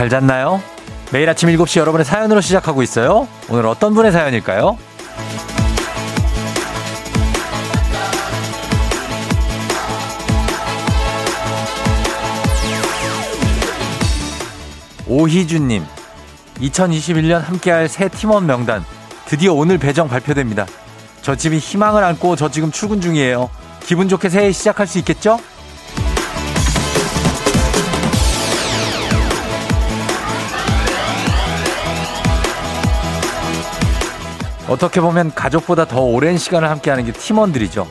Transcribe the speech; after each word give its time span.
잘 0.00 0.08
잤나요? 0.08 0.62
매일 1.12 1.28
아침 1.28 1.50
7시 1.50 1.78
여러분의 1.78 2.06
사연으로 2.06 2.40
시작하고 2.40 2.82
있어요. 2.82 3.28
오늘 3.50 3.66
어떤 3.66 3.92
분의 3.92 4.12
사연일까요? 4.12 4.78
오희준님, 15.06 15.84
2021년 16.62 17.40
함께할 17.40 17.86
새 17.86 18.08
팀원 18.08 18.46
명단 18.46 18.82
드디어 19.26 19.52
오늘 19.52 19.76
배정 19.76 20.08
발표됩니다. 20.08 20.64
저 21.20 21.36
집이 21.36 21.58
희망을 21.58 22.02
안고 22.04 22.36
저 22.36 22.50
지금 22.50 22.72
출근 22.72 23.02
중이에요. 23.02 23.50
기분 23.80 24.08
좋게 24.08 24.30
새해 24.30 24.50
시작할 24.50 24.86
수 24.86 24.96
있겠죠? 24.96 25.38
어떻게 34.70 35.00
보면 35.00 35.34
가족보다 35.34 35.84
더 35.84 36.00
오랜 36.00 36.38
시간을 36.38 36.70
함께하는 36.70 37.04
게 37.04 37.10
팀원들이죠. 37.10 37.88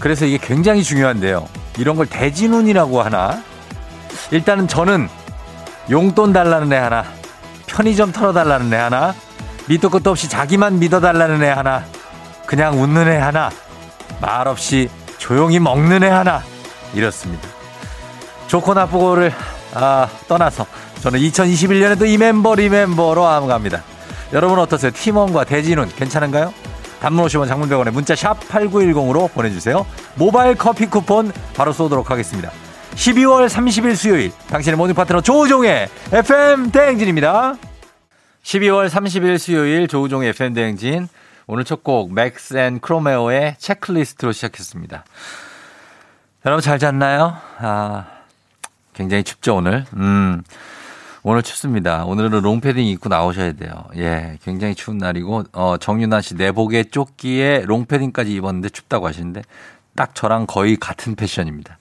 그래서 0.00 0.24
이게 0.24 0.38
굉장히 0.38 0.82
중요한데요. 0.82 1.46
이런 1.78 1.94
걸 1.94 2.06
대진운이라고 2.06 3.02
하나? 3.02 3.42
일단은 4.30 4.66
저는 4.66 5.10
용돈 5.90 6.32
달라는 6.32 6.72
애 6.72 6.76
하나, 6.76 7.04
편의점 7.66 8.12
털어달라는 8.12 8.72
애 8.72 8.76
하나, 8.76 9.14
밑도 9.68 9.90
끝도 9.90 10.10
없이 10.10 10.26
자기만 10.26 10.78
믿어달라는 10.78 11.42
애 11.42 11.50
하나, 11.50 11.84
그냥 12.46 12.80
웃는 12.80 13.08
애 13.08 13.18
하나, 13.18 13.50
말 14.18 14.48
없이 14.48 14.88
조용히 15.18 15.60
먹는 15.60 16.02
애 16.02 16.08
하나, 16.08 16.42
이렇습니다. 16.94 17.46
좋고 18.46 18.72
나쁘고를 18.72 19.34
아, 19.74 20.08
떠나서 20.28 20.64
저는 21.02 21.20
2021년에도 21.20 22.08
이 22.08 22.16
멤버 22.16 22.54
리멤버로 22.54 23.22
갑니다. 23.46 23.82
여러분 24.32 24.58
어떠세요? 24.58 24.90
팀원과 24.90 25.44
대진운 25.44 25.88
괜찮은가요? 25.88 26.52
단문 27.00 27.24
50원 27.26 27.46
장문 27.48 27.65
백원의 27.65 27.90
문자 27.90 28.16
샵 28.16 28.40
8910으로 28.48 29.32
보내주세요. 29.32 29.86
모바일 30.16 30.56
커피 30.56 30.86
쿠폰 30.86 31.32
바로 31.54 31.72
쏘도록 31.72 32.10
하겠습니다. 32.10 32.50
12월 32.94 33.48
30일 33.48 33.94
수요일 33.94 34.32
당신의 34.48 34.76
모든 34.78 34.94
파트너 34.94 35.20
조우종의 35.20 35.88
FM 36.12 36.70
대행진입니다. 36.70 37.54
12월 38.42 38.88
30일 38.88 39.38
수요일 39.38 39.86
조우종의 39.88 40.30
FM 40.30 40.54
대행진 40.54 41.08
오늘 41.46 41.64
첫 41.64 41.82
곡 41.84 42.12
맥스 42.14 42.56
and 42.56 42.80
크로메오의 42.80 43.56
Checklist로 43.58 44.32
시작했습니다. 44.32 45.04
여러분 46.46 46.62
잘 46.62 46.78
잤나요? 46.78 47.36
아 47.58 48.06
굉장히 48.94 49.22
춥죠 49.22 49.56
오늘. 49.56 49.84
음. 49.94 50.42
오늘 51.28 51.42
춥습니다. 51.42 52.04
오늘은 52.04 52.40
롱패딩 52.40 52.86
입고 52.86 53.08
나오셔야 53.08 53.54
돼요. 53.54 53.72
예, 53.96 54.38
굉장히 54.44 54.76
추운 54.76 54.98
날이고, 54.98 55.42
어, 55.54 55.76
정윤아 55.76 56.20
씨 56.20 56.36
내복에 56.36 56.84
조끼에 56.84 57.64
롱패딩까지 57.66 58.32
입었는데 58.32 58.68
춥다고 58.68 59.08
하시는데, 59.08 59.42
딱 59.96 60.14
저랑 60.14 60.46
거의 60.46 60.76
같은 60.76 61.16
패션입니다. 61.16 61.78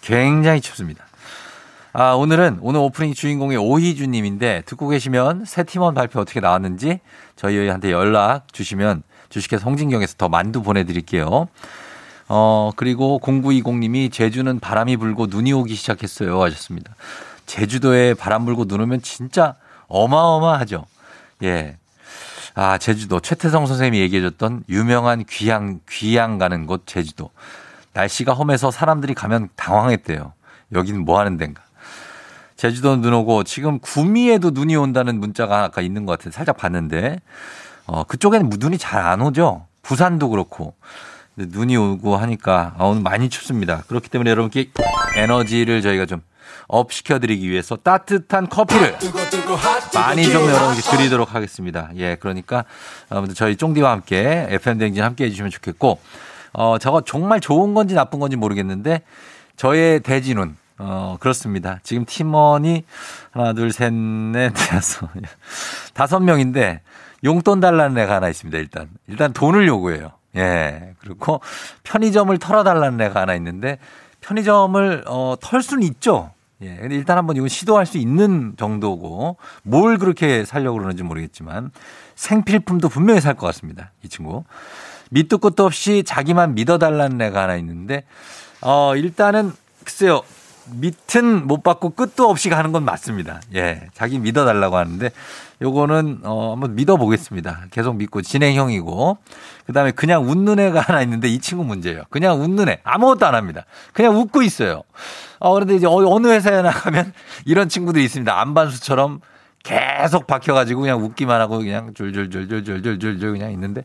굉장히 0.00 0.62
춥습니다. 0.62 1.04
아, 1.92 2.12
오늘은, 2.12 2.60
오늘 2.62 2.80
오프닝 2.80 3.12
주인공이 3.12 3.58
오희주 3.58 4.06
님인데, 4.06 4.62
듣고 4.64 4.88
계시면 4.88 5.44
새 5.44 5.64
팀원 5.64 5.92
발표 5.92 6.18
어떻게 6.20 6.40
나왔는지 6.40 7.00
저희한테 7.36 7.92
연락 7.92 8.50
주시면 8.54 9.02
주식회사 9.28 9.66
홍진경에서 9.66 10.14
더 10.16 10.30
만두 10.30 10.62
보내드릴게요. 10.62 11.48
어, 12.28 12.70
그리고 12.76 13.20
0920 13.22 13.76
님이 13.76 14.08
제주는 14.08 14.58
바람이 14.58 14.96
불고 14.96 15.26
눈이 15.26 15.52
오기 15.52 15.74
시작했어요. 15.74 16.42
하셨습니다. 16.42 16.94
제주도에 17.46 18.14
바람 18.14 18.44
불고 18.44 18.66
눈 18.66 18.80
오면 18.80 19.02
진짜 19.02 19.54
어마어마하죠. 19.88 20.84
예. 21.44 21.76
아, 22.54 22.78
제주도. 22.78 23.20
최태성 23.20 23.66
선생님이 23.66 24.00
얘기해줬던 24.00 24.64
유명한 24.68 25.24
귀향, 25.28 25.80
귀향 25.88 26.38
가는 26.38 26.66
곳 26.66 26.86
제주도. 26.86 27.30
날씨가 27.92 28.32
험해서 28.32 28.70
사람들이 28.70 29.14
가면 29.14 29.48
당황했대요. 29.56 30.32
여기는 30.72 31.04
뭐 31.04 31.18
하는 31.18 31.36
데인가. 31.36 31.62
제주도는 32.56 33.02
눈 33.02 33.12
오고 33.12 33.44
지금 33.44 33.78
구미에도 33.78 34.50
눈이 34.50 34.74
온다는 34.76 35.20
문자가 35.20 35.64
아까 35.64 35.82
있는 35.82 36.06
것 36.06 36.12
같은데 36.12 36.34
살짝 36.34 36.56
봤는데 36.56 37.20
어, 37.86 38.04
그쪽에는 38.04 38.50
눈이 38.58 38.78
잘 38.78 39.04
안 39.06 39.20
오죠. 39.20 39.66
부산도 39.82 40.30
그렇고. 40.30 40.74
눈이 41.36 41.76
오고 41.76 42.16
하니까 42.16 42.74
아, 42.78 42.84
오늘 42.84 43.02
많이 43.02 43.28
춥습니다. 43.28 43.82
그렇기 43.88 44.08
때문에 44.08 44.30
여러분께 44.30 44.70
에너지를 45.16 45.82
저희가 45.82 46.06
좀 46.06 46.22
up 46.68 46.92
시켜드리기 46.92 47.48
위해서 47.48 47.76
따뜻한 47.76 48.48
커피를 48.48 48.96
많이 49.94 50.24
좀 50.24 50.48
여러분께 50.48 50.82
드리도록 50.82 51.34
하겠습니다. 51.34 51.90
예, 51.96 52.16
그러니까 52.16 52.64
여러분들 53.10 53.34
저희 53.34 53.56
쫑디와 53.56 53.90
함께 53.90 54.46
FM 54.50 54.78
댕진 54.78 55.02
함께 55.02 55.24
해주시면 55.24 55.50
좋겠고, 55.50 56.00
어, 56.52 56.78
저거 56.78 57.02
정말 57.02 57.40
좋은 57.40 57.74
건지 57.74 57.94
나쁜 57.94 58.18
건지 58.18 58.36
모르겠는데, 58.36 59.02
저의 59.56 60.00
대진운, 60.00 60.56
어, 60.78 61.16
그렇습니다. 61.20 61.78
지금 61.82 62.04
팀원이 62.04 62.84
하나, 63.30 63.52
둘, 63.52 63.72
셋, 63.72 63.92
넷, 63.92 64.52
다섯, 64.68 65.08
다섯 65.94 66.20
명인데, 66.20 66.80
용돈 67.24 67.60
달라는 67.60 67.96
애가 67.98 68.16
하나 68.16 68.28
있습니다, 68.28 68.58
일단. 68.58 68.88
일단 69.06 69.32
돈을 69.32 69.66
요구해요. 69.66 70.12
예. 70.36 70.94
그리고 70.98 71.40
편의점을 71.84 72.36
털어달라는 72.38 73.00
애가 73.00 73.20
하나 73.20 73.34
있는데, 73.36 73.78
편의점을, 74.20 75.04
어, 75.06 75.36
털 75.40 75.62
수는 75.62 75.82
있죠. 75.84 76.32
예. 76.62 76.76
근데 76.76 76.94
일단 76.94 77.18
한번 77.18 77.36
이건 77.36 77.48
시도할 77.48 77.84
수 77.86 77.98
있는 77.98 78.54
정도고 78.56 79.36
뭘 79.62 79.98
그렇게 79.98 80.44
살려고 80.44 80.78
그러는지 80.78 81.02
모르겠지만 81.02 81.70
생필품도 82.14 82.88
분명히 82.88 83.20
살 83.20 83.34
것 83.34 83.46
같습니다. 83.46 83.92
이 84.02 84.08
친구. 84.08 84.44
밑도 85.10 85.38
끝도 85.38 85.64
없이 85.66 86.02
자기만 86.04 86.54
믿어달라는 86.54 87.20
애가 87.20 87.42
하나 87.42 87.56
있는데 87.56 88.04
어, 88.62 88.96
일단은 88.96 89.52
글쎄요. 89.84 90.22
밑은 90.74 91.46
못 91.46 91.62
받고 91.62 91.90
끝도 91.90 92.28
없이 92.28 92.48
가는 92.48 92.72
건 92.72 92.84
맞습니다. 92.84 93.40
예. 93.54 93.88
자기 93.94 94.18
믿어달라고 94.18 94.76
하는데 94.76 95.10
요거는 95.62 96.20
어 96.24 96.52
한번 96.52 96.74
믿어보겠습니다. 96.74 97.66
계속 97.70 97.96
믿고 97.96 98.22
진행형이고 98.22 99.18
그다음에 99.66 99.92
그냥 99.92 100.28
웃는 100.28 100.58
애가 100.58 100.80
하나 100.80 101.02
있는데 101.02 101.28
이 101.28 101.38
친구 101.38 101.64
문제예요. 101.64 102.02
그냥 102.10 102.40
웃는 102.42 102.68
애 102.68 102.80
아무것도 102.84 103.26
안 103.26 103.34
합니다. 103.34 103.64
그냥 103.92 104.16
웃고 104.16 104.42
있어요. 104.42 104.82
어 105.38 105.54
그런데 105.54 105.76
이제 105.76 105.86
어, 105.86 105.92
어느 105.92 106.28
회사에 106.28 106.62
나가면 106.62 107.12
이런 107.46 107.68
친구들이 107.68 108.04
있습니다. 108.04 108.38
안반수처럼 108.38 109.20
계속 109.62 110.26
박혀가지고 110.26 110.82
그냥 110.82 111.02
웃기만 111.02 111.40
하고 111.40 111.58
그냥 111.58 111.92
줄줄줄줄줄줄줄 111.94 113.32
그냥 113.32 113.50
있는데 113.52 113.82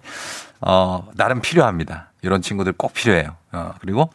어 0.59 1.07
나름 1.15 1.41
필요합니다. 1.41 2.11
이런 2.21 2.41
친구들 2.41 2.73
꼭 2.73 2.93
필요해요. 2.93 3.35
어 3.51 3.73
그리고 3.79 4.11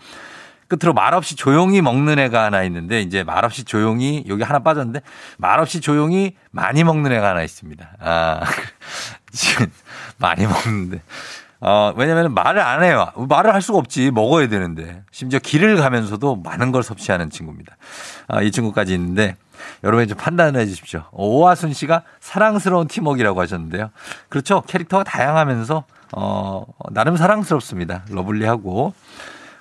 끝으로 0.69 0.95
말없이 0.95 1.37
조용히 1.37 1.81
먹는 1.81 2.19
애가 2.19 2.45
하나 2.45 2.63
있는데 2.65 3.01
이제 3.01 3.23
말없이 3.23 3.65
조용히 3.65 4.25
여기 4.29 4.43
하나 4.43 4.59
빠졌는데 4.61 5.01
말없이 5.39 5.81
조용히 5.81 6.35
많이 6.51 6.85
먹는 6.85 7.13
애가 7.13 7.31
하나 7.31 7.43
있습니다. 7.43 7.89
아, 8.01 8.43
지금 9.33 9.67
많이 10.19 10.47
먹는데. 10.47 11.03
어, 11.61 11.93
왜냐면 11.97 12.35
말을 12.35 12.61
안 12.61 12.83
해요. 12.83 13.11
말을 13.17 13.55
할 13.55 13.63
수가 13.63 13.79
없지. 13.79 14.11
먹어야 14.11 14.49
되는데. 14.49 15.03
심지어 15.11 15.39
길을 15.39 15.77
가면서도 15.77 16.37
많은 16.37 16.71
걸 16.71 16.83
섭취하는 16.83 17.31
친구입니다. 17.31 17.77
아, 18.29 18.43
이 18.43 18.51
친구까지 18.51 18.93
있는데 18.95 19.37
여러분이 19.83 20.09
좀 20.09 20.19
판단을 20.19 20.61
해 20.61 20.67
주십시오. 20.67 21.05
오하순 21.13 21.73
씨가 21.73 22.03
사랑스러운 22.21 22.89
팀워크라고 22.89 23.41
하셨는데요. 23.41 23.91
그렇죠. 24.29 24.63
캐릭터가 24.67 25.05
다양하면서 25.05 25.85
어, 26.13 26.65
나름 26.91 27.17
사랑스럽습니다. 27.17 28.05
lovely하고. 28.11 28.93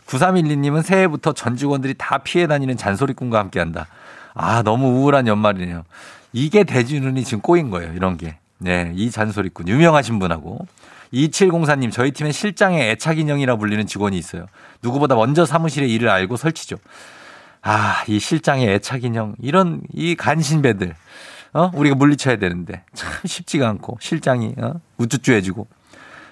9312님은 0.08 0.84
새해부터 0.84 1.34
전 1.34 1.56
직원들이 1.56 1.96
다 1.98 2.20
피해 2.20 2.48
다니는 2.48 2.78
잔소리꾼과 2.78 3.40
함께 3.40 3.60
한다. 3.60 3.88
아, 4.34 4.62
너무 4.64 4.88
우울한 5.00 5.28
연말이네요. 5.28 5.84
이게 6.34 6.64
대진운이 6.64 7.24
지금 7.24 7.42
꼬인 7.42 7.70
거예요. 7.70 7.94
이런 7.94 8.18
게. 8.18 8.38
네, 8.58 8.92
이 8.96 9.10
잔소리꾼. 9.10 9.68
유명하신 9.68 10.20
분하고. 10.20 10.68
2704님, 11.14 11.92
저희 11.92 12.12
팀엔 12.12 12.32
실장의 12.32 12.92
애착 12.92 13.20
인형이라 13.20 13.56
불리는 13.56 13.86
직원이 13.88 14.18
있어요. 14.18 14.48
누구보다 14.82 15.16
먼저 15.16 15.46
사무실에 15.46 15.88
일을 15.88 16.10
알고 16.10 16.36
설치죠. 16.36 16.78
아, 17.62 18.04
이 18.08 18.20
실장의 18.20 18.68
애착 18.76 19.04
인형. 19.06 19.36
이런, 19.42 19.82
이 19.94 20.16
간신배들. 20.16 20.94
어? 21.54 21.72
우리가 21.74 21.96
물리쳐야 21.96 22.36
되는데. 22.36 22.84
참 22.94 23.12
쉽지가 23.24 23.68
않고. 23.70 23.98
실장이, 24.02 24.56
어? 24.58 24.74
우쭈쭈 24.98 25.32
해주고. 25.32 25.68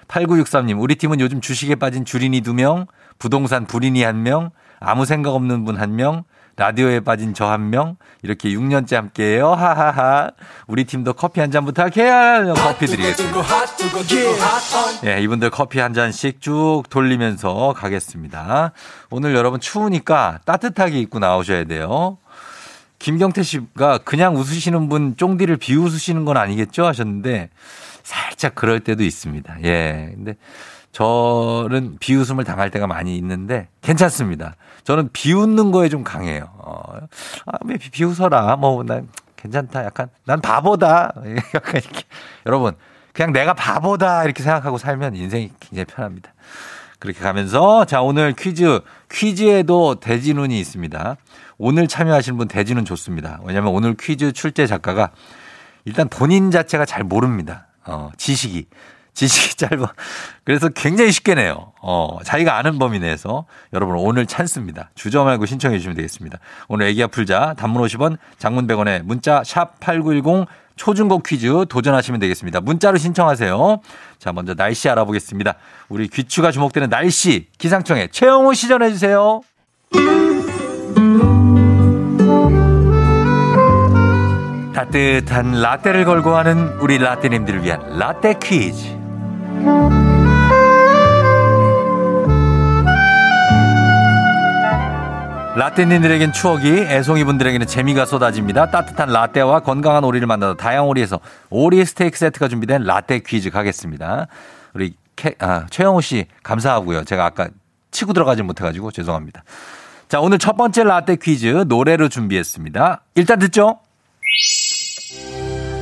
8963님, 0.08 0.80
우리 0.80 0.96
팀은 0.96 1.20
요즘 1.20 1.40
주식에 1.40 1.76
빠진 1.76 2.04
주린이 2.04 2.42
2명, 2.42 2.86
부동산 3.18 3.66
불인이 3.66 4.02
한 4.02 4.22
명, 4.22 4.50
아무 4.80 5.04
생각 5.06 5.34
없는 5.34 5.64
분 5.64 5.78
한 5.80 5.96
명, 5.96 6.24
라디오에 6.56 7.00
빠진 7.00 7.34
저 7.34 7.46
한 7.50 7.70
명, 7.70 7.96
이렇게 8.22 8.48
6년째 8.50 8.94
함께해요. 8.94 9.52
하하하. 9.54 10.30
우리 10.68 10.84
팀도 10.84 11.14
커피 11.14 11.40
한 11.40 11.50
잔 11.50 11.64
부탁해요. 11.64 12.54
커피 12.56 12.86
드리겠습니다. 12.86 13.42
예, 15.06 15.20
이분들 15.22 15.50
커피 15.50 15.80
한 15.80 15.94
잔씩 15.94 16.40
쭉 16.40 16.84
돌리면서 16.90 17.74
가겠습니다. 17.76 18.70
오늘 19.10 19.34
여러분 19.34 19.58
추우니까 19.58 20.40
따뜻하게 20.44 21.00
입고 21.00 21.18
나오셔야 21.18 21.64
돼요. 21.64 22.18
김경태 23.00 23.42
씨가 23.42 23.98
그냥 23.98 24.36
웃으시는 24.36 24.88
분 24.88 25.16
쫑디를 25.16 25.56
비웃으시는 25.56 26.24
건 26.24 26.36
아니겠죠? 26.36 26.86
하셨는데 26.86 27.50
살짝 28.04 28.54
그럴 28.54 28.80
때도 28.80 29.02
있습니다. 29.02 29.56
예. 29.64 30.12
근데 30.14 30.36
저는 30.94 31.96
비웃음을 31.98 32.44
당할 32.44 32.70
때가 32.70 32.86
많이 32.86 33.16
있는데 33.16 33.66
괜찮습니다. 33.82 34.54
저는 34.84 35.10
비웃는 35.12 35.72
거에 35.72 35.88
좀 35.88 36.04
강해요. 36.04 36.48
어, 36.58 36.82
아, 37.46 37.52
왜 37.64 37.76
비웃어라. 37.76 38.54
뭐, 38.56 38.84
난 38.84 39.08
괜찮다. 39.34 39.84
약간, 39.84 40.08
난 40.24 40.40
바보다. 40.40 41.12
약간 41.52 41.80
이렇게. 41.82 42.02
여러분, 42.46 42.74
그냥 43.12 43.32
내가 43.32 43.54
바보다. 43.54 44.22
이렇게 44.22 44.44
생각하고 44.44 44.78
살면 44.78 45.16
인생이 45.16 45.50
굉장히 45.58 45.84
편합니다. 45.86 46.32
그렇게 47.00 47.18
가면서, 47.18 47.84
자, 47.86 48.00
오늘 48.00 48.32
퀴즈, 48.32 48.80
퀴즈에도 49.10 49.96
대진운이 49.96 50.58
있습니다. 50.60 51.16
오늘 51.58 51.88
참여하신 51.88 52.36
분 52.36 52.46
대진운 52.46 52.84
좋습니다. 52.84 53.40
왜냐면 53.42 53.72
오늘 53.72 53.96
퀴즈 53.98 54.30
출제 54.30 54.68
작가가 54.68 55.10
일단 55.84 56.08
본인 56.08 56.52
자체가 56.52 56.84
잘 56.84 57.02
모릅니다. 57.02 57.66
어, 57.84 58.10
지식이. 58.16 58.68
지식이 59.14 59.54
짧아. 59.56 59.94
그래서 60.44 60.68
굉장히 60.68 61.12
쉽게 61.12 61.34
내요. 61.34 61.72
어, 61.80 62.18
자기가 62.24 62.56
아는 62.58 62.78
범위 62.78 62.98
내에서 62.98 63.46
여러분 63.72 63.96
오늘 63.96 64.26
찬스입니다. 64.26 64.90
주저 64.94 65.24
말고 65.24 65.46
신청해 65.46 65.78
주시면 65.78 65.96
되겠습니다. 65.96 66.38
오늘 66.68 66.86
애기야 66.86 67.06
풀자 67.06 67.54
단문 67.56 67.82
50원 67.82 68.18
장문 68.38 68.66
100원에 68.66 69.02
문자 69.02 69.42
샵 69.44 69.80
8910 69.80 70.46
초중고 70.76 71.20
퀴즈 71.20 71.66
도전하시면 71.68 72.18
되겠습니다. 72.20 72.60
문자로 72.60 72.98
신청하세요. 72.98 73.80
자, 74.18 74.32
먼저 74.32 74.54
날씨 74.54 74.88
알아보겠습니다. 74.88 75.54
우리 75.88 76.08
귀추가 76.08 76.50
주목되는 76.50 76.90
날씨 76.90 77.46
기상청에 77.58 78.08
최영호 78.08 78.54
시 78.54 78.66
전해 78.66 78.90
주세요. 78.90 79.40
따뜻한 84.74 85.60
라떼를 85.62 86.04
걸고 86.04 86.36
하는 86.36 86.76
우리 86.80 86.98
라떼님들을 86.98 87.62
위한 87.62 87.96
라떼 87.96 88.34
퀴즈. 88.42 89.03
라떼님들에겐 95.56 96.32
추억이, 96.32 96.68
애송이분들에게는 96.68 97.66
재미가 97.66 98.06
쏟아집니다. 98.06 98.70
따뜻한 98.70 99.08
라떼와 99.10 99.60
건강한 99.60 100.02
오리를 100.02 100.26
만나다 100.26 100.54
다양 100.56 100.88
오리에서 100.88 101.20
오리 101.48 101.84
스테이크 101.84 102.18
세트가 102.18 102.48
준비된 102.48 102.82
라떼 102.82 103.20
퀴즈 103.20 103.50
가겠습니다. 103.50 104.26
우리 104.74 104.94
캐, 105.14 105.36
아, 105.38 105.66
최영호 105.70 106.00
씨 106.00 106.26
감사하고요. 106.42 107.04
제가 107.04 107.24
아까 107.24 107.48
치고 107.92 108.12
들어가지 108.12 108.42
못해가지고 108.42 108.90
죄송합니다. 108.90 109.44
자, 110.08 110.20
오늘 110.20 110.38
첫 110.38 110.56
번째 110.56 110.82
라떼 110.84 111.16
퀴즈 111.16 111.64
노래로 111.68 112.08
준비했습니다. 112.08 113.02
일단 113.14 113.38
듣죠. 113.38 113.78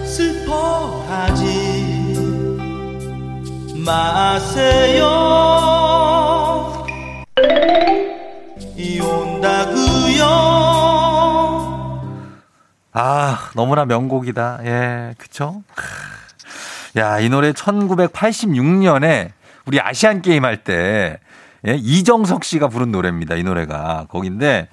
슬퍼하지 0.04 1.51
마세요. 3.84 5.08
온다구요. 9.00 10.24
아, 12.92 13.50
너무나 13.54 13.84
명곡이다. 13.84 14.60
예, 14.64 15.14
그쵸? 15.18 15.62
야, 16.96 17.18
이 17.18 17.28
노래 17.28 17.52
1986년에 17.52 19.30
우리 19.66 19.80
아시안 19.80 20.22
게임 20.22 20.44
할 20.44 20.58
때, 20.58 21.18
예, 21.66 21.74
이정석 21.74 22.44
씨가 22.44 22.68
부른 22.68 22.92
노래입니다. 22.92 23.36
이 23.36 23.42
노래가. 23.42 24.06
거긴데, 24.10 24.68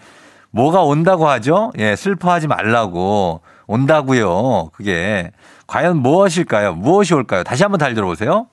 뭐가 0.52 0.82
온다고 0.84 1.30
하죠? 1.30 1.72
예, 1.78 1.96
슬퍼하지 1.96 2.48
말라고. 2.48 3.42
온다고요. 3.68 4.72
그게. 4.74 5.32
과연 5.68 5.98
무엇일까요? 5.98 6.74
무엇이 6.74 7.14
올까요? 7.14 7.44
다시 7.44 7.64
한번 7.64 7.78
달 7.78 7.94
들어보세요. 7.94 8.48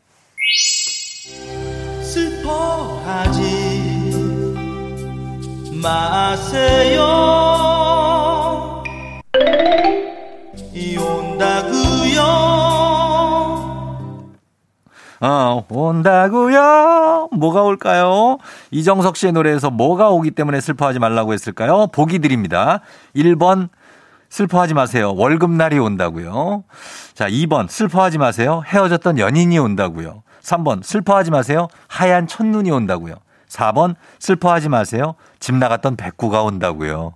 마세요. 5.83 7.03
이 10.73 10.97
온다구요. 10.97 12.23
어, 15.21 15.65
온다구요. 15.69 17.29
뭐가 17.33 17.63
올까요? 17.63 18.39
이정석 18.71 19.17
씨의 19.17 19.33
노래에서 19.33 19.71
뭐가 19.71 20.11
오기 20.11 20.33
때문에 20.33 20.61
슬퍼하지 20.61 20.99
말라고 20.99 21.33
했을까요? 21.33 21.89
보기 21.89 22.19
드립니다. 22.19 22.81
1번 23.15 23.69
슬퍼하지 24.29 24.75
마세요. 24.75 25.15
월급날이 25.15 25.79
온다고요. 25.79 26.65
자, 27.15 27.29
2번 27.29 27.69
슬퍼하지 27.69 28.19
마세요. 28.19 28.63
헤어졌던 28.67 29.19
연인이 29.19 29.59
온다고요. 29.59 30.23
3번 30.43 30.83
슬퍼하지 30.83 31.31
마세요. 31.31 31.69
하얀 31.89 32.27
첫눈이 32.27 32.71
온다고요. 32.71 33.15
4번 33.57 33.95
슬퍼하지 34.19 34.69
마세요. 34.69 35.15
집 35.41 35.55
나갔던 35.55 35.97
백구가 35.97 36.43
온다고요. 36.43 37.15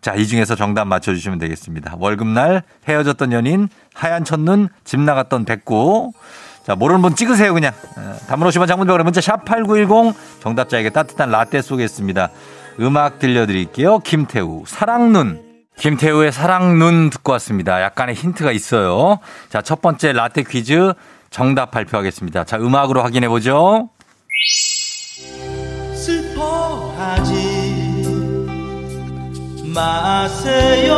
자, 0.00 0.14
이 0.14 0.26
중에서 0.26 0.56
정답 0.56 0.86
맞춰주시면 0.86 1.38
되겠습니다. 1.38 1.94
월급날, 1.98 2.62
헤어졌던 2.88 3.32
연인, 3.32 3.68
하얀 3.94 4.24
첫눈, 4.24 4.68
집 4.84 5.00
나갔던 5.00 5.44
백구. 5.44 6.12
자, 6.64 6.74
모르는 6.74 7.02
분 7.02 7.14
찍으세요, 7.14 7.54
그냥. 7.54 7.72
담으로 8.28 8.48
오시면 8.48 8.66
장문병원에 8.68 9.04
문자 9.04 9.20
샵8910 9.20 10.14
정답자에게 10.40 10.90
따뜻한 10.90 11.30
라떼 11.30 11.62
쏘겠습니다. 11.62 12.30
음악 12.80 13.18
들려드릴게요. 13.18 14.00
김태우, 14.00 14.64
사랑눈. 14.66 15.40
김태우의 15.76 16.32
사랑눈 16.32 17.10
듣고 17.10 17.32
왔습니다. 17.32 17.80
약간의 17.82 18.14
힌트가 18.14 18.52
있어요. 18.52 19.18
자, 19.50 19.62
첫 19.62 19.80
번째 19.80 20.12
라떼 20.12 20.42
퀴즈 20.42 20.92
정답 21.30 21.70
발표하겠습니다. 21.70 22.44
자, 22.44 22.56
음악으로 22.58 23.02
확인해 23.02 23.28
보죠. 23.28 23.88
슬퍼하지 25.94 27.72
마세요. 29.74 30.94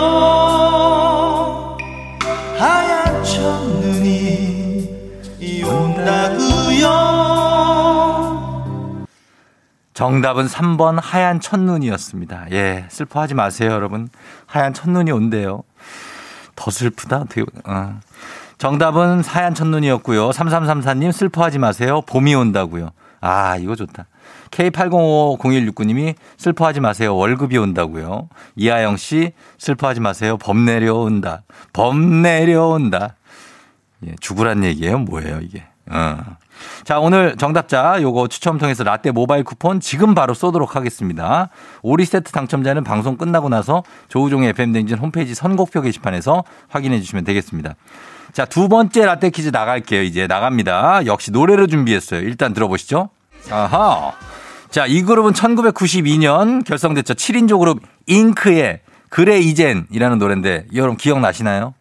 하얀 2.58 3.22
첫눈이 3.24 4.88
온다구요. 5.64 7.24
정답은 9.92 10.46
3번 10.46 10.98
하얀 11.00 11.38
첫눈이었습니다. 11.40 12.46
예, 12.52 12.86
슬퍼하지 12.88 13.34
마세요, 13.34 13.70
여러분. 13.70 14.08
하얀 14.46 14.74
첫눈이 14.74 15.12
온대요. 15.12 15.62
더 16.56 16.70
슬프다. 16.70 17.24
되게, 17.28 17.46
어. 17.64 18.00
정답은 18.58 19.22
하얀 19.22 19.54
첫눈이었고요. 19.54 20.30
3334님 20.30 21.12
슬퍼하지 21.12 21.58
마세요. 21.58 22.00
봄이 22.02 22.34
온다고요. 22.34 22.90
아, 23.20 23.56
이거 23.56 23.76
좋다. 23.76 24.06
K80500169님이 24.50 26.14
슬퍼하지 26.36 26.80
마세요. 26.80 27.16
월급이 27.16 27.58
온다고요. 27.58 28.28
이하영 28.56 28.96
씨 28.96 29.32
슬퍼하지 29.58 30.00
마세요. 30.00 30.36
범 30.38 30.64
내려온다. 30.64 31.42
범 31.72 32.22
내려온다. 32.22 33.16
예, 34.06 34.14
죽으란 34.20 34.64
얘기예요. 34.64 34.98
뭐예요, 34.98 35.40
이게. 35.40 35.64
어. 35.90 36.18
자, 36.84 36.98
오늘 36.98 37.36
정답자 37.36 38.00
요거 38.00 38.28
추첨 38.28 38.58
통해서 38.58 38.84
라떼 38.84 39.10
모바일 39.10 39.44
쿠폰 39.44 39.80
지금 39.80 40.14
바로 40.14 40.34
쏘도록 40.34 40.76
하겠습니다. 40.76 41.50
오리 41.82 42.04
세트 42.04 42.32
당첨자는 42.32 42.84
방송 42.84 43.16
끝나고 43.16 43.48
나서 43.48 43.82
조우종의 44.08 44.50
FM댕진 44.50 44.98
홈페이지 44.98 45.34
선곡표 45.34 45.82
게시판에서 45.82 46.44
확인해 46.68 47.00
주시면 47.00 47.24
되겠습니다. 47.24 47.74
자, 48.32 48.44
두 48.44 48.68
번째 48.68 49.04
라떼 49.04 49.30
퀴즈 49.30 49.50
나갈게요. 49.50 50.02
이제 50.02 50.26
나갑니다. 50.26 51.06
역시 51.06 51.30
노래를 51.30 51.68
준비했어요. 51.68 52.20
일단 52.20 52.52
들어보시죠. 52.52 53.10
아하. 53.50 54.12
자, 54.70 54.86
이 54.86 55.02
그룹은 55.02 55.32
1992년 55.32 56.64
결성됐죠. 56.64 57.14
7인조 57.14 57.58
그룹 57.60 57.80
잉크의 58.06 58.80
그래 59.08 59.38
이젠이라는 59.38 60.18
노래인데 60.18 60.66
여러분 60.74 60.96
기억나시나요? 60.96 61.74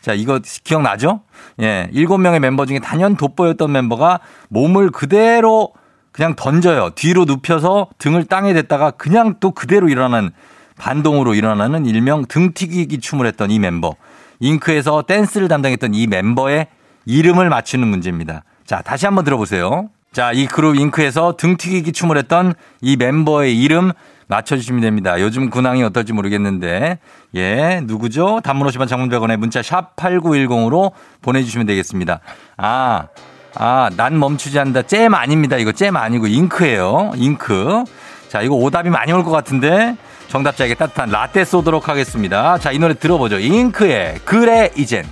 자, 0.00 0.12
이거 0.12 0.40
기억나죠? 0.64 1.20
예, 1.62 1.88
일곱 1.92 2.18
명의 2.18 2.40
멤버 2.40 2.66
중에 2.66 2.80
단연 2.80 3.16
돋보였던 3.16 3.70
멤버가 3.70 4.20
몸을 4.48 4.90
그대로 4.90 5.72
그냥 6.10 6.34
던져요. 6.36 6.90
뒤로 6.90 7.24
눕혀서 7.24 7.88
등을 7.98 8.24
땅에 8.24 8.52
댔다가 8.52 8.90
그냥 8.90 9.36
또 9.40 9.52
그대로 9.52 9.88
일어나는 9.88 10.30
반동으로 10.76 11.34
일어나는 11.34 11.86
일명 11.86 12.24
등튀기기 12.26 12.98
춤을 12.98 13.26
했던 13.26 13.50
이 13.50 13.58
멤버. 13.58 13.94
잉크에서 14.40 15.02
댄스를 15.02 15.48
담당했던 15.48 15.94
이 15.94 16.06
멤버의 16.06 16.66
이름을 17.06 17.48
맞추는 17.48 17.86
문제입니다. 17.86 18.42
자, 18.66 18.82
다시 18.82 19.06
한번 19.06 19.24
들어보세요. 19.24 19.88
자, 20.14 20.30
이 20.32 20.46
그룹 20.46 20.76
잉크에서 20.76 21.34
등튀기기 21.36 21.90
춤을 21.90 22.16
했던 22.16 22.54
이 22.80 22.96
멤버의 22.96 23.60
이름 23.60 23.90
맞춰주시면 24.28 24.80
됩니다. 24.80 25.20
요즘 25.20 25.50
근황이 25.50 25.82
어떨지 25.82 26.12
모르겠는데, 26.12 27.00
예, 27.34 27.80
누구죠? 27.82 28.40
단문 28.44 28.68
50원 28.68 28.86
장문백원에 28.86 29.36
문자 29.36 29.60
샵 29.60 29.96
8910으로 29.96 30.92
보내주시면 31.20 31.66
되겠습니다. 31.66 32.20
아, 32.56 33.08
아, 33.56 33.90
난 33.96 34.20
멈추지 34.20 34.56
않는다. 34.56 34.82
잼 34.82 35.14
아닙니다. 35.14 35.56
이거 35.56 35.72
잼 35.72 35.96
아니고 35.96 36.28
잉크예요. 36.28 37.14
잉크. 37.16 37.82
자, 38.28 38.40
이거 38.40 38.54
오답이 38.54 38.90
많이 38.90 39.12
올 39.12 39.24
것 39.24 39.32
같은데, 39.32 39.96
정답자에게 40.28 40.74
따뜻한 40.74 41.10
라떼 41.10 41.44
쏘도록 41.44 41.88
하겠습니다. 41.88 42.56
자, 42.58 42.70
이 42.70 42.78
노래 42.78 42.94
들어보죠. 42.94 43.40
잉크의 43.40 44.20
그래 44.24 44.70
이젠. 44.76 45.04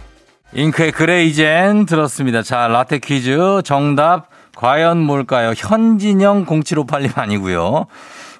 잉크의 0.55 0.93
그래 0.93 1.25
이젠 1.25 1.87
들었습니다. 1.87 2.43
자, 2.43 2.69
라떼 2.69 3.01
퀴즈 3.01 3.63
정답 3.65 4.31
과연 4.57 4.99
뭘까요? 4.99 5.53
현진영 5.57 6.47
0758님 6.47 7.19
아니고요. 7.19 7.87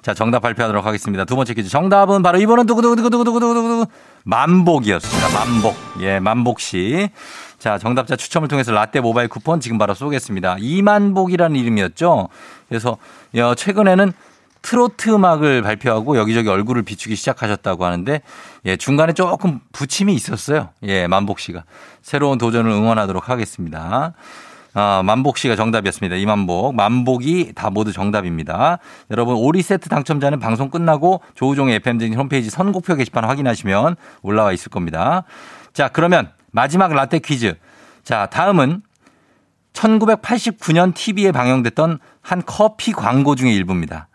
자, 0.01 0.13
정답 0.13 0.41
발표하도록 0.41 0.85
하겠습니다. 0.85 1.25
두 1.25 1.35
번째 1.35 1.53
퀴즈. 1.53 1.69
정답은 1.69 2.21
바로 2.23 2.39
이번은 2.39 2.65
두구두구두구두구두구두구 2.65 3.87
만복이었습니다. 4.25 5.29
만복. 5.29 5.75
예, 6.01 6.19
만복 6.19 6.59
씨. 6.59 7.09
자, 7.57 7.77
정답자 7.77 8.15
추첨을 8.17 8.49
통해서 8.49 8.73
라떼 8.73 8.99
모바일 8.99 9.29
쿠폰 9.29 9.61
지금 9.61 9.77
바로 9.77 9.93
쏘겠습니다. 9.93 10.57
이만복이라는 10.59 11.55
이름이었죠. 11.55 12.27
그래서 12.67 12.97
최근에는 13.55 14.11
트로트 14.61 15.09
음악을 15.09 15.61
발표하고 15.61 16.17
여기저기 16.17 16.49
얼굴을 16.49 16.83
비추기 16.83 17.15
시작하셨다고 17.15 17.85
하는데 17.85 18.21
예, 18.65 18.75
중간에 18.77 19.13
조금 19.13 19.59
부침이 19.71 20.13
있었어요. 20.13 20.69
예, 20.83 21.07
만복 21.07 21.39
씨가. 21.39 21.63
새로운 22.01 22.37
도전을 22.37 22.69
응원하도록 22.71 23.29
하겠습니다. 23.29 24.13
아, 24.73 25.03
만복 25.03 25.37
씨가 25.37 25.55
정답이었습니다. 25.55 26.15
이만복. 26.15 26.75
만복이 26.75 27.53
다 27.55 27.69
모두 27.69 27.93
정답입니다. 27.93 28.79
여러분, 29.11 29.35
오리 29.35 29.61
세트 29.61 29.87
당첨자는 29.89 30.39
방송 30.39 30.69
끝나고 30.69 31.21
조우종의 31.35 31.75
FM등 31.75 32.13
홈페이지 32.13 32.49
선곡표 32.49 32.95
게시판 32.95 33.23
확인하시면 33.25 33.95
올라와 34.21 34.51
있을 34.51 34.69
겁니다. 34.69 35.23
자, 35.73 35.89
그러면 35.89 36.31
마지막 36.51 36.91
라떼 36.93 37.19
퀴즈. 37.19 37.55
자, 38.03 38.27
다음은 38.27 38.81
1989년 39.73 40.93
TV에 40.93 41.31
방영됐던 41.31 41.99
한 42.21 42.43
커피 42.45 42.91
광고 42.91 43.35
중의 43.35 43.55
일부입니다. 43.55 44.07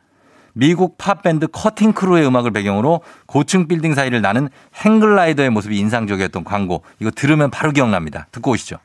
미국 0.54 0.98
팝밴드 0.98 1.46
커팅 1.48 1.92
크루의 1.92 2.26
음악을 2.26 2.50
배경으로 2.50 3.02
고층 3.26 3.68
빌딩 3.68 3.94
사이를 3.94 4.20
나는 4.20 4.48
행글라이더의 4.74 5.50
모습이 5.50 5.78
인상적이었던 5.78 6.42
광고. 6.42 6.82
이거 6.98 7.12
들으면 7.12 7.50
바로 7.50 7.70
기억납니다. 7.70 8.26
듣고 8.32 8.52
오시죠. 8.52 8.78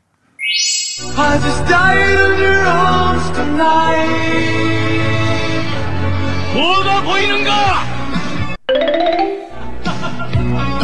뭐가 6.54 7.02
보이는가? 7.02 7.52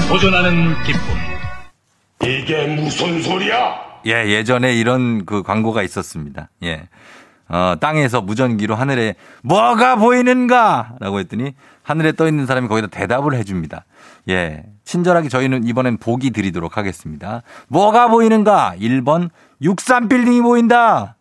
도전하는 0.08 0.74
기쁨. 0.84 1.02
이게 2.24 2.66
무슨 2.76 3.22
소리야? 3.22 3.76
예, 4.08 4.30
예전에 4.32 4.74
이런 4.74 5.26
그 5.26 5.44
광고가 5.44 5.84
있었습니다. 5.84 6.50
예. 6.64 6.88
어, 7.48 7.76
땅에서 7.80 8.22
무전기로 8.22 8.74
하늘에 8.74 9.14
뭐가 9.44 9.96
보이는가? 9.98 10.96
라고 11.00 11.20
했더니 11.20 11.54
하늘에 11.84 12.14
떠 12.14 12.28
있는 12.28 12.48
사람이 12.48 12.68
거기다 12.68 12.88
대답을 12.88 13.36
해줍니다. 13.36 13.86
예. 14.30 14.64
친절하게 14.86 15.30
저희는 15.30 15.68
이번엔 15.68 15.98
보기 15.98 16.32
드리도록 16.32 16.78
하겠습니다. 16.78 17.44
뭐가 17.68 18.08
보이는가? 18.08 18.74
1번 18.80 19.30
63빌딩이 19.62 20.42
보인다. 20.42 21.16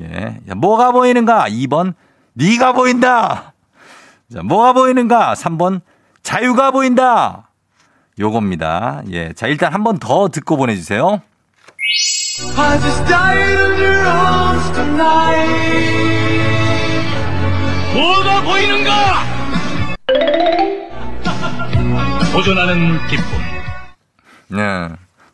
예. 0.00 0.38
뭐가 0.54 0.92
보이는가? 0.92 1.46
2번 1.48 1.94
네가 2.34 2.72
보인다. 2.72 3.52
자, 4.32 4.42
뭐가 4.42 4.72
보이는가? 4.74 5.34
3번 5.34 5.80
자유가 6.22 6.70
보인다. 6.70 7.50
요겁니다. 8.18 9.02
예. 9.10 9.32
자, 9.32 9.46
일단 9.46 9.72
한 9.72 9.82
번 9.84 9.98
더 9.98 10.28
듣고 10.28 10.56
보내주세요. 10.56 11.22
뭐가 17.94 18.42
보이는가? 18.42 18.92
도전하는 22.32 22.98
기쁨. 23.08 23.24
네. 24.48 24.88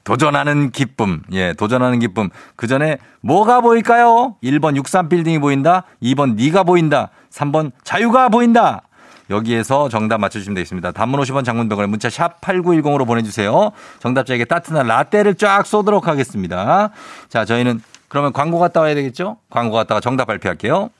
도전하는 0.04 0.70
기쁨. 0.70 1.22
예, 1.32 1.54
도전하는 1.54 1.98
기쁨. 1.98 2.28
그 2.56 2.66
전에 2.66 2.98
뭐가 3.22 3.60
보일까요? 3.60 4.36
1번 4.42 4.80
63빌딩이 4.80 5.40
보인다. 5.40 5.84
2번 6.02 6.36
네가 6.36 6.62
보인다. 6.62 7.10
3번 7.32 7.72
자유가 7.82 8.28
보인다. 8.28 8.82
여기에서 9.30 9.88
정답 9.88 10.18
맞춰주시면 10.18 10.54
되겠습니다. 10.54 10.92
단문 10.92 11.18
50원 11.20 11.44
장문병을 11.46 11.86
문자 11.86 12.10
샵 12.10 12.40
8910으로 12.42 13.06
보내주세요. 13.06 13.70
정답자에게 14.00 14.44
따뜻한 14.44 14.86
라떼를 14.86 15.34
쫙 15.36 15.66
쏘도록 15.66 16.06
하겠습니다. 16.06 16.90
자, 17.30 17.46
저희는 17.46 17.82
그러면 18.08 18.34
광고 18.34 18.58
갔다 18.58 18.80
와야 18.80 18.94
되겠죠? 18.94 19.38
광고 19.48 19.74
갔다가 19.74 20.00
정답 20.00 20.26
발표할게요. 20.26 20.90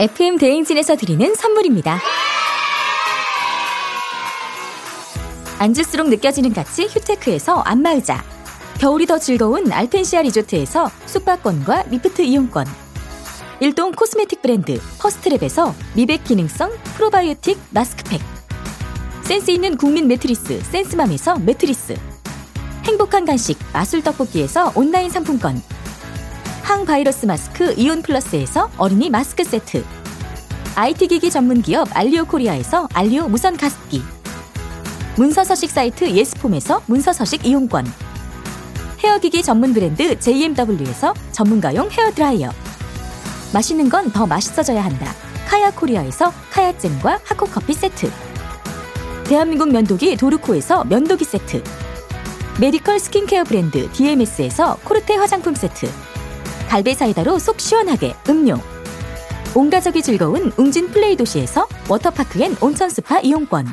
FM 0.00 0.38
대행진에서 0.38 0.96
드리는 0.96 1.34
선물입니다. 1.34 2.00
앉을수록 5.64 6.10
느껴지는 6.10 6.52
가치 6.52 6.84
휴테크에서 6.84 7.60
안마의자 7.60 8.22
겨울이 8.78 9.06
더 9.06 9.18
즐거운 9.18 9.72
알펜시아 9.72 10.20
리조트에서 10.20 10.90
숙박권과 11.06 11.84
리프트 11.84 12.20
이용권. 12.20 12.66
일동 13.60 13.92
코스메틱 13.92 14.42
브랜드 14.42 14.78
퍼스트랩에서 14.98 15.72
미백 15.94 16.24
기능성 16.24 16.70
프로바이오틱 16.96 17.58
마스크팩. 17.70 18.20
센스 19.22 19.52
있는 19.52 19.78
국민 19.78 20.06
매트리스 20.06 20.60
센스맘에서 20.64 21.38
매트리스. 21.38 21.96
행복한 22.84 23.24
간식 23.24 23.58
마술 23.72 24.02
떡볶이에서 24.02 24.70
온라인 24.74 25.08
상품권. 25.08 25.62
항바이러스 26.62 27.24
마스크 27.24 27.72
이온 27.78 28.02
플러스에서 28.02 28.70
어린이 28.76 29.08
마스크 29.08 29.42
세트. 29.42 29.82
IT 30.74 31.06
기기 31.06 31.30
전문 31.30 31.62
기업 31.62 31.88
알리오 31.96 32.26
코리아에서 32.26 32.86
알리오 32.92 33.28
무선 33.28 33.56
가습기. 33.56 34.02
문서 35.16 35.44
서식 35.44 35.70
사이트 35.70 36.10
예스폼에서 36.10 36.82
문서 36.86 37.12
서식 37.12 37.46
이용권. 37.46 37.86
헤어기기 39.02 39.42
전문 39.42 39.72
브랜드 39.72 40.18
JMW에서 40.18 41.14
전문가용 41.32 41.90
헤어드라이어. 41.90 42.50
맛있는 43.52 43.88
건 43.88 44.10
더 44.12 44.26
맛있어져야 44.26 44.84
한다. 44.84 45.14
카야 45.46 45.70
코리아에서 45.70 46.32
카야잼과 46.50 47.20
하코커피 47.24 47.74
세트. 47.74 48.10
대한민국 49.24 49.70
면도기 49.70 50.16
도르코에서 50.16 50.84
면도기 50.84 51.24
세트. 51.24 51.62
메디컬 52.60 52.98
스킨케어 52.98 53.44
브랜드 53.44 53.90
DMS에서 53.92 54.78
코르테 54.84 55.14
화장품 55.14 55.54
세트. 55.54 55.88
갈베 56.68 56.94
사이다로 56.94 57.38
속 57.38 57.60
시원하게 57.60 58.14
음료. 58.28 58.58
온 59.54 59.70
가족이 59.70 60.02
즐거운 60.02 60.50
웅진 60.56 60.90
플레이 60.90 61.14
도시에서 61.14 61.68
워터파크 61.88 62.42
and 62.42 62.56
온천 62.60 62.90
스파 62.90 63.20
이용권. 63.20 63.72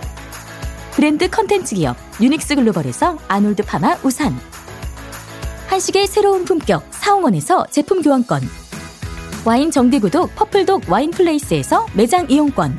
브랜드 0.91 1.29
컨텐츠 1.29 1.75
기업 1.75 1.95
유닉스 2.19 2.55
글로벌에서 2.55 3.17
아놀드 3.29 3.63
파마 3.63 3.97
우산. 4.03 4.37
한식의 5.67 6.05
새로운 6.05 6.43
품격 6.43 6.83
사홍원에서 6.91 7.67
제품 7.71 8.01
교환권. 8.01 8.41
와인 9.45 9.71
정기구독 9.71 10.35
퍼플독 10.35 10.83
와인플레이스에서 10.89 11.87
매장 11.93 12.29
이용권. 12.29 12.77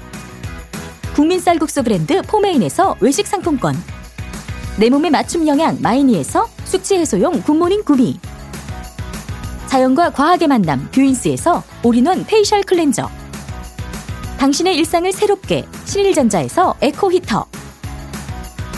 국민 1.15 1.41
쌀국수 1.41 1.83
브랜드 1.83 2.21
포메인에서 2.23 2.97
외식 3.01 3.27
상품권. 3.27 3.75
내 4.77 4.91
몸에 4.91 5.09
맞춤 5.09 5.49
영양 5.49 5.79
마이니에서 5.81 6.47
숙취 6.65 6.97
해소용 6.97 7.43
굿모닝 7.43 7.83
구미. 7.83 8.21
자연과 9.69 10.11
과학의 10.11 10.49
만남 10.49 10.87
뷰인스에서 10.93 11.63
all-in-one 11.83 12.27
facial 12.27 12.63
cleanser. 12.63 13.09
당신의 14.39 14.77
일상을 14.77 15.11
새롭게 15.13 15.67
신일전자에서 15.87 16.77
에코 16.83 17.11
히터 17.11 17.47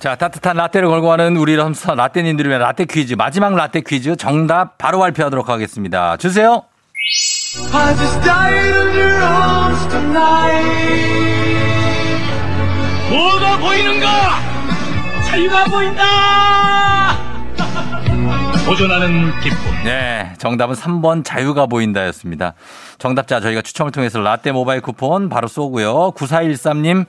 자, 0.00 0.14
따뜻한 0.16 0.56
라떼를 0.56 0.88
걸고 0.88 1.08
가는 1.08 1.36
우리 1.36 1.54
럼스터 1.56 1.94
라떼님들을 1.94 2.48
위한 2.48 2.62
라떼 2.62 2.86
퀴즈. 2.86 3.12
마지막 3.14 3.54
라떼 3.54 3.82
퀴즈 3.82 4.16
정답 4.16 4.78
바로 4.78 4.98
발표하도록 4.98 5.46
하겠습니다. 5.46 6.16
주세요. 6.16 6.62
뭐가 13.10 13.58
보이는가? 13.58 14.06
자유가 15.26 15.64
보인다! 15.64 17.18
도전하는 18.64 19.38
기쁨. 19.42 19.58
네, 19.84 20.32
정답은 20.38 20.76
3번 20.76 21.22
자유가 21.26 21.66
보인다였습니다. 21.66 22.54
정답자 22.96 23.40
저희가 23.40 23.60
추첨을 23.60 23.92
통해서 23.92 24.18
라떼 24.18 24.52
모바일 24.52 24.80
쿠폰 24.80 25.28
바로 25.28 25.46
쏘고요. 25.46 26.12
9413님 26.12 27.04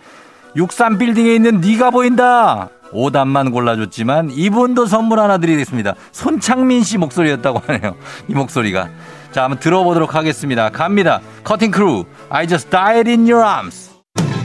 63빌딩에 0.58 1.36
있는 1.36 1.62
네가 1.62 1.92
보인다. 1.92 2.68
오답만 2.94 3.52
골라줬지만 3.52 4.32
이분도 4.32 4.86
선물 4.86 5.20
하나 5.20 5.38
드리겠습니다. 5.38 5.96
손창민 6.12 6.84
씨 6.84 6.98
목소리였다고 6.98 7.62
하네요. 7.68 7.96
이 8.28 8.34
목소리가. 8.34 8.90
자, 9.32 9.44
한번 9.44 9.60
들어보도록 9.60 10.16
하겠습니다. 10.16 10.70
갑니다. 10.70 11.22
커팅 11.44 11.72
크루. 11.72 12.06
I 12.30 12.48
just 12.48 12.70
died 12.70 13.10
in 13.10 13.22
your 13.30 13.46
arms. 13.48 13.90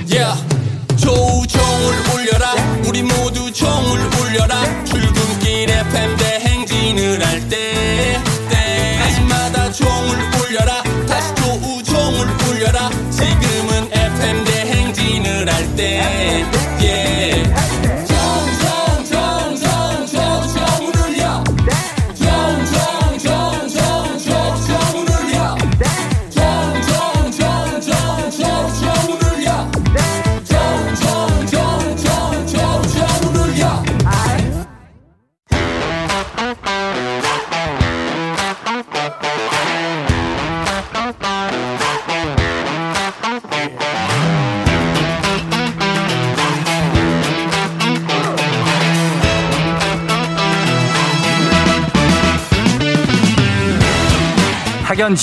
Yeah. 0.08 0.40
조우종을 0.96 1.94
울려라 2.14 2.52
우리 2.88 3.02
모두 3.02 3.52
종을 3.52 3.98
울려라 4.20 4.56
출근길 4.84 5.68
FM 5.70 6.16
대행진을 6.16 7.24
할 7.26 7.40
때 7.48 8.16
때마다 8.48 9.70
종을 9.72 10.16
울려라 10.40 10.82
다시 11.06 11.34
조우종을 11.34 12.26
울려라 12.48 12.90
지금은 13.10 13.88
FM 13.92 14.44
대행진을 14.44 15.52
할때 15.52 16.00
yeah. 16.80 17.52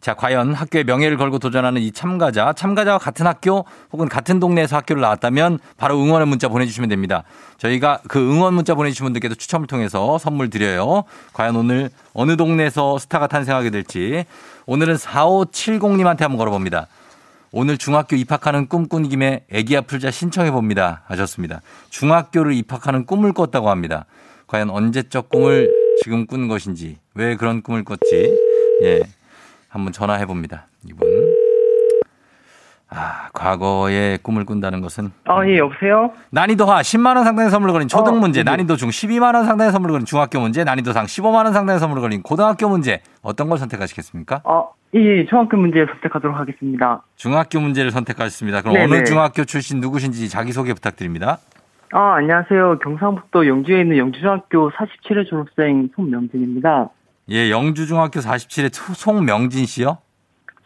자, 0.00 0.14
과연 0.14 0.54
학교의 0.54 0.84
명예를 0.84 1.16
걸고 1.16 1.38
도전하는 1.38 1.80
이 1.80 1.90
참가자, 1.90 2.52
참가자와 2.52 2.98
같은 2.98 3.26
학교 3.26 3.64
혹은 3.92 4.08
같은 4.08 4.38
동네에서 4.38 4.76
학교를 4.76 5.02
나왔다면 5.02 5.58
바로 5.76 6.00
응원의 6.00 6.28
문자 6.28 6.48
보내주시면 6.48 6.88
됩니다. 6.88 7.24
저희가 7.58 8.00
그 8.06 8.18
응원 8.18 8.54
문자 8.54 8.74
보내주신 8.74 9.04
분들께도 9.04 9.34
추첨을 9.34 9.66
통해서 9.66 10.18
선물 10.18 10.50
드려요. 10.50 11.04
과연 11.32 11.56
오늘 11.56 11.90
어느 12.12 12.36
동네에서 12.36 12.98
스타가 12.98 13.26
탄생하게 13.26 13.70
될지. 13.70 14.24
오늘은 14.66 14.96
4570님한테 14.96 16.20
한번 16.20 16.36
걸어봅니다. 16.38 16.86
오늘 17.50 17.78
중학교 17.78 18.14
입학하는 18.14 18.68
꿈꾼 18.68 19.08
김에 19.08 19.44
애기야 19.50 19.80
풀자 19.80 20.10
신청해 20.10 20.50
봅니다. 20.50 21.02
하셨습니다. 21.06 21.62
중학교를 21.88 22.52
입학하는 22.52 23.06
꿈을 23.06 23.32
꿨다고 23.32 23.70
합니다. 23.70 24.04
과연 24.46 24.70
언제적 24.70 25.28
꿈을 25.30 25.72
지금 26.02 26.26
꾼 26.26 26.48
것인지, 26.48 26.98
왜 27.14 27.36
그런 27.36 27.62
꿈을 27.62 27.84
꿨지? 27.84 28.36
예. 28.82 29.02
한번 29.68 29.92
전화해 29.92 30.26
봅니다. 30.26 30.66
이분. 30.88 31.06
아, 32.90 33.28
과거의 33.34 34.18
꿈을 34.22 34.46
꾼다는 34.46 34.80
것은 34.80 35.10
아, 35.26 35.46
예, 35.46 35.58
여보세요? 35.58 36.10
난이도 36.30 36.64
하 36.64 36.80
10만 36.80 37.16
원 37.16 37.24
상당의 37.24 37.50
선물을 37.50 37.72
걸린 37.72 37.86
초등 37.86 38.14
어, 38.14 38.16
문제, 38.16 38.42
네. 38.42 38.50
난이도 38.50 38.76
중 38.76 38.88
12만 38.88 39.34
원 39.34 39.44
상당의 39.44 39.72
선물을 39.72 39.92
걸린 39.92 40.06
중학교 40.06 40.40
문제, 40.40 40.64
난이도 40.64 40.92
상 40.94 41.04
15만 41.04 41.44
원 41.44 41.52
상당의 41.52 41.80
선물을 41.80 42.00
걸린 42.00 42.22
고등학교 42.22 42.68
문제. 42.68 43.02
어떤 43.22 43.50
걸 43.50 43.58
선택하시겠습니까? 43.58 44.40
아, 44.44 44.64
예, 44.94 45.00
예, 45.00 45.26
중학교 45.26 45.58
문제 45.58 45.84
선택하도록 45.84 46.34
하겠습니다. 46.38 47.02
중학교 47.16 47.60
문제를 47.60 47.90
선택하셨습니다. 47.90 48.62
그럼 48.62 48.74
네네. 48.74 48.96
어느 48.96 49.04
중학교 49.04 49.44
출신 49.44 49.80
누구신지 49.80 50.30
자기 50.30 50.52
소개 50.52 50.72
부탁드립니다. 50.72 51.38
아, 51.92 52.14
안녕하세요. 52.14 52.78
경상북도 52.78 53.46
영주에 53.46 53.82
있는 53.82 53.98
영주중학교 53.98 54.70
47회 54.70 55.28
졸업생 55.28 55.90
손명진입니다. 55.94 56.88
예, 57.30 57.50
영주중학교 57.50 58.20
47의 58.20 58.72
송명진 58.94 59.66
씨요? 59.66 59.98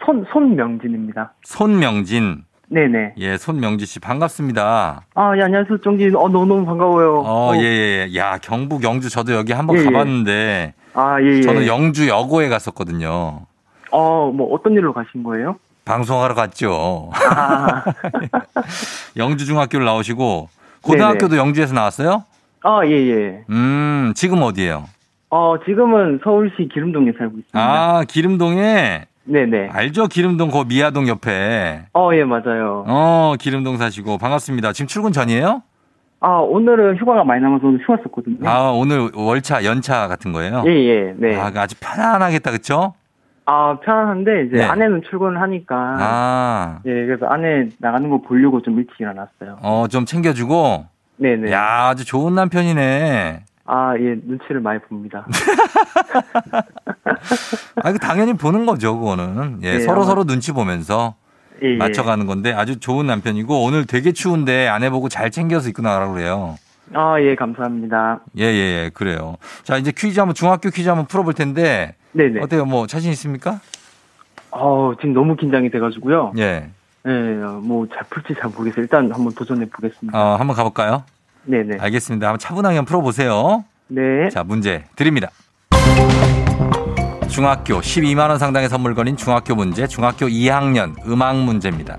손, 0.04 0.24
손명진입니다. 0.32 1.32
손명진. 1.42 2.44
네네. 2.68 3.14
예, 3.18 3.36
손명진 3.36 3.86
씨 3.86 3.98
반갑습니다. 4.00 5.02
아, 5.14 5.36
예, 5.36 5.42
안녕하세요. 5.42 5.78
정진. 5.78 6.14
어, 6.14 6.28
너무너무 6.28 6.64
반가워요. 6.64 7.22
어, 7.26 7.52
예, 7.56 7.60
예, 7.62 8.08
예. 8.08 8.16
야, 8.16 8.38
경북 8.38 8.82
영주 8.84 9.10
저도 9.10 9.32
여기 9.34 9.52
한번 9.52 9.76
예, 9.76 9.80
예. 9.80 9.84
가봤는데 9.84 10.74
아, 10.94 11.20
예, 11.20 11.26
예. 11.38 11.42
저는 11.42 11.66
영주 11.66 12.08
여고에 12.08 12.48
갔었거든요. 12.48 13.46
어, 13.90 14.30
뭐, 14.32 14.54
어떤 14.54 14.72
일로 14.72 14.92
가신 14.92 15.22
거예요? 15.22 15.56
방송하러 15.84 16.34
갔죠. 16.34 17.10
아, 17.34 17.82
영주 19.16 19.44
중학교를 19.46 19.84
나오시고 19.84 20.48
고등학교도 20.82 21.36
영주에서 21.36 21.74
나왔어요? 21.74 22.24
아, 22.62 22.80
예, 22.86 22.90
예. 22.92 23.44
음, 23.50 24.12
지금 24.14 24.42
어디예요? 24.42 24.86
어, 25.34 25.54
지금은 25.64 26.20
서울시 26.22 26.68
기름동에 26.70 27.12
살고 27.16 27.38
있습니다. 27.38 27.58
아, 27.58 28.04
기름동에 28.06 29.06
네네. 29.24 29.70
알죠? 29.72 30.06
기름동 30.06 30.50
그 30.50 30.64
미아동 30.68 31.08
옆에. 31.08 31.86
어, 31.94 32.10
예, 32.12 32.22
맞아요. 32.22 32.84
어, 32.86 33.32
기름동 33.40 33.78
사시고 33.78 34.18
반갑습니다. 34.18 34.74
지금 34.74 34.88
출근 34.88 35.10
전이에요? 35.10 35.62
아, 36.20 36.28
오늘은 36.36 36.98
휴가가 36.98 37.24
많이 37.24 37.40
남아서 37.40 37.66
오늘 37.66 37.80
휴가 37.80 37.96
썼거든요. 38.02 38.46
아, 38.46 38.72
오늘 38.72 39.10
월차, 39.14 39.64
연차 39.64 40.06
같은 40.06 40.32
거예요? 40.32 40.64
예, 40.66 40.70
예, 40.70 41.14
네. 41.16 41.34
아, 41.40 41.50
아주 41.56 41.76
편안하겠다, 41.80 42.50
그쵸? 42.50 42.92
아, 43.46 43.78
편한데, 43.82 44.48
이제 44.48 44.56
네. 44.58 44.64
아내는 44.64 45.00
출근을 45.08 45.40
하니까. 45.40 45.74
아, 45.98 46.78
예, 46.84 46.90
그래서 47.06 47.24
아내 47.26 47.70
나가는 47.78 48.08
거 48.10 48.20
보려고 48.20 48.60
좀 48.60 48.78
일찍 48.78 49.00
일어났어요. 49.00 49.56
어, 49.62 49.86
좀 49.88 50.04
챙겨주고. 50.04 50.84
네네. 51.16 51.50
야, 51.52 51.88
아주 51.88 52.04
좋은 52.04 52.34
남편이네. 52.34 53.44
아, 53.64 53.94
예, 53.98 54.16
눈치를 54.24 54.60
많이 54.60 54.80
봅니다. 54.80 55.26
아, 57.82 57.92
그 57.92 57.98
당연히 57.98 58.32
보는 58.34 58.66
거죠, 58.66 58.98
그거는. 58.98 59.60
예, 59.62 59.74
예, 59.74 59.80
서로 59.80 60.04
서로 60.04 60.24
눈치 60.24 60.52
보면서 60.52 61.14
예, 61.62 61.74
예. 61.74 61.76
맞춰가는 61.76 62.26
건데 62.26 62.52
아주 62.52 62.80
좋은 62.80 63.06
남편이고 63.06 63.62
오늘 63.62 63.86
되게 63.86 64.12
추운데 64.12 64.66
아내 64.66 64.90
보고 64.90 65.08
잘 65.08 65.30
챙겨서 65.30 65.68
입고 65.68 65.82
나가라고 65.82 66.14
그래요. 66.14 66.56
아, 66.92 67.20
예, 67.20 67.34
감사합니다. 67.36 68.20
예, 68.38 68.44
예, 68.44 68.84
예, 68.84 68.90
그래요. 68.92 69.36
자, 69.62 69.76
이제 69.78 69.92
퀴즈 69.96 70.18
한번, 70.18 70.34
중학교 70.34 70.68
퀴즈 70.70 70.88
한번 70.88 71.06
풀어볼 71.06 71.32
텐데. 71.34 71.94
네네. 72.12 72.40
어때요? 72.42 72.64
뭐, 72.66 72.86
자신 72.86 73.12
있습니까? 73.12 73.60
어, 74.50 74.92
지금 75.00 75.14
너무 75.14 75.36
긴장이 75.36 75.70
돼가지고요. 75.70 76.32
예. 76.38 76.68
예, 77.06 77.10
뭐, 77.62 77.86
잘 77.88 78.02
풀지 78.10 78.34
잘 78.38 78.50
모르겠어요. 78.50 78.82
일단 78.82 79.10
한번 79.10 79.32
도전해 79.32 79.64
보겠습니다. 79.70 80.18
어, 80.18 80.36
한번 80.36 80.54
가볼까요? 80.54 81.04
네네. 81.44 81.78
알겠습니다. 81.80 82.28
한번 82.28 82.38
차분하게 82.38 82.76
한번 82.76 82.88
풀어보세요. 82.88 83.64
네. 83.88 84.28
자, 84.30 84.44
문제 84.44 84.84
드립니다. 84.96 85.30
중학교 87.28 87.80
12만 87.80 88.28
원 88.28 88.38
상당의 88.38 88.68
선물 88.68 88.94
걸린 88.94 89.16
중학교 89.16 89.54
문제, 89.54 89.86
중학교 89.86 90.26
2학년 90.26 90.94
음악 91.06 91.36
문제입니다. 91.36 91.98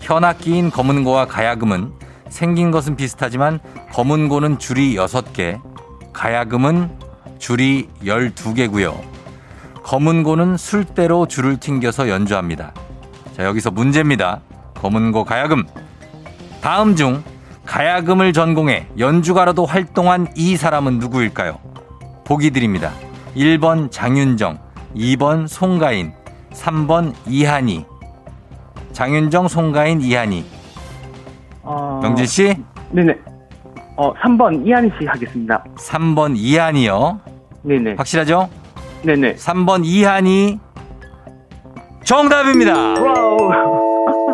현악기인 0.00 0.70
검은고와 0.70 1.26
가야금은 1.26 1.92
생긴 2.28 2.70
것은 2.70 2.96
비슷하지만 2.96 3.60
검은고는 3.92 4.58
줄이 4.58 4.94
6개, 4.96 5.60
가야금은 6.12 6.90
줄이 7.38 7.88
12개고요. 8.02 8.94
검은고는 9.82 10.56
술대로 10.56 11.26
줄을 11.26 11.58
튕겨서 11.58 12.08
연주합니다. 12.08 12.74
자, 13.36 13.44
여기서 13.44 13.70
문제입니다. 13.70 14.40
검은고 14.74 15.24
가야금. 15.24 15.64
다음 16.60 16.96
중 16.96 17.22
가야금을 17.66 18.32
전공해 18.32 18.86
연주가로도 18.98 19.66
활동한 19.66 20.28
이 20.36 20.56
사람은 20.56 20.98
누구일까요? 20.98 21.58
보기 22.24 22.50
드립니다. 22.50 22.92
1번 23.36 23.90
장윤정, 23.90 24.58
2번 24.96 25.46
송가인, 25.46 26.12
3번 26.52 27.12
이한이. 27.26 27.84
장윤정, 28.92 29.48
송가인, 29.48 30.00
이한이. 30.00 30.44
어, 31.62 32.00
명진 32.02 32.26
씨, 32.26 32.56
네네. 32.90 33.18
어, 33.96 34.14
3번 34.14 34.66
이한희 34.66 34.90
씨 34.98 35.06
하겠습니다. 35.06 35.62
3번 35.76 36.34
이한이요. 36.36 37.20
네네. 37.62 37.94
확실하죠? 37.98 38.48
네네. 39.02 39.34
3번 39.34 39.84
이한이. 39.84 40.60
정답입니다. 42.04 42.74
Wow. 42.74 43.75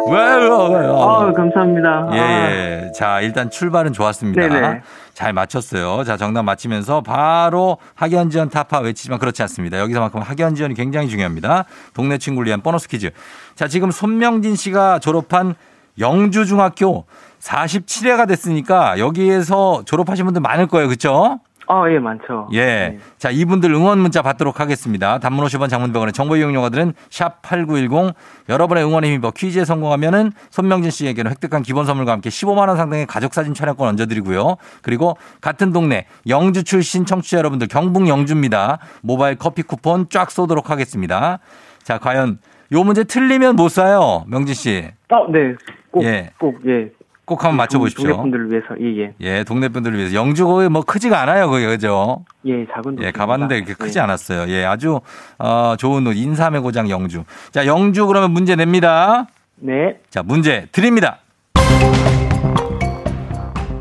Wow. 0.07 1.27
아, 1.29 1.33
감사합니다. 1.33 2.09
예, 2.12 2.21
아, 2.21 2.51
예. 2.51 2.93
자, 2.95 3.21
일단 3.21 3.51
출발은 3.51 3.93
좋았습니다. 3.93 4.49
네네. 4.49 4.83
잘 5.15 5.33
맞췄어요. 5.33 6.05
자, 6.05 6.17
정답 6.17 6.43
맞히면서 6.43 7.03
바로 7.03 7.79
학연지원 7.95 8.51
타파 8.51 8.81
외치지만 8.81 9.19
그렇지 9.19 9.43
않습니다. 9.43 9.79
여기서만큼 9.79 10.21
학연지원이 10.21 10.75
굉장히 10.75 11.09
중요합니다. 11.09 11.65
동네 11.95 12.19
친구를 12.19 12.49
위한 12.49 12.62
보너스 12.62 12.88
퀴즈. 12.88 13.11
자, 13.55 13.69
지금 13.69 13.91
손명진 13.91 14.57
씨가 14.57 14.99
졸업한 14.99 15.55
영주중학교 15.99 17.05
47회가 17.41 18.27
됐으니까 18.27 18.99
여기에서 18.99 19.83
졸업하신 19.85 20.25
분들 20.25 20.41
많을 20.41 20.67
거예요. 20.67 20.88
그렇죠? 20.88 21.41
아, 21.73 21.91
예, 21.91 21.99
많죠. 21.99 22.49
예. 22.53 22.65
네. 22.65 22.99
자, 23.17 23.31
이분들 23.31 23.73
응원 23.73 23.99
문자 23.99 24.21
받도록 24.21 24.61
하겠습니다. 24.61 25.19
단문 25.19 25.47
50원 25.47 25.71
장문병원의 25.71 26.13
정보 26.13 26.37
이용료가들은 26.37 26.93
샵8910 27.09 28.13
여러분의 28.51 28.85
응원에 28.85 29.09
힘입어 29.09 29.31
퀴즈에 29.31 29.65
성공하면은 29.65 30.33
손명진 30.51 30.91
씨에게는 30.91 31.31
획득한 31.31 31.63
기본 31.63 31.87
선물과 31.87 32.13
함께 32.13 32.29
15만 32.29 32.69
원 32.69 32.77
상당의 32.77 33.07
가족 33.07 33.33
사진 33.33 33.55
촬영권 33.55 33.89
얹어 33.89 34.05
드리고요. 34.05 34.57
그리고 34.83 35.17
같은 35.41 35.73
동네 35.73 36.05
영주 36.29 36.63
출신 36.63 37.07
청취자 37.07 37.39
여러분들 37.39 37.69
경북 37.69 38.07
영주입니다. 38.07 38.79
모바일 39.01 39.37
커피 39.37 39.63
쿠폰 39.63 40.11
쫙 40.11 40.31
쏘도록 40.31 40.69
하겠습니다. 40.69 41.39
자, 41.83 41.97
과연 41.97 42.39
요 42.73 42.85
문제 42.85 43.03
틀리면 43.03 43.57
못 43.57 43.71
사요. 43.71 44.25
명진 44.29 44.55
씨. 44.55 44.91
어, 45.09 45.27
네. 45.33 45.55
꼭, 45.91 46.05
예. 46.05 46.33
꼭, 46.39 46.59
예. 46.67 46.91
꼭 47.33 47.45
한번 47.45 47.57
맞춰 47.57 47.79
보십시오. 47.79 48.09
동네 48.09 48.21
분들을 48.21 48.51
위해서, 48.51 48.66
예, 48.79 49.03
예. 49.03 49.14
예, 49.21 49.45
동네 49.45 49.68
분들을 49.71 49.97
위해서 49.97 50.14
영주 50.14 50.47
거기 50.47 50.68
뭐 50.68 50.83
크지가 50.83 51.23
않아요. 51.23 51.49
거기 51.49 51.64
그죠? 51.64 52.27
예, 52.45 52.66
작은 52.66 52.99
예. 53.01 53.11
가봤는데 53.11 53.57
이렇게 53.57 53.73
크지 53.73 53.99
예. 53.99 54.03
않았어요. 54.03 54.53
예, 54.53 54.66
아주 54.66 55.01
어, 55.38 55.75
좋은 55.79 56.07
옷 56.07 56.12
인삼의 56.12 56.61
고장 56.61 56.90
영주. 56.90 57.25
자, 57.51 57.64
영주 57.64 58.07
그러면 58.07 58.33
문제 58.33 58.55
냅니다. 58.55 59.27
네. 59.57 59.97
자, 60.11 60.23
문제 60.23 60.66
드립니다. 60.73 61.21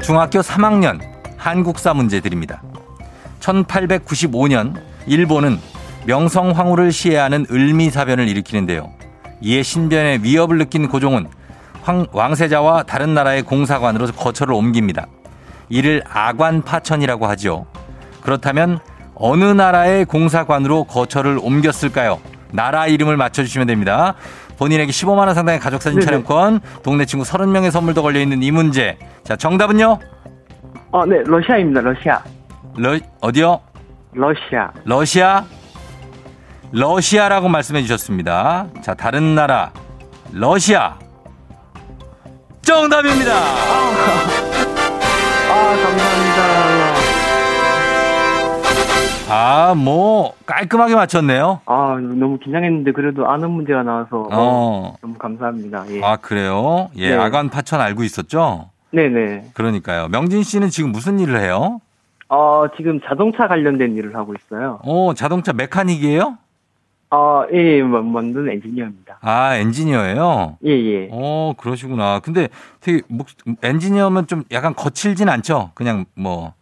중학교 0.01 0.39
3학년 0.39 1.01
한국사 1.35 1.93
문제 1.93 2.21
드립니다. 2.21 2.63
1895년 3.41 4.75
일본은 5.07 5.57
명성황후를 6.07 6.93
시해하는 6.93 7.47
을미사변을 7.51 8.29
일으키는데요. 8.29 8.93
이에 9.41 9.61
신변의 9.61 10.23
위협을 10.23 10.57
느낀 10.57 10.87
고종은 10.87 11.27
황- 11.81 12.05
왕세자와 12.11 12.83
다른 12.83 13.13
나라의 13.13 13.43
공사관으로 13.43 14.07
거처를 14.07 14.53
옮깁니다. 14.53 15.07
이를 15.69 16.01
아관파천이라고 16.09 17.27
하죠. 17.27 17.65
그렇다면 18.21 18.79
어느 19.15 19.43
나라의 19.45 20.05
공사관으로 20.05 20.83
거처를 20.85 21.39
옮겼을까요? 21.41 22.19
나라 22.51 22.87
이름을 22.87 23.17
맞춰주시면 23.17 23.67
됩니다. 23.67 24.15
본인에게 24.57 24.91
15만 24.91 25.25
원 25.25 25.33
상당의 25.33 25.59
가족 25.59 25.81
사진 25.81 25.99
네네. 25.99 26.05
촬영권, 26.05 26.59
동네 26.83 27.05
친구 27.05 27.25
30명의 27.25 27.71
선물도 27.71 28.01
걸려 28.03 28.19
있는 28.19 28.43
이 28.43 28.51
문제. 28.51 28.97
자, 29.23 29.35
정답은요? 29.35 29.97
어, 30.91 31.05
네, 31.05 31.17
러시아입니다, 31.25 31.81
러시아. 31.81 32.21
러, 32.75 32.97
어디요? 33.21 33.59
러시아. 34.13 34.71
러시아? 34.83 35.43
러시아라고 36.71 37.47
말씀해 37.49 37.81
주셨습니다. 37.81 38.67
자, 38.81 38.93
다른 38.93 39.35
나라. 39.35 39.71
러시아. 40.31 40.95
정답입니다. 42.61 43.31
아, 45.49 45.75
감사합니다. 45.83 46.41
아, 49.33 49.73
뭐, 49.75 50.33
깔끔하게 50.45 50.95
맞췄네요. 50.95 51.61
아, 51.65 51.97
너무 51.99 52.37
긴장했는데 52.39 52.91
그래도 52.91 53.29
아는 53.29 53.49
문제가 53.51 53.81
나와서 53.83 54.27
어. 54.31 54.95
너무 55.01 55.13
감사합니다. 55.17 55.85
예. 55.89 56.01
아, 56.03 56.17
그래요? 56.17 56.89
예, 56.97 57.11
네. 57.11 57.15
아간 57.15 57.49
파천 57.49 57.79
알고 57.79 58.03
있었죠? 58.03 58.69
네네. 58.91 59.51
그러니까요. 59.53 60.09
명진 60.09 60.43
씨는 60.43 60.69
지금 60.69 60.91
무슨 60.91 61.19
일을 61.19 61.39
해요? 61.39 61.79
어, 62.27 62.65
지금 62.75 62.99
자동차 63.07 63.47
관련된 63.47 63.95
일을 63.95 64.15
하고 64.15 64.33
있어요. 64.33 64.79
어, 64.83 65.13
자동차 65.15 65.53
메카닉이에요? 65.53 66.37
어, 67.13 67.43
예, 67.51 67.57
예, 67.57 67.83
만- 67.83 68.09
만드는 68.09 68.49
엔지니어입니다. 68.53 69.17
아, 69.21 69.55
엔지니어예요? 69.57 70.57
예, 70.65 70.69
예. 70.71 71.09
어, 71.11 71.53
그러시구나. 71.57 72.19
근데 72.21 72.47
되게 72.79 73.01
목, 73.09 73.27
엔지니어면 73.61 74.27
좀 74.27 74.43
약간 74.51 74.73
거칠진 74.73 75.27
않죠? 75.27 75.71
그냥 75.73 76.05
뭐, 76.15 76.53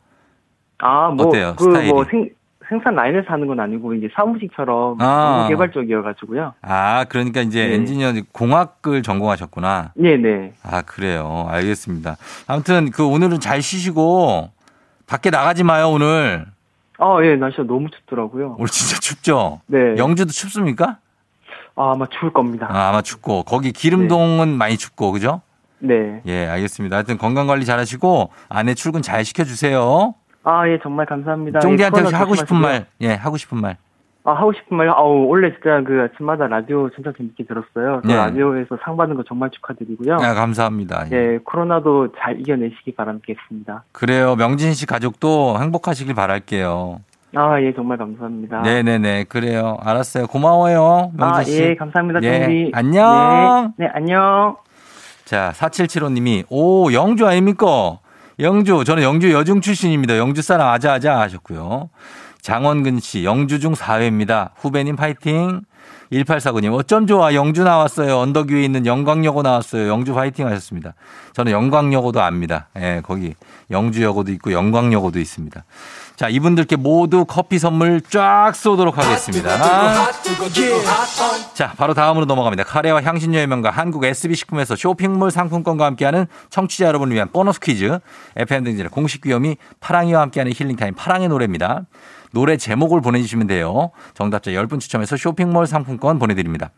아, 0.80 1.10
뭐, 1.10 1.28
어때요, 1.28 1.54
그, 1.56 1.66
뭐, 1.66 1.72
스타일이? 1.74 1.92
생, 2.10 2.30
생산 2.68 2.96
라인에서 2.96 3.28
하는 3.30 3.46
건 3.46 3.60
아니고, 3.60 3.94
이제 3.94 4.10
사무직처럼 4.16 5.00
아. 5.00 5.38
너무 5.38 5.50
개발적이어 5.50 6.02
가지고요. 6.02 6.56
아, 6.64 7.06
그러니까 7.10 7.42
이제 7.42 7.68
네. 7.68 7.76
엔지니어 7.76 8.14
공학을 8.32 9.04
전공하셨구나. 9.04 9.92
네 9.96 10.18
네. 10.18 10.54
아, 10.64 10.82
그래요. 10.82 11.46
알겠습니다. 11.50 12.18
아무튼 12.48 12.90
그 12.90 13.06
오늘은 13.06 13.40
잘 13.40 13.62
쉬시고 13.62 14.50
밖에 15.06 15.30
나가지 15.30 15.64
마요, 15.64 15.90
오늘. 15.92 16.46
아, 17.00 17.18
예, 17.24 17.36
날씨가 17.38 17.64
너무 17.64 17.90
춥더라고요. 17.90 18.56
오늘 18.60 18.68
진짜 18.68 19.00
춥죠? 19.00 19.62
네. 19.68 19.96
영주도 19.98 20.32
춥습니까? 20.32 20.98
아, 21.76 21.94
아마 21.94 22.06
추울 22.08 22.34
겁니다. 22.34 22.68
아, 22.70 22.90
아마 22.90 23.02
춥고. 23.02 23.44
거기 23.44 23.72
기름동은 23.72 24.50
많이 24.50 24.78
춥고, 24.78 25.14
그죠? 25.14 25.42
네. 25.80 26.22
예, 26.26 26.46
알겠습니다. 26.46 26.98
하여튼 26.98 27.18
건강 27.18 27.48
관리 27.48 27.64
잘 27.66 27.80
하시고 27.80 28.32
아내 28.50 28.74
출근 28.74 29.02
잘 29.02 29.24
시켜주세요. 29.24 30.14
아, 30.44 30.68
예, 30.68 30.78
정말 30.84 31.06
감사합니다. 31.06 31.60
쫑디한테 31.62 32.02
예, 32.02 32.16
하고 32.16 32.36
싶은 32.36 32.58
말. 32.58 32.86
예, 33.00 33.14
하고 33.14 33.38
싶은 33.38 33.60
말. 33.62 33.78
아, 34.30 34.34
하고 34.34 34.54
싶은 34.54 34.78
말, 34.78 34.90
아우, 34.90 35.26
원래 35.28 35.52
진짜 35.54 35.82
그 35.82 36.02
아침마다 36.02 36.46
라디오 36.48 36.90
진짜 36.92 37.12
재밌게 37.18 37.46
들었어요. 37.46 38.02
그 38.02 38.08
네. 38.08 38.16
라디오에서 38.16 38.78
상 38.84 38.96
받는 38.96 39.16
거 39.16 39.24
정말 39.28 39.50
축하드리고요. 39.50 40.16
아, 40.16 40.34
감사합니다. 40.36 41.08
예. 41.12 41.16
예, 41.16 41.40
코로나도 41.44 42.10
잘 42.20 42.40
이겨내시기 42.40 42.94
바라겠습니다. 42.94 43.84
그래요. 43.92 44.36
명진 44.36 44.74
씨 44.74 44.86
가족도 44.86 45.58
행복하시길 45.60 46.14
바랄게요. 46.14 47.00
아, 47.36 47.62
예, 47.62 47.74
정말 47.74 47.98
감사합니다. 47.98 48.62
네네네. 48.62 49.26
그래요. 49.26 49.78
알았어요. 49.82 50.28
고마워요. 50.28 51.12
명진 51.16 51.40
아, 51.40 51.44
씨. 51.44 51.62
예, 51.64 51.76
감사합니다, 51.76 52.22
예. 52.24 52.70
안녕. 52.74 53.74
네, 53.78 53.86
네, 53.86 53.92
안녕. 53.94 54.58
자, 55.26 55.52
4775님이, 55.56 56.44
오, 56.50 56.94
영주 56.94 57.28
아닙니까? 57.28 58.00
영주, 58.40 58.84
저는 58.84 59.04
영주 59.04 59.32
여중 59.32 59.60
출신입니다. 59.60 60.18
영주 60.18 60.42
사람 60.42 60.68
아자아자 60.70 61.20
하셨고요. 61.20 61.90
장원근 62.42 63.00
씨, 63.00 63.24
영주 63.24 63.60
중 63.60 63.74
4회입니다. 63.74 64.52
후배님 64.58 64.96
파이팅. 64.96 65.62
1849님, 66.12 66.74
어쩜 66.74 67.06
좋아. 67.06 67.36
영주 67.36 67.64
나왔어요. 67.64 68.18
언덕 68.18 68.50
위에 68.50 68.64
있는 68.64 68.86
영광여고 68.86 69.44
나왔어요. 69.44 69.88
영주 69.88 70.14
파이팅 70.14 70.48
하셨습니다. 70.48 70.96
저는 71.34 71.52
영광여고도 71.52 72.22
압니다. 72.22 72.68
예, 72.78 73.02
거기 73.04 73.36
영주여고도 73.70 74.32
있고 74.34 74.52
영광여고도 74.52 75.20
있습니다. 75.20 75.64
자, 76.16 76.28
이분들께 76.28 76.76
모두 76.76 77.26
커피 77.26 77.60
선물 77.60 78.02
쫙 78.02 78.54
쏘도록 78.56 78.98
하겠습니다. 78.98 79.58
자, 81.54 81.74
바로 81.78 81.94
다음으로 81.94 82.26
넘어갑니다. 82.26 82.64
카레와 82.64 83.04
향신료의 83.04 83.48
명가 83.48 83.70
한국 83.70 84.04
SB식품에서 84.04 84.76
쇼핑몰 84.76 85.32
상품권과 85.32 85.86
함께하는 85.86 86.26
청취자 86.50 86.88
여러분을 86.88 87.16
위한 87.16 87.30
보너스 87.32 87.60
퀴즈. 87.60 88.00
FM등진의 88.36 88.90
공식 88.90 89.22
귀염이 89.22 89.58
파랑이와 89.80 90.22
함께하는 90.22 90.52
힐링타임 90.56 90.96
파랑의 90.96 91.30
노래입니다. 91.30 91.86
노래 92.32 92.58
제목을 92.58 93.02
보내주시면 93.02 93.48
돼요. 93.48 93.92
정답자 94.14 94.52
10분 94.52 94.80
추첨해서 94.80 95.18
쇼핑몰 95.18 95.66
상품권 95.68 96.20
보내드립니다. 96.20 96.72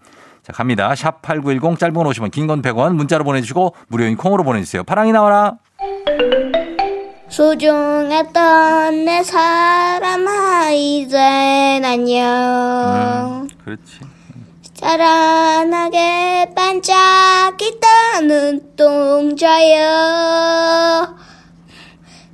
자, 0.43 0.53
갑니다. 0.53 0.95
샵 0.95 1.21
8910 1.21 1.77
짧은 1.79 1.93
건 1.93 2.05
50원, 2.07 2.31
긴 2.31 2.47
건 2.47 2.61
100원 2.61 2.95
문자로 2.95 3.23
보내주시고 3.23 3.75
무료인 3.89 4.17
콩으로 4.17 4.43
보내주세요. 4.43 4.83
파랑이 4.83 5.11
나와라. 5.11 5.53
소중했던 7.29 9.05
내 9.05 9.23
사람아 9.23 10.71
이젠 10.71 11.85
안녕 11.85 13.47
그렇지. 13.63 13.99
자라나게 14.73 16.49
반짝이던 16.55 18.27
눈동자여 18.27 19.81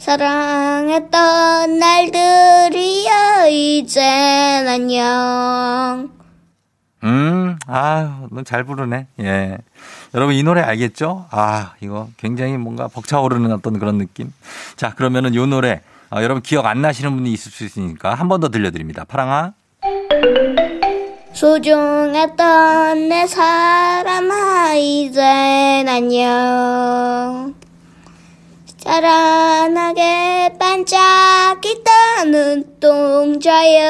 사랑했던 0.07 1.79
날들이여 1.79 3.49
이젠 3.49 4.65
안녕 4.65 6.09
음, 7.03 7.57
아유, 7.67 8.09
너잘 8.31 8.63
부르네. 8.63 9.07
예. 9.19 9.57
여러분 10.15 10.33
이 10.33 10.43
노래 10.43 10.61
알겠죠? 10.61 11.25
아, 11.29 11.73
이거 11.81 12.07
굉장히 12.15 12.55
뭔가 12.57 12.87
벅차오르는 12.87 13.51
어떤 13.51 13.79
그런 13.79 13.97
느낌. 13.97 14.31
자, 14.77 14.93
그러면은 14.93 15.35
요 15.35 15.45
노래 15.45 15.81
아, 16.09 16.23
여러분 16.23 16.41
기억 16.41 16.67
안 16.67 16.81
나시는 16.81 17.13
분이 17.13 17.29
있을 17.33 17.51
수 17.51 17.65
있으니까 17.65 18.13
한 18.15 18.29
번 18.29 18.39
더 18.39 18.47
들려드립니다. 18.47 19.03
파랑아. 19.03 19.51
소중했던 21.33 23.09
내 23.09 23.27
사람아 23.27 24.73
이젠 24.75 25.87
안녕 25.89 27.46
자라나게 28.87 30.53
반짝이던 30.57 32.31
눈동자여 32.31 33.83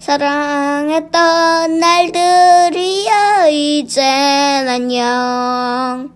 사랑했던 0.00 1.78
날들이여 1.78 3.48
이젠 3.52 4.68
안녕 4.68 6.10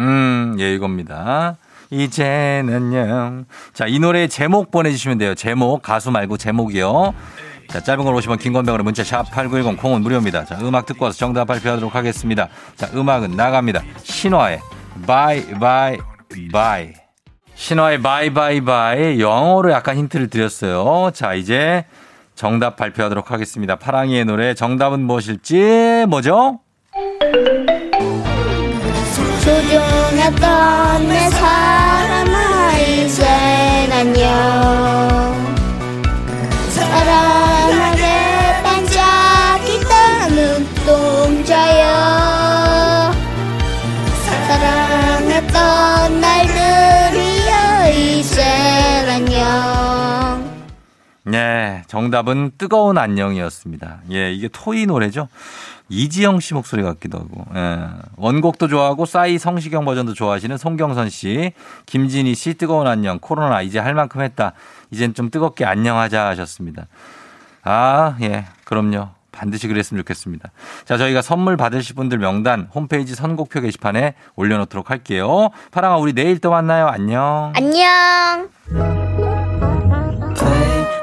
음, 0.00 0.56
예, 0.58 0.74
이겁니다. 0.74 1.56
이제는요. 1.90 3.44
자, 3.72 3.86
이 3.86 4.00
노래 4.00 4.26
제목 4.26 4.72
보내주시면 4.72 5.18
돼요. 5.18 5.36
제목, 5.36 5.80
가수 5.80 6.10
말고 6.10 6.38
제목이요. 6.38 7.14
자, 7.68 7.80
짧은 7.80 8.04
걸 8.04 8.12
오시면 8.16 8.38
긴 8.38 8.52
건병으로 8.52 8.82
문자 8.82 9.04
샵 9.04 9.30
8910 9.30 9.80
콩은 9.80 10.02
무료입니다. 10.02 10.44
자, 10.44 10.58
음악 10.62 10.86
듣고 10.86 11.04
와서 11.04 11.16
정답 11.16 11.44
발표하도록 11.44 11.94
하겠습니다. 11.94 12.48
자, 12.74 12.90
음악은 12.92 13.36
나갑니다. 13.36 13.84
신화의 14.02 14.60
Bye 15.06 15.44
Bye 15.58 15.98
Bye. 16.52 16.92
신화의 17.54 18.02
Bye 18.02 18.32
Bye 18.32 18.60
Bye 18.60 19.20
영어로 19.20 19.72
약간 19.72 19.96
힌트를 19.96 20.28
드렸어요. 20.28 21.10
자, 21.12 21.34
이제 21.34 21.86
정답 22.34 22.76
발표하도록 22.76 23.30
하겠습니다. 23.30 23.76
파랑이의 23.76 24.26
노래 24.26 24.54
정답은 24.54 25.00
무엇일지 25.00 26.04
뭐죠? 26.08 26.60
소중했던 29.44 31.08
내 31.08 31.30
사람아 31.30 32.72
이젠 32.78 33.26
안녕 33.92 35.05
네, 51.28 51.82
정답은 51.88 52.52
뜨거운 52.56 52.98
안녕이었습니다. 52.98 53.98
예, 54.12 54.32
이게 54.32 54.46
토이 54.46 54.86
노래죠. 54.86 55.26
이지영 55.88 56.38
씨 56.38 56.54
목소리 56.54 56.84
같기도 56.84 57.18
하고, 57.18 57.44
예. 57.56 57.88
원곡도 58.16 58.68
좋아하고, 58.68 59.06
싸이 59.06 59.36
성시경 59.36 59.84
버전도 59.84 60.14
좋아하시는 60.14 60.56
송경선 60.56 61.10
씨, 61.10 61.52
김진희 61.86 62.36
씨, 62.36 62.54
뜨거운 62.54 62.86
안녕, 62.86 63.18
코로나 63.18 63.60
이제 63.60 63.80
할 63.80 63.94
만큼 63.94 64.20
했다. 64.20 64.52
이젠 64.92 65.14
좀 65.14 65.30
뜨겁게 65.30 65.64
안녕하자 65.64 66.26
하셨습니다. 66.28 66.86
아, 67.64 68.16
예, 68.22 68.44
그럼요. 68.64 69.08
반드시 69.32 69.66
그랬으면 69.66 70.00
좋겠습니다. 70.02 70.50
자, 70.84 70.96
저희가 70.96 71.22
선물 71.22 71.56
받으실 71.56 71.96
분들 71.96 72.18
명단 72.18 72.68
홈페이지 72.72 73.16
선곡표 73.16 73.60
게시판에 73.60 74.14
올려놓도록 74.36 74.90
할게요. 74.90 75.50
파랑아, 75.72 75.96
우리 75.96 76.12
내일 76.12 76.38
또 76.38 76.50
만나요. 76.50 76.86
안녕. 76.86 77.52
안녕 77.56 79.05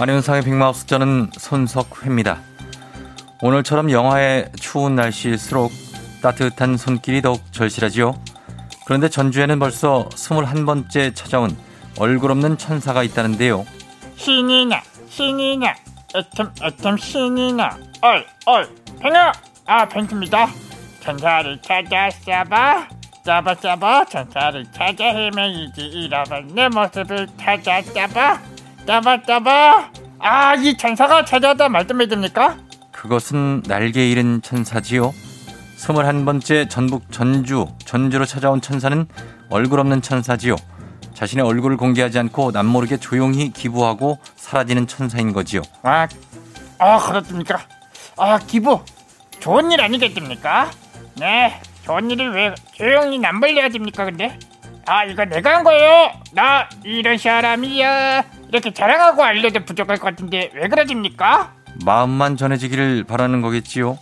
안현상의 0.00 0.44
빅마우스 0.44 0.86
저는 0.86 1.28
손석회입니다. 1.36 2.38
오늘처럼 3.42 3.90
영하의 3.90 4.50
추운 4.58 4.94
날씨일수록 4.94 5.70
따뜻한 6.22 6.78
손길이 6.78 7.20
더욱 7.20 7.42
절실하지요. 7.52 8.14
그런데 8.86 9.10
전주에는 9.10 9.58
벌써 9.58 10.08
21번째 10.08 11.14
찾아온 11.14 11.54
얼굴 11.98 12.30
없는 12.30 12.56
천사가 12.56 13.02
있다는데요. 13.02 13.66
신이 14.16 14.64
나 14.64 14.80
신이 15.10 15.58
나 15.58 15.74
애템 16.16 16.50
애템 16.62 16.96
신이 16.96 17.52
나얼얼 17.52 18.74
팽아 19.00 19.32
아 19.66 19.86
팽입니다 19.86 20.46
천사를 21.00 21.60
찾아 21.60 22.08
잡아 22.24 22.88
잡아 23.22 23.54
잡아 23.54 24.04
천사를 24.06 24.64
찾아 24.72 25.04
헤매이지 25.04 25.82
잃어버린 25.82 26.54
내 26.54 26.70
모습을 26.70 27.28
찾아 27.38 27.82
잡아 27.82 28.40
잡아 28.86 29.90
아이 30.18 30.76
천사가 30.76 31.24
찾아다 31.24 31.68
말씀해 31.68 32.06
됩니까? 32.08 32.56
그것은 32.92 33.62
날개 33.62 34.10
잃은 34.10 34.42
천사지요. 34.42 35.12
21번째 35.78 36.68
전북 36.68 37.10
전주, 37.10 37.66
전주로 37.86 38.26
찾아온 38.26 38.60
천사는 38.60 39.06
얼굴 39.48 39.80
없는 39.80 40.02
천사지요. 40.02 40.56
자신의 41.14 41.44
얼굴을 41.44 41.76
공개하지 41.78 42.18
않고 42.18 42.50
남모르게 42.50 42.98
조용히 42.98 43.50
기부하고 43.50 44.18
사라지는 44.36 44.86
천사인 44.86 45.32
거지요. 45.32 45.62
아, 45.82 46.06
아 46.78 46.98
그렇습니까? 46.98 47.60
아 48.18 48.38
기부 48.38 48.80
좋은 49.38 49.72
일 49.72 49.80
아니겠습니까? 49.80 50.70
네, 51.18 51.60
좋은 51.84 52.10
일을 52.10 52.34
왜 52.34 52.54
조용히 52.72 53.18
남벌려야 53.18 53.70
됩니까? 53.70 54.04
근데 54.04 54.38
아 54.86 55.04
이거 55.04 55.24
내가 55.24 55.56
한 55.56 55.64
거예요. 55.64 56.12
나 56.32 56.68
이런 56.84 57.16
사람이야. 57.16 58.39
이렇게 58.50 58.72
자랑하고 58.72 59.22
알려도 59.22 59.64
부족할 59.64 59.98
것 59.98 60.08
같은데 60.10 60.50
왜 60.54 60.68
그러십니까? 60.68 61.54
마음만 61.84 62.36
전해지기를 62.36 63.04
바라는 63.04 63.42
거겠지요. 63.42 63.96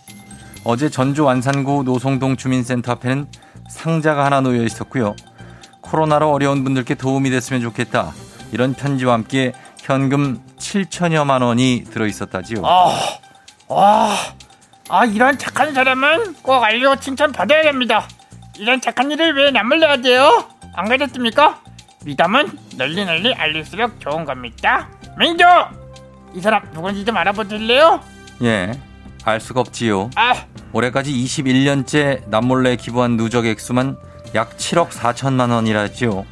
어제 0.63 0.89
전주 0.89 1.23
완산구 1.23 1.83
노송동 1.83 2.35
주민센터 2.35 2.93
앞에는 2.93 3.27
상자가 3.69 4.25
하나 4.25 4.41
놓여 4.41 4.63
있었고요. 4.63 5.15
코로나로 5.81 6.31
어려운 6.31 6.63
분들께 6.63 6.95
도움이 6.95 7.29
됐으면 7.29 7.61
좋겠다. 7.61 8.11
이런 8.51 8.73
편지와 8.73 9.13
함께 9.13 9.53
현금 9.77 10.41
7천여만 10.57 11.43
원이 11.43 11.85
들어 11.89 12.07
있었다지요. 12.07 12.63
아, 12.65 12.99
와, 13.67 14.15
아 14.89 15.05
이런 15.05 15.37
착한 15.37 15.73
사람은 15.73 16.35
꼭 16.41 16.63
알려 16.63 16.95
칭찬 16.95 17.31
받아야 17.31 17.61
됩니다. 17.61 18.07
이런 18.57 18.81
착한 18.81 19.11
일을 19.11 19.35
왜 19.35 19.51
남을 19.51 19.79
내야 19.79 19.97
돼요? 19.97 20.49
안 20.73 20.89
그랬습니까? 20.89 21.61
미담은 22.05 22.57
널리 22.77 23.05
널리 23.05 23.33
알릴수록 23.33 23.99
좋은 23.99 24.25
겁니다. 24.25 24.87
민조, 25.17 25.45
이 26.33 26.41
사람 26.41 26.63
누군지 26.71 27.03
좀 27.03 27.17
알아보실래요? 27.17 28.01
예. 28.43 28.71
알 29.25 29.41
수가 29.41 29.59
없지요. 29.59 30.09
아, 30.15 30.45
올해까지 30.71 31.11
21년째 31.11 32.27
남몰래 32.29 32.77
기부한 32.77 33.17
누적 33.17 33.45
액수만 33.45 33.97
약 34.33 34.55
7억 34.57 34.89
4천만 34.89 35.51
원이라지요. 35.51 36.25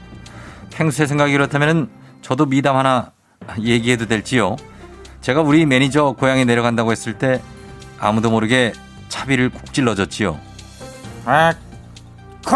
평소의 0.71 1.08
생각이 1.08 1.34
그렇다면 1.34 1.89
저도 2.21 2.45
미담 2.45 2.77
하나 2.77 3.12
얘기해도 3.60 4.08
될지요. 4.08 4.56
제가 5.21 5.41
우리 5.41 5.65
매니저 5.65 6.15
고향에 6.17 6.45
내려간다고 6.45 6.91
했을 6.91 7.17
때 7.17 7.41
아무도 7.99 8.30
모르게 8.30 8.71
차비를 9.10 9.49
꾹 9.49 9.73
찔러줬지요. 9.73 10.39
아, 11.25 11.53
그 12.45 12.56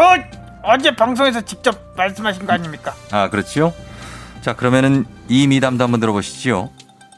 어제 0.63 0.95
방송에서 0.95 1.41
직접 1.41 1.93
말씀하신 1.95 2.45
거 2.45 2.53
아닙니까? 2.53 2.93
아, 3.11 3.29
그렇지요? 3.29 3.73
자, 4.41 4.55
그러면은 4.55 5.05
이 5.27 5.47
미담도 5.47 5.83
한번 5.83 5.99
들어보시지요. 5.99 6.69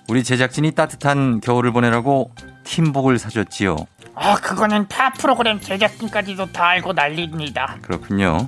우리 0.08 0.24
제작진이 0.24 0.72
따뜻한 0.72 1.42
겨울을 1.42 1.72
보내라고 1.72 2.32
팀복을 2.64 3.20
사줬지요. 3.20 3.78
아, 4.16 4.36
그거는 4.36 4.88
타 4.88 5.12
프로그램 5.14 5.60
제작진까지도 5.60 6.52
다 6.52 6.68
알고 6.68 6.94
난리입니다. 6.94 7.78
그렇군요. 7.82 8.48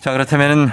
자, 0.00 0.12
그렇다면은 0.12 0.68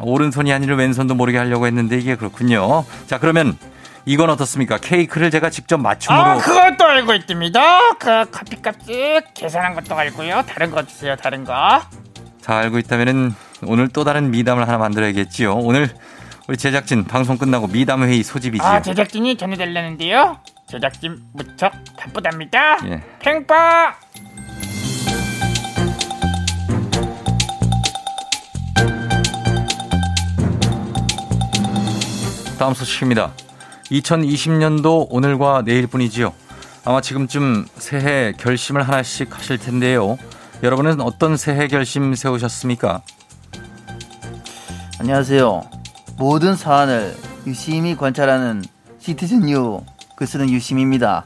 오른손이 0.00 0.52
아니라 0.52 0.76
왼손도 0.76 1.14
모르게 1.14 1.38
하려고 1.38 1.66
했는데 1.66 1.98
이게 1.98 2.16
그렇군요. 2.16 2.84
자, 3.06 3.18
그러면 3.18 3.58
이건 4.06 4.30
어떻습니까? 4.30 4.78
케이크를 4.78 5.30
제가 5.30 5.50
직접 5.50 5.78
맞춤으로 5.78 6.22
아 6.24 6.36
그것도 6.38 6.84
알고 6.86 7.12
있습니다. 7.14 7.94
그 7.98 8.30
커피값을 8.30 9.22
계산한 9.34 9.74
것도 9.74 9.94
알고요. 9.94 10.44
다른 10.48 10.70
거 10.70 10.82
주세요. 10.84 11.16
다른 11.16 11.44
거. 11.44 11.82
다 12.50 12.58
알고 12.58 12.80
있다면은 12.80 13.32
오늘 13.62 13.86
또 13.86 14.02
다른 14.02 14.32
미담을 14.32 14.66
하나 14.66 14.76
만들어야겠지요. 14.76 15.54
오늘 15.54 15.88
우리 16.48 16.56
제작진 16.56 17.04
방송 17.04 17.38
끝나고 17.38 17.68
미담 17.68 18.02
회의 18.02 18.24
소집이지요. 18.24 18.66
아 18.66 18.82
제작진이 18.82 19.36
전해달라는데요. 19.36 20.36
제작진 20.68 21.22
무척 21.32 21.72
바쁘답니다. 21.96 22.78
예. 22.88 23.04
팽빠. 23.20 23.94
다음 32.58 32.74
소식입니다. 32.74 33.30
2020년도 33.92 35.06
오늘과 35.08 35.62
내일뿐이지요. 35.64 36.34
아마 36.84 37.00
지금쯤 37.00 37.66
새해 37.76 38.32
결심을 38.32 38.82
하나씩 38.82 39.38
하실 39.38 39.56
텐데요. 39.56 40.18
여러분은 40.62 41.00
어떤 41.00 41.38
새해 41.38 41.68
결심 41.68 42.14
세우셨습니까? 42.14 43.00
안녕하세요. 44.98 45.62
모든 46.18 46.54
사안을 46.54 47.16
유심히 47.46 47.96
관찰하는 47.96 48.62
시티즌 48.98 49.48
유 49.48 49.80
글쓰는 50.16 50.50
유심입니다. 50.50 51.24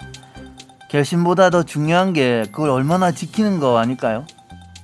결심보다 0.89 1.51
더 1.51 1.65
중요한 1.65 2.13
게 2.13 2.45
그걸 2.53 2.71
얼마나 2.71 3.11
지키는 3.11 3.59
거 3.59 3.79
아닐까요? 3.79 4.25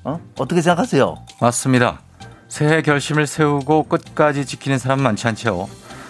어? 0.03 0.19
어떻게 0.37 0.61
생각하세요? 0.61 1.15
맞습니다. 1.41 2.01
새해 2.49 2.83
결심을 2.83 3.29
세우고 3.29 3.85
끝까지 3.85 4.45
지키는 4.45 4.79
사람 4.79 5.01
많지 5.03 5.29
않죠. 5.29 5.69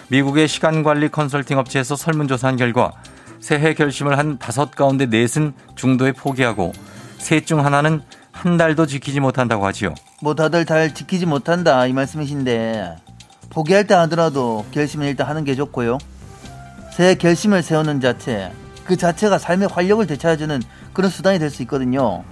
미국의 0.09 0.47
시간 0.47 0.81
관리 0.81 1.09
컨설팅 1.09 1.59
업체에서 1.59 1.95
설문조사한 1.95 2.57
결과 2.57 2.91
새해 3.39 3.75
결심을 3.75 4.17
한 4.17 4.39
다섯 4.39 4.71
가운데 4.71 5.05
넷은 5.05 5.53
중도에 5.75 6.13
포기하고 6.13 6.73
셋 7.19 7.45
중 7.45 7.63
하나는 7.63 8.01
한 8.31 8.57
달도 8.57 8.85
지키지 8.85 9.19
못한다고 9.19 9.65
하지요. 9.65 9.93
뭐 10.21 10.35
다들 10.35 10.65
잘 10.65 10.93
지키지 10.93 11.25
못한다 11.25 11.85
이 11.85 11.93
말씀이신데 11.93 12.95
포기할 13.49 13.85
때 13.87 13.93
하더라도 13.95 14.65
결심을 14.71 15.07
일단 15.07 15.27
하는 15.27 15.43
게 15.43 15.55
좋고요. 15.55 15.97
새 16.93 17.15
결심을 17.15 17.63
세우는 17.63 18.01
자체 18.01 18.51
그 18.85 18.97
자체가 18.97 19.37
삶의 19.37 19.67
활력을 19.69 20.07
되찾아주는 20.07 20.61
그런 20.93 21.09
수단이 21.11 21.39
될 21.39 21.49
수 21.49 21.61
있거든요. 21.63 22.23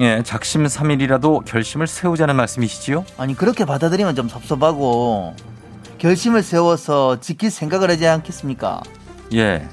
예, 0.00 0.22
작심 0.24 0.66
삼일이라도 0.66 1.40
결심을 1.40 1.86
세우자는 1.86 2.34
말씀이시지요? 2.36 3.04
아니 3.16 3.34
그렇게 3.34 3.64
받아들이면 3.64 4.14
좀 4.16 4.28
섭섭하고 4.28 5.34
결심을 5.98 6.42
세워서 6.42 7.20
지킬 7.20 7.50
생각을 7.50 7.90
하지 7.90 8.06
않겠습니까? 8.06 8.82
예, 9.34 9.66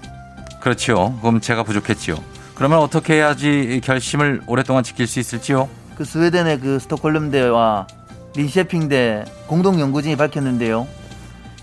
그렇지요. 0.60 1.18
그럼 1.22 1.42
제가 1.42 1.64
부족했지요. 1.64 2.16
그러면 2.62 2.78
어떻게 2.78 3.15
해야지 3.15 3.50
이 3.50 3.82
결심을 3.82 4.43
오랫동안 4.45 4.84
지킬 4.84 5.08
수 5.08 5.19
있을지요? 5.19 5.67
그 5.95 6.06
스웨덴의 6.06 6.60
그 6.60 6.78
스톡홀름대와 6.78 7.88
린셰핑대 8.36 9.26
공동 9.47 9.80
연구진이 9.80 10.15
밝혔는데요. 10.15 10.88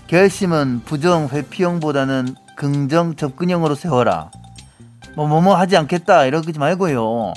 결심은 0.07 0.81
부정 0.83 1.29
회피형보다는 1.29 2.35
긍정 2.57 3.15
접근형으로 3.15 3.75
세워라. 3.75 4.29
뭐 5.15 5.25
뭐뭐 5.25 5.55
하지 5.55 5.77
않겠다 5.77 6.25
이러지 6.25 6.59
말고요. 6.59 7.33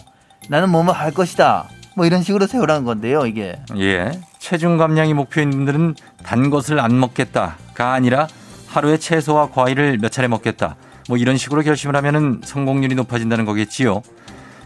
나는 0.48 0.68
뭐뭐 0.68 0.90
할 0.90 1.12
것이다. 1.12 1.68
뭐 1.94 2.04
이런 2.04 2.24
식으로 2.24 2.48
세우라는 2.48 2.84
건데요. 2.84 3.26
이게 3.26 3.60
예, 3.76 4.10
체중 4.40 4.76
감량이 4.76 5.14
목표인 5.14 5.50
분들은 5.50 5.94
단 6.24 6.50
것을 6.50 6.80
안 6.80 6.98
먹겠다가 6.98 7.92
아니라 7.92 8.26
하루에 8.66 8.96
채소와 8.96 9.50
과일을 9.50 9.98
몇 9.98 10.10
차례 10.10 10.26
먹겠다. 10.26 10.74
뭐 11.08 11.16
이런 11.16 11.36
식으로 11.36 11.62
결심을 11.62 11.96
하면은 11.96 12.40
성공률이 12.44 12.94
높아진다는 12.94 13.44
거겠지요. 13.44 14.02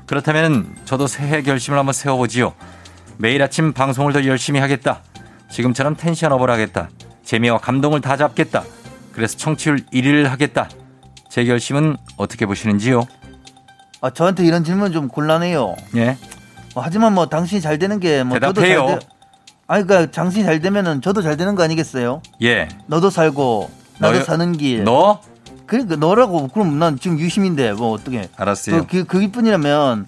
그렇다면 0.07 0.75
저도 0.85 1.07
새해 1.07 1.43
결심을 1.43 1.79
한번 1.79 1.93
세워보지요. 1.93 2.55
매일 3.19 3.43
아침 3.43 3.73
방송을 3.73 4.13
더 4.13 4.25
열심히 4.27 4.61
하겠다. 4.61 5.01
지금처럼 5.51 5.97
텐션업을 5.97 6.51
하겠다. 6.51 6.91
재미와 7.25 7.59
감동을 7.59 8.01
다 8.01 8.17
잡겠다. 8.17 8.63
그래서 9.13 9.37
청취율 9.37 9.87
1위를 9.93 10.25
하겠다. 10.25 10.69
제 11.31 11.45
결심은 11.45 11.97
어떻게 12.17 12.47
보시는지요? 12.47 13.03
아, 14.03 14.11
저한테 14.11 14.45
이런 14.45 14.63
질문 14.63 14.93
좀 14.93 15.09
곤란해요. 15.09 15.75
예. 15.97 16.17
뭐 16.75 16.85
하지만 16.85 17.15
뭐 17.15 17.27
당신이 17.27 17.61
잘 17.63 17.79
되는 17.79 17.99
게뭐 17.99 18.39
저도 18.39 18.53
대답해요. 18.61 18.87
잘 18.89 18.99
돼. 18.99 19.07
아니 19.69 19.87
그러니까 19.87 20.13
당신이 20.13 20.45
잘 20.45 20.61
되면은 20.61 21.01
저도 21.01 21.23
잘 21.23 21.37
되는 21.37 21.55
거 21.55 21.63
아니겠어요? 21.65 22.21
예. 22.43 22.69
너도 22.87 23.11
살고 23.11 23.71
나도 23.99 24.15
너요- 24.19 24.25
사는 24.25 24.53
길. 24.53 24.85
너? 24.85 25.21
그러니까 25.67 25.97
너라고 25.97 26.49
그럼 26.49 26.79
난 26.79 26.99
지금 26.99 27.19
유심인데 27.19 27.73
뭐 27.73 27.93
어떻게? 27.93 28.29
알았어요. 28.37 28.87
그, 28.87 29.05
그 29.05 29.21
그뿐이라면 29.21 30.07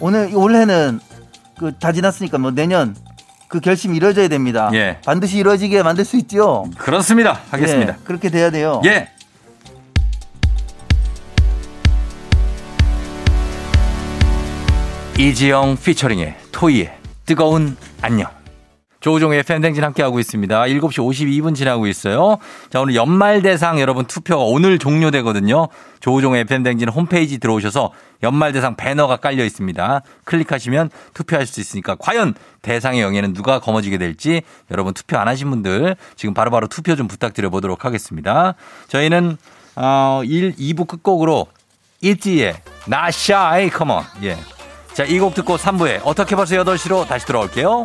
오늘 0.00 0.30
올해는 0.34 1.00
그 1.58 1.72
다 1.78 1.92
지났으니까 1.92 2.38
뭐 2.38 2.50
내년 2.52 2.94
그 3.48 3.60
결심 3.60 3.94
이루어져야 3.94 4.28
됩니다. 4.28 4.70
예. 4.74 4.98
반드시 5.04 5.38
이루어지게 5.38 5.82
만들 5.82 6.04
수 6.04 6.16
있죠. 6.18 6.66
그렇습니다. 6.76 7.40
하겠습니다. 7.50 7.94
예, 7.94 8.04
그렇게 8.04 8.30
돼야 8.30 8.50
돼요. 8.50 8.80
예. 8.84 9.08
이지영 15.18 15.76
피처링의 15.82 16.36
토이의 16.52 16.92
뜨거운 17.26 17.76
안녕. 18.00 18.37
조우종의 19.00 19.42
팬댕진 19.44 19.84
함께하고 19.84 20.18
있습니다. 20.18 20.62
7시 20.62 20.80
52분 20.98 21.54
지나고 21.54 21.86
있어요. 21.86 22.38
자, 22.70 22.80
오늘 22.80 22.94
연말 22.96 23.42
대상 23.42 23.80
여러분 23.80 24.04
투표가 24.06 24.42
오늘 24.42 24.78
종료되거든요. 24.78 25.68
조우종의 26.00 26.44
팬댕진 26.44 26.88
홈페이지 26.88 27.38
들어오셔서 27.38 27.92
연말 28.24 28.52
대상 28.52 28.74
배너가 28.74 29.16
깔려 29.16 29.44
있습니다. 29.44 30.02
클릭하시면 30.24 30.90
투표할 31.14 31.46
수 31.46 31.60
있으니까 31.60 31.94
과연 31.96 32.34
대상의 32.62 33.00
영예는 33.02 33.34
누가 33.34 33.60
거머쥐게 33.60 33.98
될지 33.98 34.42
여러분 34.70 34.94
투표 34.94 35.16
안 35.18 35.28
하신 35.28 35.48
분들 35.50 35.96
지금 36.16 36.34
바로바로 36.34 36.66
투표 36.66 36.96
좀 36.96 37.06
부탁드려 37.06 37.50
보도록 37.50 37.84
하겠습니다. 37.84 38.54
저희는 38.88 39.36
어, 39.76 40.22
1, 40.24 40.56
2부 40.56 40.88
끝곡으로 40.88 41.46
있지의 42.00 42.56
나샤이 42.86 43.70
컴온. 43.70 44.02
예. 44.24 44.36
자, 44.92 45.04
이 45.04 45.18
곡 45.20 45.34
듣고 45.34 45.56
3부에 45.56 46.00
어떻게 46.04 46.34
벌써 46.34 46.56
8시로 46.56 47.06
다시 47.06 47.24
돌아올게요. 47.26 47.84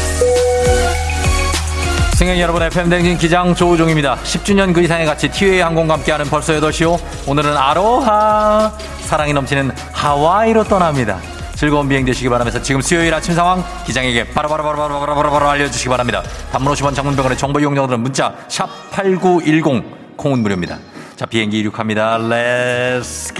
승객 2.21 2.39
여러분의 2.39 2.69
팬댕진 2.69 3.17
기장 3.17 3.55
조우종입니다. 3.55 4.15
10주년 4.17 4.75
그 4.75 4.81
이상의 4.83 5.07
가치 5.07 5.27
티웨이 5.27 5.59
항공과 5.59 5.95
함께하는 5.95 6.27
벌써 6.27 6.53
8시요. 6.53 6.99
오늘은 7.27 7.57
아로하 7.57 8.71
사랑이 8.99 9.33
넘치는 9.33 9.71
하와이로 9.91 10.65
떠납니다. 10.65 11.19
즐거운 11.55 11.89
비행 11.89 12.05
되시기 12.05 12.29
바라면서 12.29 12.61
지금 12.61 12.79
수요일 12.79 13.11
아침 13.11 13.33
상황 13.33 13.63
기장에게 13.87 14.25
바로바로바로바로바로바로 14.35 15.49
알려주시기 15.49 15.89
바랍니다. 15.89 16.21
단문 16.51 16.71
50원 16.73 16.93
장문병원의 16.93 17.39
정보 17.39 17.59
이용자들은 17.59 17.99
문자 17.99 18.35
샵 18.47 18.69
8910 18.91 20.15
콩은 20.15 20.43
무료입니다. 20.43 20.77
자 21.15 21.25
비행기 21.25 21.57
이륙합니다. 21.57 22.19
Let's! 22.19 23.33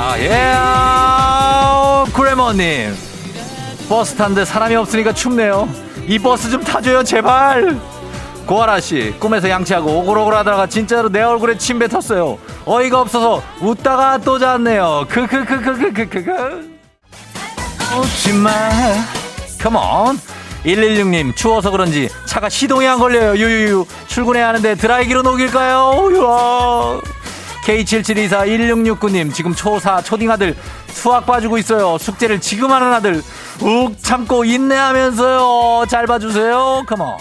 아, 0.00 0.16
예. 0.18 0.54
그래머님. 2.12 2.94
버스 3.88 4.14
탄데 4.14 4.44
사람이 4.44 4.76
없으니까 4.76 5.12
춥네요. 5.12 5.68
이 6.06 6.18
버스 6.18 6.48
좀 6.50 6.62
타줘요, 6.62 7.02
제발. 7.02 7.78
고아라 8.46 8.80
씨, 8.80 9.12
꿈에서 9.18 9.48
양치하고 9.50 9.90
오글오글 9.98 10.34
하다가 10.36 10.68
진짜로 10.68 11.08
내 11.10 11.20
얼굴에 11.22 11.58
침 11.58 11.78
뱉었어요. 11.80 12.38
어이가 12.64 13.00
없어서 13.00 13.42
웃다가 13.60 14.18
또 14.18 14.38
잤네요. 14.38 15.04
크크크크크크크. 15.08 16.78
웃지 17.98 18.32
마. 18.34 18.50
Come 19.60 19.93
on. 19.93 20.18
116님, 20.64 21.34
추워서 21.36 21.70
그런지 21.70 22.08
차가 22.24 22.48
시동이 22.48 22.86
안 22.86 22.98
걸려요. 22.98 23.36
유유유. 23.36 23.86
출근해야 24.06 24.48
하는데 24.48 24.74
드라이기로 24.76 25.22
녹일까요? 25.22 25.90
우와. 26.02 27.00
K77241669님 27.68 29.32
지금 29.32 29.54
초4 29.54 30.04
초딩 30.04 30.30
아들 30.30 30.56
수학 30.88 31.26
봐주고 31.26 31.58
있어요 31.58 31.98
숙제를 31.98 32.40
지금 32.40 32.72
하는 32.72 32.92
아들 32.92 33.22
욱 33.60 34.02
참고 34.02 34.44
인내하면서요 34.44 35.86
잘 35.86 36.06
봐주세요 36.06 36.84
컴온 36.86 37.16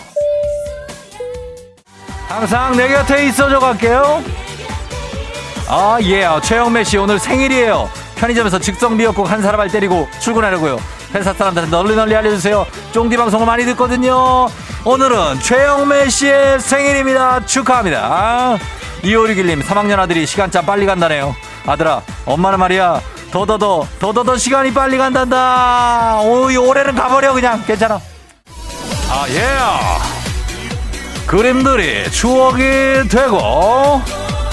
항상 2.28 2.76
내 2.76 2.90
곁에 2.90 3.26
있어줘 3.28 3.58
갈게요. 3.58 4.22
아, 5.70 5.98
예. 6.02 6.28
최영매 6.44 6.84
씨 6.84 6.98
오늘 6.98 7.20
생일이에요. 7.20 7.90
편의점에서 8.18 8.60
즉석 8.60 8.96
미역국 8.96 9.32
한 9.32 9.42
사람을 9.42 9.70
때리고 9.70 10.08
출근하려고요. 10.20 10.78
회사 11.14 11.34
사람들한테 11.34 11.76
널리 11.76 11.96
널리 11.96 12.16
알려주세요. 12.16 12.66
쫑디 12.92 13.16
방송을 13.16 13.46
많이 13.46 13.64
듣거든요. 13.66 14.48
오늘은 14.84 15.40
최영매 15.42 16.10
씨의 16.10 16.60
생일입니다. 16.60 17.46
축하합니다. 17.46 18.58
2561님, 19.04 19.62
3학년 19.62 20.00
아들이 20.00 20.26
시간짜 20.26 20.62
빨리 20.62 20.86
간다네요. 20.86 21.36
아들아, 21.66 22.02
엄마는 22.26 22.60
말이야. 22.60 23.02
더더더, 23.32 23.88
더더더 24.00 24.38
시간이 24.38 24.74
빨리 24.74 24.98
간단다. 24.98 26.20
오, 26.22 26.50
이 26.50 26.58
올해는 26.58 26.96
가버려, 26.96 27.34
그냥. 27.34 27.64
괜찮아. 27.66 28.00
아, 29.10 29.26
예. 29.30 29.58
그림들이 31.26 32.10
추억이 32.12 33.08
되고, 33.10 34.02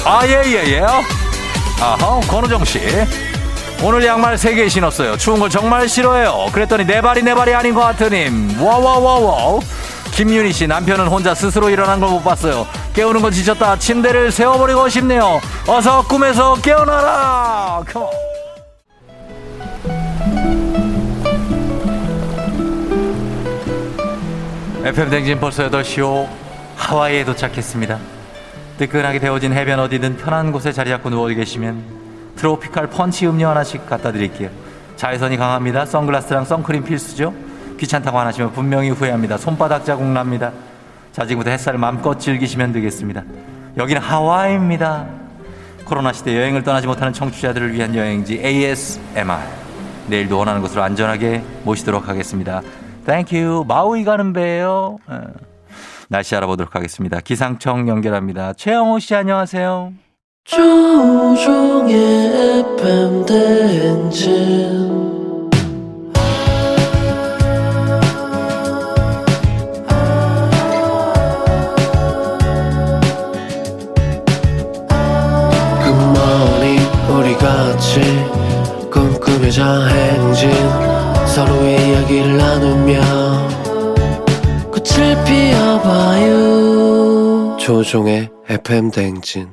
아, 0.04 0.20
예, 0.26 0.42
예, 0.46 0.72
예. 0.72 0.80
아하, 1.80 2.20
권우정 2.28 2.64
씨. 2.64 2.80
오늘 3.82 4.04
양말 4.04 4.36
3개 4.36 4.68
신었어요. 4.70 5.16
추운 5.18 5.38
걸 5.38 5.50
정말 5.50 5.88
싫어해요. 5.88 6.46
그랬더니 6.52 6.84
내 6.84 7.00
발이 7.00 7.22
내 7.22 7.34
발이 7.34 7.54
아닌 7.54 7.74
것 7.74 7.80
같으니. 7.82 8.56
와와와와. 8.58 9.60
김윤희 10.16 10.52
씨 10.52 10.66
남편은 10.66 11.08
혼자 11.08 11.34
스스로 11.34 11.68
일어난 11.70 11.98
걸 12.00 12.08
못 12.10 12.22
봤어요. 12.22 12.66
깨우는 12.94 13.20
건 13.20 13.32
지쳤다. 13.32 13.76
침대를 13.78 14.30
세워버리고 14.30 14.88
싶네요. 14.88 15.40
어서 15.66 16.06
꿈에서 16.06 16.54
깨어나라. 16.62 17.82
컴온. 17.92 18.10
FM 24.84 25.10
댕진 25.10 25.40
벌써 25.40 25.68
8시오. 25.70 26.28
하와이에 26.76 27.24
도착했습니다. 27.24 27.98
뜨끈하게 28.78 29.18
데워진 29.20 29.52
해변 29.52 29.78
어디든 29.80 30.16
편한 30.18 30.52
곳에 30.52 30.72
자리 30.72 30.90
잡고 30.90 31.08
누워 31.10 31.28
계시면 31.28 31.82
트로피칼 32.36 32.88
펀치 32.88 33.26
음료 33.26 33.48
하나씩 33.48 33.86
갖다 33.88 34.12
드릴게요. 34.12 34.50
자외선이 34.96 35.36
강합니다. 35.36 35.86
선글라스랑 35.86 36.44
선크림 36.44 36.84
필수죠. 36.84 37.32
귀찮다고 37.78 38.18
안 38.18 38.26
하시면 38.26 38.52
분명히 38.52 38.90
후회합니다. 38.90 39.38
손바닥 39.38 39.84
자국 39.84 40.06
납니다. 40.06 40.52
자, 41.12 41.26
지금부터 41.26 41.50
햇살을 41.50 41.78
마음껏 41.78 42.18
즐기시면 42.18 42.72
되겠습니다. 42.72 43.22
여기는 43.76 44.00
하와이입니다. 44.00 45.06
코로나 45.84 46.12
시대 46.12 46.36
여행을 46.36 46.62
떠나지 46.62 46.86
못하는 46.86 47.12
청취자들을 47.12 47.72
위한 47.74 47.94
여행지 47.94 48.40
ASMR. 48.42 49.38
내일도 50.06 50.38
원하는 50.38 50.60
곳으로 50.60 50.82
안전하게 50.82 51.42
모시도록 51.64 52.08
하겠습니다. 52.08 52.62
Thank 53.06 53.38
you. 53.38 53.64
마우이 53.68 54.04
가는 54.04 54.32
배예요. 54.32 54.98
어. 55.06 55.20
날씨 56.08 56.36
알아보도록 56.36 56.74
하겠습니다. 56.74 57.20
기상청 57.20 57.88
연결합니다. 57.88 58.52
최영호 58.54 58.98
씨 58.98 59.14
안녕하세요. 59.14 59.92
조우종의 60.44 61.94
FM 62.78 63.26
대행진 63.26 65.03
조종의 87.64 88.28
FM 88.46 88.90
대행진 88.90 89.48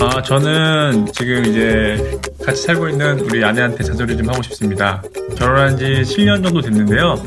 아, 0.00 0.22
저는 0.22 1.06
지금 1.12 1.44
이제 1.46 2.20
같이 2.44 2.62
살고 2.62 2.88
있는 2.88 3.18
우리 3.20 3.44
아내한테 3.44 3.82
잔소리 3.82 4.16
좀 4.16 4.28
하고 4.28 4.40
싶습니다. 4.42 5.02
결혼한 5.36 5.76
지 5.76 5.84
7년 6.02 6.42
정도 6.42 6.60
됐는데요. 6.60 7.20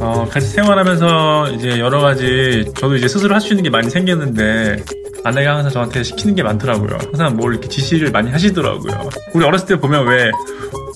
어, 0.00 0.28
같이 0.30 0.46
생활하면서 0.48 1.52
이제 1.52 1.78
여러 1.78 2.00
가지 2.00 2.70
저도 2.76 2.96
이제 2.96 3.08
스스로 3.08 3.34
할 3.34 3.40
수 3.40 3.48
있는 3.52 3.62
게 3.64 3.70
많이 3.70 3.88
생겼는데 3.88 4.76
아내가 5.24 5.54
항상 5.56 5.70
저한테 5.72 6.02
시키는 6.02 6.34
게 6.34 6.42
많더라고요. 6.42 6.98
항상 7.12 7.36
뭘 7.36 7.52
이렇게 7.54 7.68
지시를 7.68 8.10
많이 8.10 8.30
하시더라고요. 8.30 9.08
우리 9.32 9.44
어렸을 9.44 9.66
때 9.66 9.76
보면 9.76 10.06
왜 10.06 10.30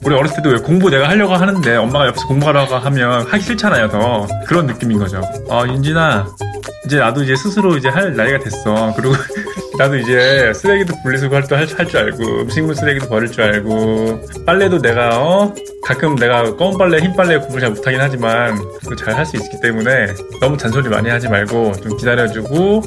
우리 0.05 0.15
어렸을 0.15 0.37
때도 0.37 0.51
왜 0.51 0.59
공부 0.59 0.91
내가 0.91 1.09
하려고 1.09 1.35
하는데 1.35 1.77
엄마가 1.77 2.07
옆에서 2.09 2.27
공부하라고 2.29 2.77
하면 2.77 3.27
하기 3.27 3.43
싫잖아요, 3.43 3.89
더. 3.89 4.27
그런 4.47 4.67
느낌인 4.67 4.99
거죠. 4.99 5.21
어, 5.49 5.65
윤진아, 5.67 6.27
이제 6.87 6.99
나도 6.99 7.25
이제 7.25 7.35
스스로 7.37 7.77
이제 7.77 7.89
할 7.89 8.15
나이가 8.15 8.39
됐어. 8.39 8.93
그리고 8.97 9.15
나도 9.79 9.97
이제 9.97 10.53
쓰레기도 10.55 10.95
분리수거 11.03 11.37
할줄 11.37 11.97
알고 11.97 12.41
음식물 12.43 12.75
쓰레기도 12.75 13.09
버릴 13.09 13.31
줄 13.31 13.45
알고 13.45 14.21
빨래도 14.45 14.79
내가 14.81 15.21
어 15.21 15.55
가끔 15.85 16.17
내가 16.17 16.57
검은 16.57 16.77
빨래 16.79 16.99
흰 16.99 17.15
빨래 17.15 17.39
구분 17.39 17.61
잘 17.61 17.71
못하긴 17.71 18.01
하지만 18.01 18.59
잘 18.99 19.15
할 19.15 19.25
수 19.25 19.37
있기 19.37 19.61
때문에 19.63 20.15
너무 20.41 20.57
잔소리 20.57 20.89
많이 20.89 21.09
하지 21.09 21.29
말고 21.29 21.73
좀 21.81 21.97
기다려주고 21.97 22.83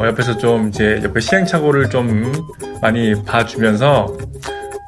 어, 0.00 0.06
옆에서 0.06 0.36
좀 0.38 0.68
이제 0.68 1.00
옆에 1.02 1.20
시행착오를 1.20 1.90
좀 1.90 2.32
많이 2.80 3.14
봐주면서 3.24 4.16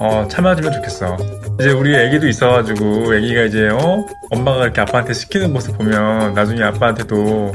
어, 0.01 0.27
참아주면 0.29 0.73
좋겠어. 0.73 1.17
이제 1.61 1.71
우리 1.73 1.95
애기도 1.95 2.27
있어가지고 2.27 3.15
애기가 3.17 3.43
이제 3.43 3.69
어 3.69 4.07
엄마가 4.31 4.65
이렇게 4.65 4.81
아빠한테 4.81 5.13
시키는 5.13 5.53
모습 5.53 5.77
보면 5.77 6.33
나중에 6.33 6.63
아빠한테도 6.63 7.53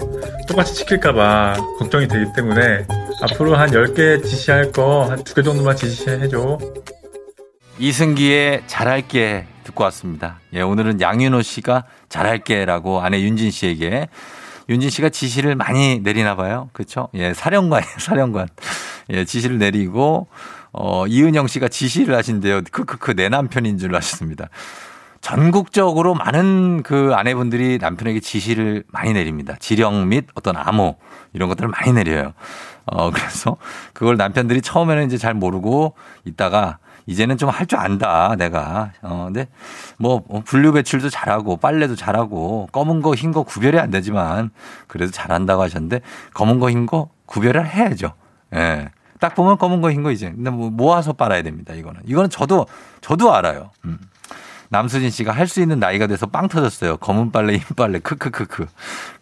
똑같이 0.47 0.75
시킬까봐 0.75 1.55
걱정이 1.79 2.07
되기 2.07 2.25
때문에 2.35 2.85
앞으로 3.23 3.55
한 3.55 3.71
10개 3.71 4.23
지시할 4.23 4.71
거 4.71 5.07
한 5.09 5.23
두 5.23 5.33
개 5.33 5.41
정도만 5.41 5.75
지시해줘. 5.75 6.59
이승기의 7.79 8.63
잘할게 8.67 9.47
듣고 9.63 9.83
왔습니다. 9.85 10.39
예, 10.53 10.61
오늘은 10.61 11.01
양윤호 11.01 11.41
씨가 11.41 11.85
잘할게라고 12.09 13.01
아내 13.01 13.19
윤진 13.21 13.49
씨에게 13.51 14.07
윤진 14.69 14.89
씨가 14.89 15.09
지시를 15.09 15.55
많이 15.55 15.99
내리나 15.99 16.35
봐요. 16.35 16.69
그렇죠? 16.73 17.09
예, 17.13 17.33
사령관이에요, 17.33 17.95
사령관. 17.99 18.47
예, 19.11 19.25
지시를 19.25 19.57
내리고 19.57 20.27
어, 20.71 21.07
이은영 21.07 21.47
씨가 21.47 21.69
지시를 21.69 22.15
하신대요. 22.15 22.61
크크크 22.71 23.15
내 23.15 23.29
남편인 23.29 23.77
줄 23.77 23.95
아셨습니다. 23.95 24.49
전국적으로 25.21 26.13
많은 26.13 26.83
그 26.83 27.13
아내분들이 27.15 27.79
남편에게 27.79 28.19
지시를 28.19 28.83
많이 28.89 29.13
내립니다. 29.13 29.55
지령 29.59 30.07
및 30.09 30.27
어떤 30.35 30.55
암호 30.55 30.97
이런 31.33 31.49
것들을 31.49 31.69
많이 31.69 31.93
내려요. 31.93 32.33
어, 32.85 33.09
그래서 33.09 33.57
그걸 33.93 34.17
남편들이 34.17 34.61
처음에는 34.61 35.07
이제 35.07 35.17
잘 35.17 35.33
모르고 35.33 35.95
있다가 36.25 36.77
이제는 37.07 37.37
좀 37.37 37.49
할 37.49 37.67
줄 37.67 37.79
안다, 37.79 38.35
내가. 38.37 38.91
어, 39.01 39.25
근데 39.25 39.47
뭐, 39.97 40.23
분류 40.45 40.71
배출도 40.73 41.09
잘하고, 41.09 41.57
빨래도 41.57 41.95
잘하고, 41.95 42.67
검은 42.71 43.01
거, 43.01 43.13
흰 43.13 43.31
거 43.31 43.43
구별이 43.43 43.79
안 43.79 43.91
되지만, 43.91 44.49
그래도 44.87 45.11
잘한다고 45.11 45.61
하셨는데, 45.61 46.01
검은 46.33 46.59
거, 46.59 46.69
흰 46.69 46.85
거 46.85 47.09
구별을 47.27 47.67
해야죠. 47.67 48.13
예. 48.55 48.89
딱 49.19 49.35
보면 49.35 49.57
검은 49.57 49.81
거, 49.81 49.91
흰 49.91 50.03
거 50.03 50.11
이제. 50.11 50.31
근데 50.31 50.49
뭐 50.49 50.69
모아서 50.69 51.13
빨아야 51.13 51.41
됩니다, 51.43 51.73
이거는. 51.73 52.01
이거는 52.05 52.29
저도, 52.29 52.65
저도 53.01 53.33
알아요. 53.33 53.69
음. 53.85 53.99
남수진 54.69 55.09
씨가 55.11 55.31
할 55.31 55.47
수 55.47 55.61
있는 55.61 55.79
나이가 55.79 56.07
돼서 56.07 56.25
빵 56.25 56.47
터졌어요. 56.47 56.97
검은 56.97 57.31
빨래, 57.31 57.53
흰 57.53 57.61
빨래, 57.75 57.99
크크크크. 57.99 58.65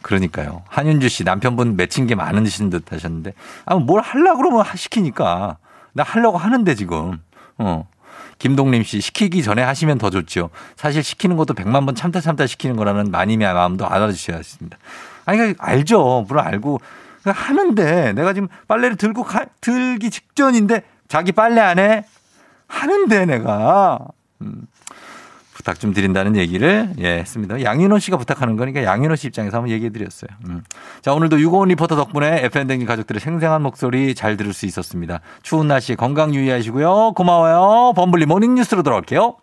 그러니까요. 0.02 0.64
한윤주 0.70 1.10
씨 1.10 1.24
남편분 1.26 1.76
맺힌 1.76 2.08
게 2.08 2.16
많으신 2.16 2.70
듯 2.70 2.92
하셨는데, 2.92 3.34
아, 3.66 3.76
뭘 3.76 4.02
하려고 4.02 4.38
그러면 4.38 4.64
시키니까. 4.76 5.58
나 5.94 6.04
하려고 6.04 6.38
하는데 6.38 6.74
지금. 6.76 7.20
어. 7.64 7.88
김동림 8.39 8.84
씨 8.84 8.99
시키기 8.99 9.41
전에 9.41 9.61
하시면 9.61 9.97
더 9.97 10.09
좋죠. 10.09 10.49
사실 10.76 11.03
시키는 11.03 11.38
것도 11.38 11.53
백만 11.53 11.86
번 11.86 11.95
참다 11.95 12.20
참다 12.20 12.45
시키는 12.47 12.76
거라는 12.76 13.09
마님의 13.11 13.53
마음도 13.53 13.88
알아주셔야 13.88 14.38
했습니다. 14.38 14.78
아니, 15.26 15.38
그러니까 15.38 15.66
알죠. 15.66 16.26
물론 16.28 16.45
알고 16.45 16.82
그러니까 17.22 17.43
하는데 17.43 18.14
내가 18.14 18.34
지금 18.34 18.49
빨래를 18.68 18.97
들고 18.97 19.24
가, 19.24 19.45
들기 19.61 20.09
직전인데 20.09 20.84
자기 21.07 21.32
빨래 21.32 21.61
안 21.61 21.80
해? 21.80 22.05
하는데 22.68 23.26
내가. 23.26 23.99
음. 24.41 24.68
부탁 25.64 25.80
좀 25.80 25.93
드린다는 25.93 26.36
얘기를 26.36 26.89
예 26.99 27.20
했습니다. 27.20 27.64
양윤호 27.64 27.97
씨가 27.99 28.18
부탁하는 28.18 28.57
거니까 28.57 28.84
양윤호 28.84 29.16
씨 29.16 29.28
입장에서 29.28 29.57
한번 29.57 29.72
얘기해 29.72 29.91
드렸어요. 29.91 30.30
음. 30.49 30.61
자 31.01 31.14
오늘도 31.14 31.39
유고원 31.39 31.70
리포터 31.70 31.95
덕분에 31.95 32.43
FM 32.43 32.68
대행진 32.68 32.86
가족들의 32.86 33.22
생생한 33.22 33.61
목소리 33.64 34.14
잘 34.14 34.36
들을 34.36 34.51
수 34.51 34.66
있었습니다. 34.66 35.22
추운 35.41 35.70
날씨 35.70 35.95
건강 35.95 36.36
유의하시고요. 36.36 37.14
고마워요. 37.16 37.93
범블리 37.95 38.26
모닝 38.26 38.55
뉴스로 38.55 38.84
돌아올게요. 38.84 39.38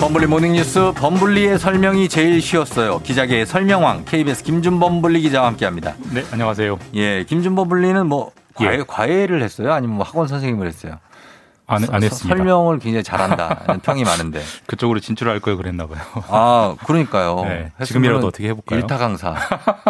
범블리 0.00 0.26
모닝뉴스 0.28 0.92
범블리의 0.96 1.58
설명이 1.58 2.08
제일 2.08 2.40
쉬웠어요. 2.40 3.00
기자계의 3.00 3.44
설명왕 3.44 4.06
KBS 4.06 4.44
김준범블리 4.44 5.20
기자와 5.20 5.48
함께합니다. 5.48 5.94
네, 6.14 6.24
안녕하세요. 6.32 6.78
예, 6.94 7.24
김준범블리는 7.24 8.06
뭐 8.06 8.32
과외, 8.54 8.78
예. 8.78 8.84
과외를 8.86 9.42
했어요? 9.42 9.74
아니면 9.74 9.96
뭐 9.96 10.06
학원 10.06 10.26
선생님을 10.26 10.66
했어요? 10.66 10.96
안, 11.74 11.80
서- 11.82 11.92
안 11.92 12.00
서- 12.00 12.04
했습니다. 12.06 12.36
설명을 12.36 12.78
굉장히 12.78 13.02
잘한다는 13.04 13.80
평이 13.82 14.04
많은데. 14.04 14.42
그쪽으로 14.66 15.00
진출할 15.00 15.40
걸 15.40 15.56
그랬나 15.56 15.86
봐요. 15.86 16.00
아, 16.28 16.74
그러니까요. 16.86 17.44
네, 17.44 17.70
지금이라도 17.84 18.26
어떻게 18.26 18.48
해볼까요? 18.48 18.80
일타 18.80 18.98
강사. 18.98 19.34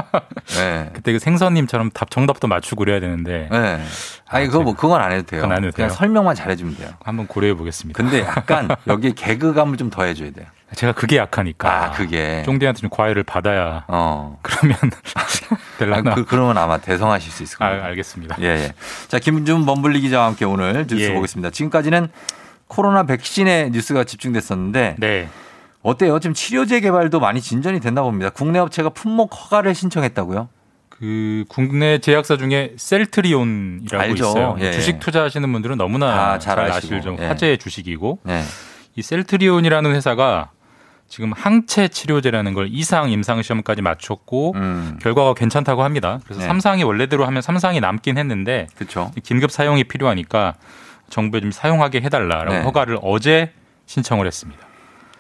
네. 0.57 0.91
그때 0.93 1.13
그 1.13 1.19
생선님처럼 1.19 1.91
답 1.91 2.11
정답도 2.11 2.49
맞추고 2.49 2.81
그래야 2.85 3.01
되는데 3.01 3.49
네. 3.51 3.81
아니, 4.29 4.47
그거 4.47 4.63
뭐, 4.63 4.75
그건 4.75 5.01
안 5.01 5.13
해도 5.13 5.25
돼요. 5.27 5.43
그건 5.43 5.57
안 5.57 5.65
해도 5.65 5.75
그냥 5.75 5.89
돼요? 5.89 5.97
설명만 5.97 6.35
잘해주면 6.35 6.77
돼요. 6.77 6.91
한번 7.05 7.27
고려해 7.27 7.55
보겠습니다. 7.55 7.97
근데 8.01 8.21
약간 8.21 8.69
여기에 8.87 9.13
개그감을 9.17 9.77
좀 9.77 9.91
더해줘야 9.91 10.31
돼요. 10.33 10.47
제가 10.75 10.93
그게 10.93 11.17
약하니까. 11.17 11.85
아, 11.85 11.91
그게. 11.91 12.43
쫑디한테 12.45 12.81
좀 12.81 12.91
과외를 12.91 13.23
받아야 13.25 13.85
어. 13.89 14.39
그러면 14.43 14.77
될라나. 15.79 16.13
아, 16.13 16.15
그, 16.15 16.25
그러면 16.25 16.57
아마 16.59 16.79
대성하실 16.79 17.33
수 17.33 17.43
있을 17.43 17.57
아, 17.61 17.69
겁니다. 17.69 17.87
알겠습니다. 17.89 18.37
예, 18.41 18.45
예. 18.47 18.73
자, 19.09 19.19
김준 19.19 19.67
범블리 19.67 20.01
기자와 20.01 20.27
함께 20.27 20.45
오늘 20.45 20.87
뉴스 20.89 21.11
예. 21.11 21.15
보겠습니다. 21.15 21.51
지금까지는 21.51 22.09
코로나 22.69 23.03
백신의 23.03 23.71
뉴스가 23.71 24.05
집중됐었는데 24.05 24.97
네. 24.99 25.29
어때요? 25.83 26.21
지금 26.21 26.35
치료제 26.35 26.81
개발도 26.81 27.19
많이 27.21 27.41
진전이 27.41 27.81
됐나 27.81 28.03
봅니다. 28.03 28.31
국내 28.31 28.59
업체가 28.59 28.91
품목 28.91 29.35
허가를 29.35 29.75
신청했다고요? 29.75 30.49
그 30.91 31.45
국내 31.49 31.99
제약사 31.99 32.37
중에 32.37 32.75
셀트리온이라고 32.77 34.03
알죠. 34.03 34.25
있어요. 34.29 34.57
예. 34.61 34.71
주식 34.73 35.01
투자하시는 35.01 35.51
분들은 35.51 35.79
너무나 35.79 36.33
아, 36.35 36.39
잘 36.39 36.57
잘, 36.57 36.71
아시고. 36.71 36.77
아실 36.95 37.01
좀 37.01 37.17
예. 37.19 37.27
화제의 37.27 37.59
주식이고 37.59 38.19
네. 38.25 38.43
이 38.97 39.03
셀트리온이라는 39.03 39.95
회사가 39.95 40.51
지금 41.11 41.33
항체 41.33 41.89
치료제라는 41.89 42.55
걸 42.55 42.69
이상 42.71 43.11
임상 43.11 43.43
시험까지 43.43 43.83
마쳤고 43.83 44.53
음. 44.55 44.97
결과가 45.03 45.35
괜찮다고 45.35 45.83
합니다. 45.83 46.21
그래서 46.25 46.41
네. 46.41 46.47
삼상이 46.47 46.85
원래대로 46.85 47.27
하면 47.27 47.43
삼상이 47.43 47.81
남긴 47.81 48.17
했는데 48.17 48.69
그렇죠. 48.77 49.11
긴급 49.25 49.51
사용이 49.51 49.83
필요하니까 49.85 50.55
정부에 51.11 51.41
좀 51.41 51.51
사용하게 51.51 52.03
해달라라고 52.03 52.53
네. 52.53 52.63
허가를 52.63 52.99
어제 53.03 53.53
신청을 53.87 54.29
했습니다. 54.29 54.70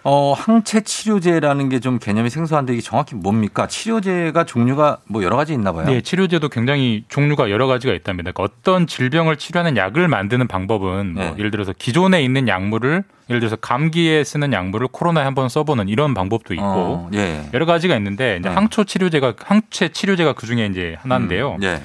어, 0.02 0.32
항체 0.32 0.80
치료제라는 0.82 1.68
게 1.68 1.80
좀 1.80 1.98
개념이 1.98 2.28
생소한데 2.30 2.74
이게 2.74 2.82
정확히 2.82 3.14
뭡니까? 3.14 3.66
치료제가 3.66 4.44
종류가 4.44 4.98
뭐 5.06 5.22
여러 5.22 5.36
가지 5.36 5.52
있나 5.54 5.72
봐요. 5.72 5.86
네, 5.86 6.00
치료제도 6.02 6.48
굉장히 6.50 7.04
종류가 7.08 7.50
여러 7.50 7.66
가지가 7.66 7.94
있답니다. 7.94 8.32
그러니까 8.32 8.54
어떤 8.58 8.86
질병을 8.86 9.36
치료하는 9.36 9.76
약을 9.78 10.08
만드는 10.08 10.46
방법은 10.46 11.14
뭐 11.14 11.24
네. 11.24 11.34
예를 11.38 11.50
들어서 11.50 11.72
기존에 11.76 12.22
있는 12.22 12.48
약물을 12.48 13.02
예를 13.30 13.40
들어서 13.40 13.56
감기에 13.56 14.24
쓰는 14.24 14.52
약물을 14.52 14.88
코로나에 14.88 15.24
한번 15.24 15.48
써보는 15.48 15.88
이런 15.88 16.12
방법도 16.14 16.52
있고 16.54 16.64
어, 16.66 17.10
예. 17.14 17.48
여러 17.54 17.64
가지가 17.64 17.96
있는데 17.96 18.36
이제 18.40 18.48
네. 18.48 18.54
항초 18.54 18.84
치료제가 18.84 19.34
항체 19.42 19.88
치료제가 19.88 20.34
그 20.34 20.46
중에 20.46 20.66
이제 20.66 20.96
하나인데요. 21.00 21.52
음, 21.54 21.62
예. 21.62 21.80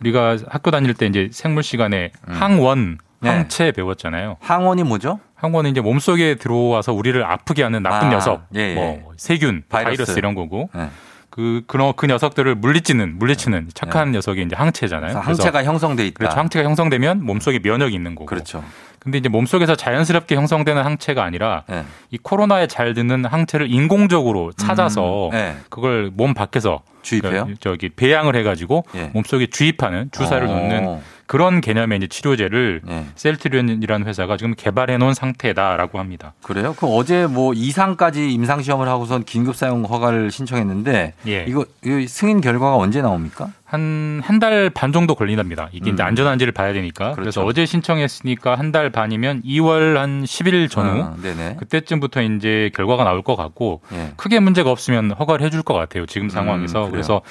우리가 0.00 0.36
학교 0.48 0.70
다닐 0.70 0.92
때 0.94 1.06
이제 1.06 1.28
생물 1.32 1.62
시간에 1.62 2.10
음. 2.28 2.34
항원, 2.34 2.98
네. 3.20 3.30
항체 3.30 3.72
배웠잖아요. 3.72 4.36
항원이 4.40 4.82
뭐죠? 4.82 5.20
항원은 5.42 5.72
이제 5.72 5.80
몸속에 5.80 6.36
들어와서 6.36 6.92
우리를 6.92 7.22
아프게 7.24 7.64
하는 7.64 7.82
나쁜 7.82 8.08
아, 8.08 8.10
녀석, 8.12 8.46
예, 8.54 8.60
예. 8.60 8.74
뭐 8.74 9.12
세균, 9.16 9.64
바이러스. 9.68 9.96
바이러스, 9.96 10.18
이런 10.18 10.36
거고 10.36 10.70
네. 10.72 10.88
그, 11.30 11.62
그, 11.66 11.92
그 11.96 12.06
녀석들을 12.06 12.54
물리치는, 12.54 13.18
물리치는 13.18 13.70
착한 13.74 14.12
녀석이 14.12 14.40
이제 14.42 14.54
항체잖아요. 14.54 15.14
그래서 15.14 15.20
항체가 15.20 15.64
형성돼 15.64 16.06
있다. 16.06 16.18
그렇죠. 16.18 16.38
항체가 16.38 16.64
형성되면 16.64 17.24
몸속에 17.24 17.58
면역이 17.60 17.92
있는 17.92 18.14
거고. 18.14 18.26
그렇죠. 18.26 18.62
근데 19.00 19.18
이제 19.18 19.28
몸속에서 19.28 19.74
자연스럽게 19.74 20.36
형성되는 20.36 20.80
항체가 20.80 21.24
아니라 21.24 21.64
네. 21.68 21.84
이 22.10 22.18
코로나에 22.18 22.68
잘 22.68 22.94
드는 22.94 23.24
항체를 23.24 23.68
인공적으로 23.68 24.52
찾아서 24.52 25.30
음, 25.30 25.30
네. 25.32 25.56
그걸 25.70 26.12
몸 26.14 26.34
밖에서 26.34 26.82
주입해요? 27.02 27.46
그 27.46 27.54
저기 27.58 27.88
배양을 27.88 28.36
해가지고 28.36 28.84
예. 28.94 29.10
몸속에 29.12 29.48
주입하는 29.48 30.10
주사를 30.12 30.46
어. 30.46 30.52
놓는 30.52 31.00
그런 31.32 31.62
개념의 31.62 31.96
이제 31.96 32.06
치료제를 32.08 32.82
예. 32.90 33.06
셀트리온이라는 33.14 34.06
회사가 34.06 34.36
지금 34.36 34.52
개발해 34.54 34.98
놓은 34.98 35.14
상태다라고 35.14 35.98
합니다. 35.98 36.34
그래요? 36.42 36.74
그 36.78 36.86
어제 36.86 37.26
뭐 37.26 37.54
이상까지 37.54 38.30
임상 38.30 38.60
시험을 38.60 38.86
하고선 38.86 39.24
긴급 39.24 39.56
사용 39.56 39.82
허가를 39.84 40.30
신청했는데 40.30 41.14
예. 41.28 41.46
이거, 41.48 41.64
이거 41.82 42.06
승인 42.06 42.42
결과가 42.42 42.76
언제 42.76 43.00
나옵니까? 43.00 43.48
한 43.64 44.20
한 44.22 44.40
달 44.40 44.68
반 44.68 44.92
정도 44.92 45.14
걸린답니다. 45.14 45.70
이게 45.72 45.90
이제 45.90 46.02
음. 46.02 46.06
안전한지를 46.06 46.52
봐야 46.52 46.74
되니까. 46.74 47.12
그래서 47.12 47.40
그렇죠. 47.40 47.46
어제 47.46 47.64
신청했으니까 47.64 48.56
한 48.56 48.70
달 48.70 48.90
반이면 48.90 49.40
2월 49.42 49.94
한 49.94 50.24
10일 50.24 50.70
전후 50.70 51.02
아. 51.02 51.56
그때쯤부터 51.58 52.20
이제 52.20 52.70
결과가 52.74 53.04
나올 53.04 53.22
것 53.22 53.36
같고 53.36 53.80
예. 53.94 54.12
크게 54.18 54.38
문제가 54.38 54.70
없으면 54.70 55.12
허가를 55.12 55.46
해줄 55.46 55.62
것 55.62 55.72
같아요. 55.72 56.04
지금 56.04 56.28
상황에서. 56.28 56.80
그래요? 56.80 56.90
그래서 56.90 57.22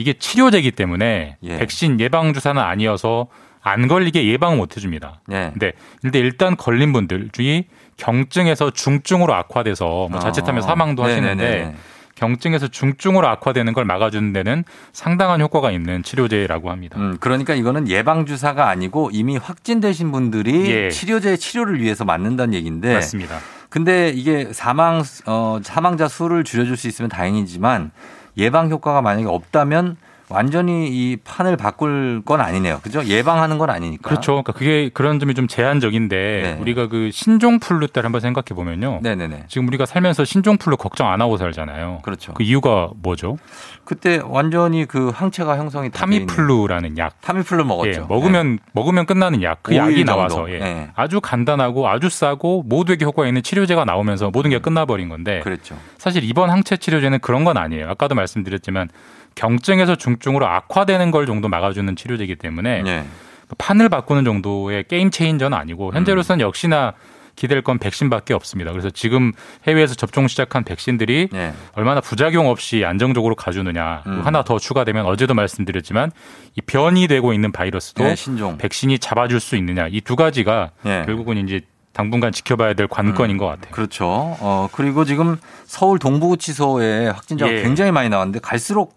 이게 0.00 0.14
치료제이기 0.14 0.72
때문에 0.72 1.36
예. 1.42 1.58
백신 1.58 2.00
예방 2.00 2.32
주사는 2.32 2.60
아니어서 2.60 3.26
안 3.62 3.86
걸리게 3.86 4.26
예방을 4.26 4.56
못 4.56 4.76
해줍니다. 4.76 5.20
네. 5.26 5.50
근데 5.52 5.72
근데 6.00 6.18
일단 6.18 6.56
걸린 6.56 6.94
분들 6.94 7.28
중에 7.32 7.64
경증에서 7.98 8.70
중증으로 8.70 9.34
악화돼서 9.34 10.08
뭐 10.10 10.18
자칫하면 10.18 10.62
어. 10.62 10.66
사망도 10.66 11.04
하시는데 11.04 11.44
네네네. 11.44 11.74
경증에서 12.14 12.68
중증으로 12.68 13.28
악화되는 13.28 13.72
걸 13.74 13.84
막아주는 13.84 14.32
데는 14.32 14.64
상당한 14.92 15.40
효과가 15.40 15.70
있는 15.70 16.02
치료제라고 16.02 16.70
합니다. 16.70 16.98
음, 16.98 17.16
그러니까 17.20 17.54
이거는 17.54 17.88
예방 17.88 18.24
주사가 18.26 18.68
아니고 18.68 19.10
이미 19.12 19.36
확진되신 19.36 20.12
분들이 20.12 20.70
예. 20.70 20.90
치료제 20.90 21.36
치료를 21.36 21.80
위해서 21.80 22.06
맞는다는 22.06 22.54
얘기인데 22.54 22.94
맞습니다. 22.94 23.38
근데 23.68 24.08
이게 24.08 24.52
사망 24.52 25.02
어 25.26 25.60
사망자 25.62 26.08
수를 26.08 26.44
줄여줄 26.44 26.76
수 26.76 26.88
있으면 26.88 27.08
다행이지만 27.10 27.92
예방 28.40 28.70
효과가 28.70 29.02
만약에 29.02 29.26
없다면 29.26 29.96
완전히 30.30 30.88
이 30.88 31.16
판을 31.16 31.56
바꿀 31.56 32.22
건 32.24 32.40
아니네요. 32.40 32.80
그죠? 32.82 33.04
예방하는 33.04 33.58
건 33.58 33.68
아니니까. 33.70 34.08
그렇죠. 34.08 34.32
그러니까 34.32 34.52
그게 34.52 34.90
그런 34.92 35.18
점이 35.18 35.34
좀 35.34 35.48
제한적인데 35.48 36.16
네. 36.16 36.56
우리가 36.60 36.88
그 36.88 37.10
신종플루 37.12 37.88
때를 37.88 38.06
한번 38.06 38.20
생각해 38.20 38.46
보면요. 38.54 39.00
네네네. 39.02 39.44
지금 39.48 39.66
우리가 39.68 39.86
살면서 39.86 40.24
신종플루 40.24 40.76
걱정 40.76 41.10
안 41.10 41.20
하고 41.20 41.36
살잖아요. 41.36 42.00
그렇죠. 42.02 42.32
그 42.34 42.42
이유가 42.42 42.90
뭐죠? 43.02 43.36
그때 43.84 44.20
완전히 44.24 44.86
그 44.86 45.10
항체가 45.12 45.56
형성이 45.58 45.90
타미플루라는 45.90 46.96
약. 46.98 47.20
타미플루 47.20 47.64
먹었죠. 47.64 48.02
예, 48.02 48.06
먹으면 48.08 48.58
먹으면 48.72 49.06
끝나는 49.06 49.42
약. 49.42 49.58
그 49.62 49.74
약이 49.74 50.04
정도. 50.04 50.12
나와서 50.12 50.50
예. 50.50 50.60
예. 50.60 50.88
아주 50.94 51.20
간단하고 51.20 51.88
아주 51.88 52.08
싸고 52.08 52.62
모두에게 52.66 53.04
효과 53.04 53.26
있는 53.26 53.42
치료제가 53.42 53.84
나오면서 53.84 54.30
모든 54.30 54.50
게 54.50 54.60
끝나버린 54.60 55.08
건데 55.08 55.40
그랬죠. 55.40 55.76
사실 55.98 56.22
이번 56.22 56.50
항체 56.50 56.76
치료제는 56.76 57.18
그런 57.18 57.44
건 57.44 57.56
아니에요. 57.56 57.88
아까도 57.88 58.14
말씀드렸지만 58.14 58.88
경증에서 59.34 59.96
중증으로 59.96 60.46
악화되는 60.46 61.10
걸 61.10 61.26
정도 61.26 61.48
막아주는 61.48 61.94
치료제이기 61.96 62.36
때문에 62.36 62.82
예. 62.86 63.04
판을 63.58 63.88
바꾸는 63.88 64.24
정도의 64.24 64.84
게임 64.88 65.10
체인저는 65.10 65.56
아니고 65.56 65.88
음. 65.90 65.94
현재로서는 65.96 66.40
역시나 66.40 66.92
기댈 67.36 67.62
건 67.62 67.78
백신밖에 67.78 68.34
없습니다. 68.34 68.70
그래서 68.70 68.90
지금 68.90 69.32
해외에서 69.66 69.94
접종 69.94 70.28
시작한 70.28 70.62
백신들이 70.62 71.28
예. 71.32 71.52
얼마나 71.72 72.00
부작용 72.00 72.48
없이 72.48 72.84
안정적으로 72.84 73.34
가주느냐. 73.34 74.02
음. 74.06 74.20
하나 74.24 74.44
더 74.44 74.58
추가되면 74.58 75.06
어제도 75.06 75.32
말씀드렸지만 75.32 76.10
이 76.56 76.60
변이 76.60 77.06
되고 77.08 77.32
있는 77.32 77.50
바이러스도 77.50 78.04
네. 78.04 78.14
백신이 78.58 78.98
잡아줄 78.98 79.40
수 79.40 79.56
있느냐. 79.56 79.86
이 79.88 80.00
두 80.02 80.16
가지가 80.16 80.72
예. 80.84 81.04
결국은 81.06 81.38
이제 81.38 81.62
당분간 81.92 82.30
지켜봐야 82.30 82.74
될 82.74 82.86
관건인 82.88 83.36
것 83.38 83.46
같아요. 83.46 83.72
그렇죠. 83.72 84.06
어, 84.08 84.68
그리고 84.72 85.04
지금 85.04 85.38
서울 85.64 85.98
동부구치소에 85.98 87.08
확진자가 87.08 87.52
예. 87.52 87.62
굉장히 87.62 87.90
많이 87.90 88.08
나왔는데 88.08 88.40
갈수록 88.40 88.96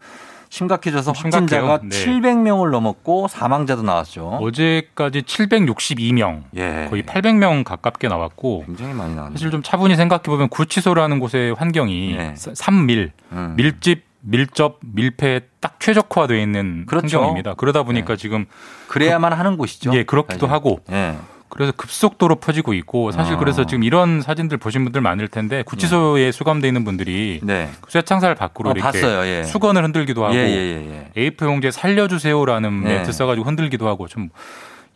심각해져서 0.54 1.14
좀 1.14 1.32
확진자가. 1.32 1.80
네. 1.82 1.90
700명을 1.90 2.70
넘었고 2.70 3.28
사망자도 3.28 3.82
나왔죠. 3.82 4.38
어제까지 4.40 5.24
762명, 5.24 6.44
예. 6.56 6.88
거의 6.92 7.02
800명 7.02 7.64
가깝게 7.64 8.08
나왔고 8.08 8.66
굉장히 8.68 8.94
많이 8.94 9.16
나왔네요. 9.16 9.36
사실 9.36 9.50
좀 9.50 9.64
차분히 9.64 9.96
생각해 9.96 10.22
보면 10.24 10.50
구치소라는 10.50 11.20
곳의 11.20 11.56
환경이 11.56 12.16
예. 12.16 12.34
산밀, 12.38 13.14
음. 13.32 13.56
밀집, 13.58 14.04
밀접, 14.22 14.78
밀폐에 14.82 15.42
딱 15.60 15.80
최적화되어 15.80 16.38
있는 16.38 16.86
그렇죠. 16.86 17.18
환경입니다. 17.18 17.56
그러다 17.56 17.82
보니까 17.82 18.16
지금 18.16 18.46
그래야만 18.88 19.34
하는 19.34 19.58
곳이죠. 19.58 19.92
예 19.96 20.04
그렇기도 20.04 20.46
사실. 20.46 20.54
하고 20.54 20.80
예. 20.92 21.16
그래서 21.56 21.72
급속도로 21.76 22.36
퍼지고 22.38 22.74
있고 22.74 23.12
사실 23.12 23.36
아. 23.36 23.38
그래서 23.38 23.66
지금 23.66 23.84
이런 23.84 24.22
사진들 24.22 24.58
보신 24.58 24.84
분들 24.84 25.02
많을 25.02 25.28
텐데 25.28 25.64
구치소에 25.64 26.32
수감돼 26.32 26.68
있는 26.68 26.84
분들이 26.84 27.40
네. 27.44 27.70
쇠창살 27.88 28.36
밖으로 28.36 28.70
어, 28.70 28.74
이렇게 28.74 28.82
봤어요. 28.84 29.26
예. 29.28 29.44
수건을 29.44 29.84
흔들기도 29.84 30.26
하고 30.26 30.36
예, 30.36 30.40
예, 30.40 31.08
예, 31.16 31.30
A4 31.30 31.46
용지에 31.46 31.72
살려주세요라는 31.72 32.84
네. 32.84 32.94
멘트 32.96 33.12
써가지고 33.12 33.46
흔들기도 33.48 33.88
하고 33.88 34.08
좀 34.08 34.30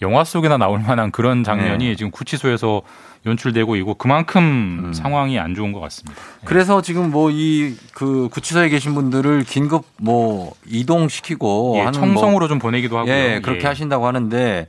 영화 0.01 0.24
속에나 0.24 0.58
나올 0.58 0.80
만한 0.80 1.12
그런 1.12 1.43
장면이 1.43 1.89
네. 1.89 1.95
지금 1.95 2.12
구치소에서 2.12 2.82
연출되고 3.26 3.76
있고 3.78 3.95
그만큼 3.95 4.86
음. 4.86 4.93
상황이 4.93 5.38
안 5.39 5.53
좋은 5.55 5.74
것 5.74 5.80
같습니다. 5.82 6.20
그래서 6.45 6.82
지금 6.82 7.12
뭐 7.12 7.30
이 7.32 7.76
그 7.93 8.30
구치소에 8.32 8.70
계신 8.70 8.93
분들을 8.93 9.43
긴급 9.43 9.86
뭐 9.97 10.53
이동시키고 10.68 11.74
예, 11.78 11.80
하는 11.80 11.93
청송으로 11.93 12.39
뭐 12.39 12.47
좀 12.47 12.60
보내기도 12.60 12.97
하고요. 12.97 13.14
예, 13.14 13.39
그렇게 13.43 13.64
예. 13.64 13.68
하신다고 13.68 14.05
하는데 14.08 14.68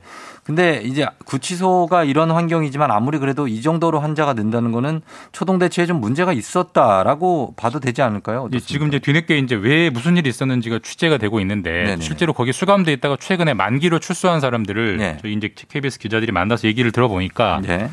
근데 0.49 0.81
이제 0.83 1.05
구치소가 1.25 2.03
이런 2.05 2.31
환경이지만 2.31 2.89
아무리 2.89 3.19
그래도 3.19 3.47
이 3.47 3.61
정도로 3.61 3.99
환자가 3.99 4.33
는다는 4.33 4.71
거는 4.71 5.03
초동 5.31 5.59
대처에 5.59 5.85
좀 5.85 6.01
문제가 6.01 6.33
있었다라고 6.33 7.53
봐도 7.55 7.79
되지 7.79 8.01
않을까요? 8.01 8.49
예, 8.53 8.59
지금 8.59 8.87
이제 8.87 8.97
뒤늦게 8.97 9.37
이제 9.37 9.53
왜 9.53 9.91
무슨 9.91 10.17
일이 10.17 10.27
있었는지가 10.27 10.79
취재가 10.81 11.19
되고 11.19 11.39
있는데 11.39 11.69
네네네. 11.71 12.01
실제로 12.01 12.33
거기 12.33 12.51
수감돼 12.51 12.91
있다가 12.93 13.17
최근에 13.17 13.53
만기로 13.53 13.99
출소한 13.99 14.39
사람들을 14.39 14.97
네. 14.97 15.17
저희 15.21 15.33
이제 15.33 15.53
KBS 15.53 15.99
기자들이 15.99 16.31
만나서 16.31 16.67
얘기를 16.67 16.91
들어보니까 16.91 17.61
네. 17.61 17.87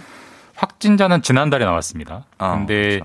확진자는 0.55 1.21
지난달에 1.21 1.67
나왔습니다. 1.67 2.25
아, 2.39 2.57
근데 2.57 3.01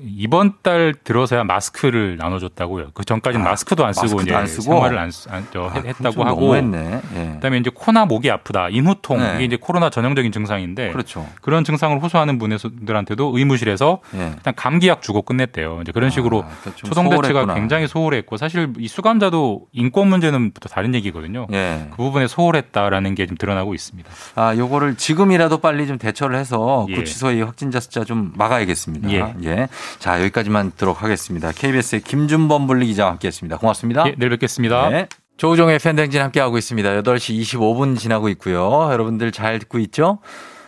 이번 0.00 0.54
달 0.62 0.92
들어서야 1.04 1.44
마스크를 1.44 2.16
나눠줬다고요. 2.16 2.88
그 2.94 3.04
전까지는 3.04 3.46
아, 3.46 3.50
마스크도 3.50 3.84
안 3.86 3.92
쓰고 3.92 4.02
마스크도 4.06 4.22
이제 4.22 4.34
안 4.34 4.46
쓰고? 4.48 4.62
생활을 4.62 4.98
안, 4.98 5.10
쓰- 5.12 5.28
안- 5.30 5.46
저, 5.52 5.66
아, 5.66 5.72
했- 5.74 5.86
했다고 5.86 6.10
좀 6.10 6.26
하고. 6.26 6.56
예. 6.56 7.32
그다음에 7.34 7.58
이제 7.58 7.70
코나 7.72 8.04
목이 8.04 8.28
아프다, 8.30 8.68
인후통 8.70 9.18
네. 9.18 9.34
이게 9.36 9.44
이제 9.44 9.56
코로나 9.60 9.90
전형적인 9.90 10.32
증상인데 10.32 10.90
그렇죠. 10.90 11.26
런 11.44 11.62
증상을 11.62 11.96
호소하는 12.02 12.38
분들한테도 12.38 13.32
의무실에서 13.38 14.00
예. 14.16 14.32
일단 14.36 14.54
감기약 14.56 15.00
주고 15.02 15.22
끝냈대요. 15.22 15.80
이제 15.82 15.92
그런 15.92 16.10
식으로 16.10 16.38
그러니까 16.42 16.74
좀 16.74 16.88
초동 16.88 17.04
대처가 17.08 17.26
소홀했구나. 17.28 17.54
굉장히 17.54 17.86
소홀했고 17.86 18.36
사실 18.36 18.72
이 18.78 18.88
수감자도 18.88 19.66
인권 19.72 20.08
문제는 20.08 20.52
또 20.60 20.68
다른 20.68 20.94
얘기거든요. 20.96 21.46
예. 21.52 21.86
그 21.90 21.96
부분에 21.98 22.26
소홀했다라는 22.26 23.14
게 23.14 23.24
좀 23.24 23.36
드러나고 23.38 23.74
있습니다. 23.74 24.10
아, 24.34 24.54
요거를 24.54 24.96
지금이라도 24.96 25.58
빨리 25.58 25.86
좀 25.86 25.96
대처를 25.98 26.36
해서 26.38 26.86
예. 26.90 26.94
구치소의 26.96 27.42
확진자 27.42 27.80
숫자 27.80 28.04
좀 28.04 28.32
막아야겠습니다. 28.36 29.10
예. 29.44 29.68
예. 29.94 29.98
자, 29.98 30.20
여기까지만 30.20 30.72
듣도록 30.72 31.02
하겠습니다. 31.02 31.52
KBS의 31.52 32.02
김준범 32.02 32.66
분리 32.66 32.86
기자와 32.86 33.10
함께 33.12 33.28
했습니다. 33.28 33.56
고맙습니다. 33.56 34.04
예, 34.06 34.14
내일 34.16 34.30
뵙겠습니다. 34.30 34.88
네. 34.90 35.08
조우종의 35.36 35.78
팬댕진 35.78 36.20
함께하고 36.20 36.58
있습니다. 36.58 37.02
8시 37.02 37.40
25분 37.40 37.98
지나고 37.98 38.28
있고요. 38.30 38.88
여러분들 38.92 39.32
잘 39.32 39.58
듣고 39.58 39.78
있죠? 39.80 40.18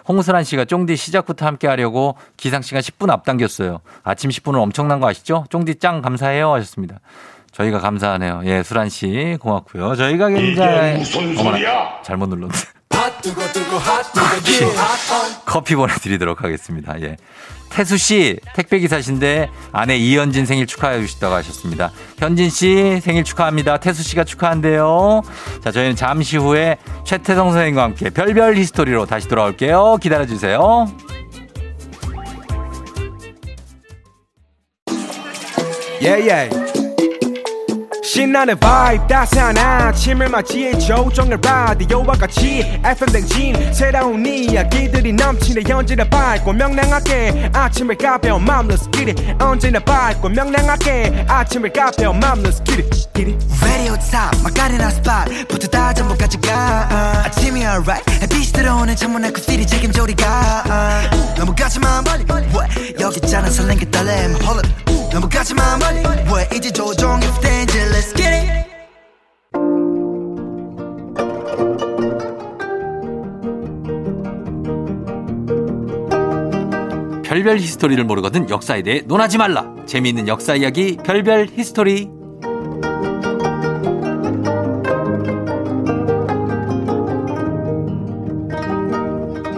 홍수란 0.08 0.44
씨가 0.44 0.64
쫑디 0.64 0.96
시작부터 0.96 1.46
함께 1.46 1.66
하려고 1.66 2.16
기상 2.36 2.62
시간 2.62 2.80
10분 2.80 3.10
앞당겼어요. 3.10 3.80
아침 4.02 4.30
10분은 4.30 4.56
엄청난 4.60 5.00
거 5.00 5.08
아시죠? 5.08 5.44
쫑디 5.50 5.76
짱 5.76 6.02
감사해요 6.02 6.52
하셨습니다. 6.54 7.00
저희가 7.52 7.80
감사하네요. 7.80 8.42
예, 8.44 8.62
수란 8.62 8.88
씨 8.88 9.38
고맙고요. 9.40 9.96
저희가 9.96 10.28
굉장히 10.28 11.02
어머나 11.38 12.02
잘못 12.02 12.28
눌렀네. 12.28 12.52
커피 15.44 15.74
보내드리도록 15.74 16.42
하겠습니다. 16.42 17.00
예. 17.02 17.16
태수 17.68 17.98
씨 17.98 18.38
택배 18.54 18.78
기사신데 18.78 19.50
아내 19.72 19.96
이현진 19.96 20.46
생일 20.46 20.66
축하해 20.66 21.00
주시다고 21.00 21.34
하셨습니다. 21.34 21.90
현진 22.18 22.48
씨 22.48 23.00
생일 23.02 23.24
축하합니다. 23.24 23.78
태수 23.78 24.02
씨가 24.02 24.24
축하한대요. 24.24 25.22
자 25.62 25.72
저희는 25.72 25.96
잠시 25.96 26.36
후에 26.36 26.78
최태성 27.04 27.50
선생님과 27.50 27.82
함께 27.82 28.10
별별 28.10 28.56
히스토리로 28.56 29.06
다시 29.06 29.28
돌아올게요. 29.28 29.98
기다려 30.00 30.26
주세요. 30.26 30.86
yeah, 36.00 36.20
yeah. 36.20 36.75
신나는 38.06 38.56
vibe 38.60 39.08
따스한 39.08 39.58
아침을 39.58 40.28
맞이해 40.28 40.78
조종의 40.78 41.38
라디오와 41.42 42.14
같이 42.14 42.60
FM 42.84 43.12
댕진 43.12 43.74
새로운 43.74 44.24
이야기들이 44.24 45.12
넘치네 45.12 45.72
언제나 45.72 46.04
밝고 46.04 46.52
명랑하게 46.52 47.50
아침을 47.52 47.96
가벼운 47.96 48.44
마음 48.44 48.68
Let's 48.68 48.90
get 48.92 49.10
it 49.10 49.44
언제나 49.44 49.80
밝고 49.80 50.28
명랑하게 50.28 51.26
아침을 51.26 51.72
가벼운 51.72 52.20
마음 52.20 52.44
Let's 52.44 52.64
get 52.64 52.80
it, 52.80 53.12
get 53.12 53.28
it. 53.32 53.44
Radio 53.60 53.96
top 53.96 54.40
마카레나 54.44 54.88
스팟 54.90 55.24
부터 55.48 55.66
다 55.66 55.92
전부까지 55.92 56.38
가. 56.42 56.88
아침이 57.24 57.60
alright 57.62 58.08
햇빛이 58.22 58.52
들어오는 58.52 58.94
창문 58.94 59.24
앞 59.24 59.32
필이 59.34 59.66
책임져 59.66 60.04
우리가. 60.04 61.10
너무 61.36 61.52
가지마 61.56 62.02
멀리 62.02 62.24
왜? 62.24 62.94
여기 63.00 63.16
있잖아 63.16 63.50
설렌 63.50 63.76
게 63.76 63.90
떨림. 63.90 64.36
Hold 64.42 64.64
up. 64.64 64.96
너무 65.10 65.28
가지마 65.28 65.78
멀리 65.78 66.02
왜? 66.32 66.48
이제 66.54 66.70
조종의 66.70 67.28
댄지 67.40 67.78
Let's 67.96 68.14
get 68.14 68.28
it 68.28 68.46
별별 77.22 77.56
히스토리를 77.58 78.04
모르거든 78.04 78.50
역사에 78.50 78.82
대해 78.82 79.00
논하지 79.00 79.38
말라. 79.38 79.74
재미있는 79.86 80.28
역사 80.28 80.54
이야기 80.54 80.98
별별 80.98 81.48
히스토리. 81.50 82.10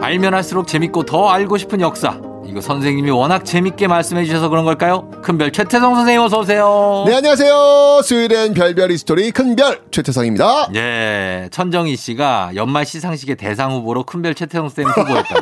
알면 0.01 0.35
할수록 0.35 0.69
재밌고 0.69 1.03
더 1.03 1.29
알고 1.29 1.59
싶은 1.59 1.81
역사. 1.81 2.28
이거 2.59 2.61
선생님이 2.61 3.11
워낙 3.13 3.45
재밌게 3.45 3.87
말씀해 3.87 4.25
주셔서 4.25 4.49
그런 4.49 4.65
걸까요? 4.65 5.09
큰별 5.23 5.53
최태성 5.53 5.95
선생님 5.95 6.23
어서 6.23 6.41
오세요. 6.41 7.05
네, 7.07 7.15
안녕하세요. 7.15 8.01
수요일엔 8.03 8.55
별별 8.55 8.91
히스토리 8.91 9.31
큰별 9.31 9.83
최태성입니다. 9.93 10.71
예, 10.75 11.49
천정희 11.53 11.95
씨가 11.97 12.51
연말 12.57 12.85
시상식의 12.85 13.37
대상 13.37 13.71
후보로 13.73 14.03
큰별 14.05 14.35
최태성 14.35 14.69
쌤 14.71 14.87
후보였다고. 14.87 15.41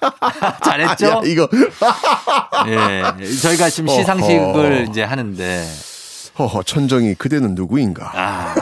잘했죠? 0.64 1.06
야, 1.06 1.20
이거. 1.24 1.46
예, 2.66 3.02
저희가 3.42 3.68
지금. 3.68 3.88
시상식을 3.88 4.86
이제 4.88 5.02
하는데 5.02 5.64
허허, 6.38 6.62
천정이 6.62 7.14
그대는 7.14 7.54
누구인가? 7.54 8.12
아, 8.14 8.54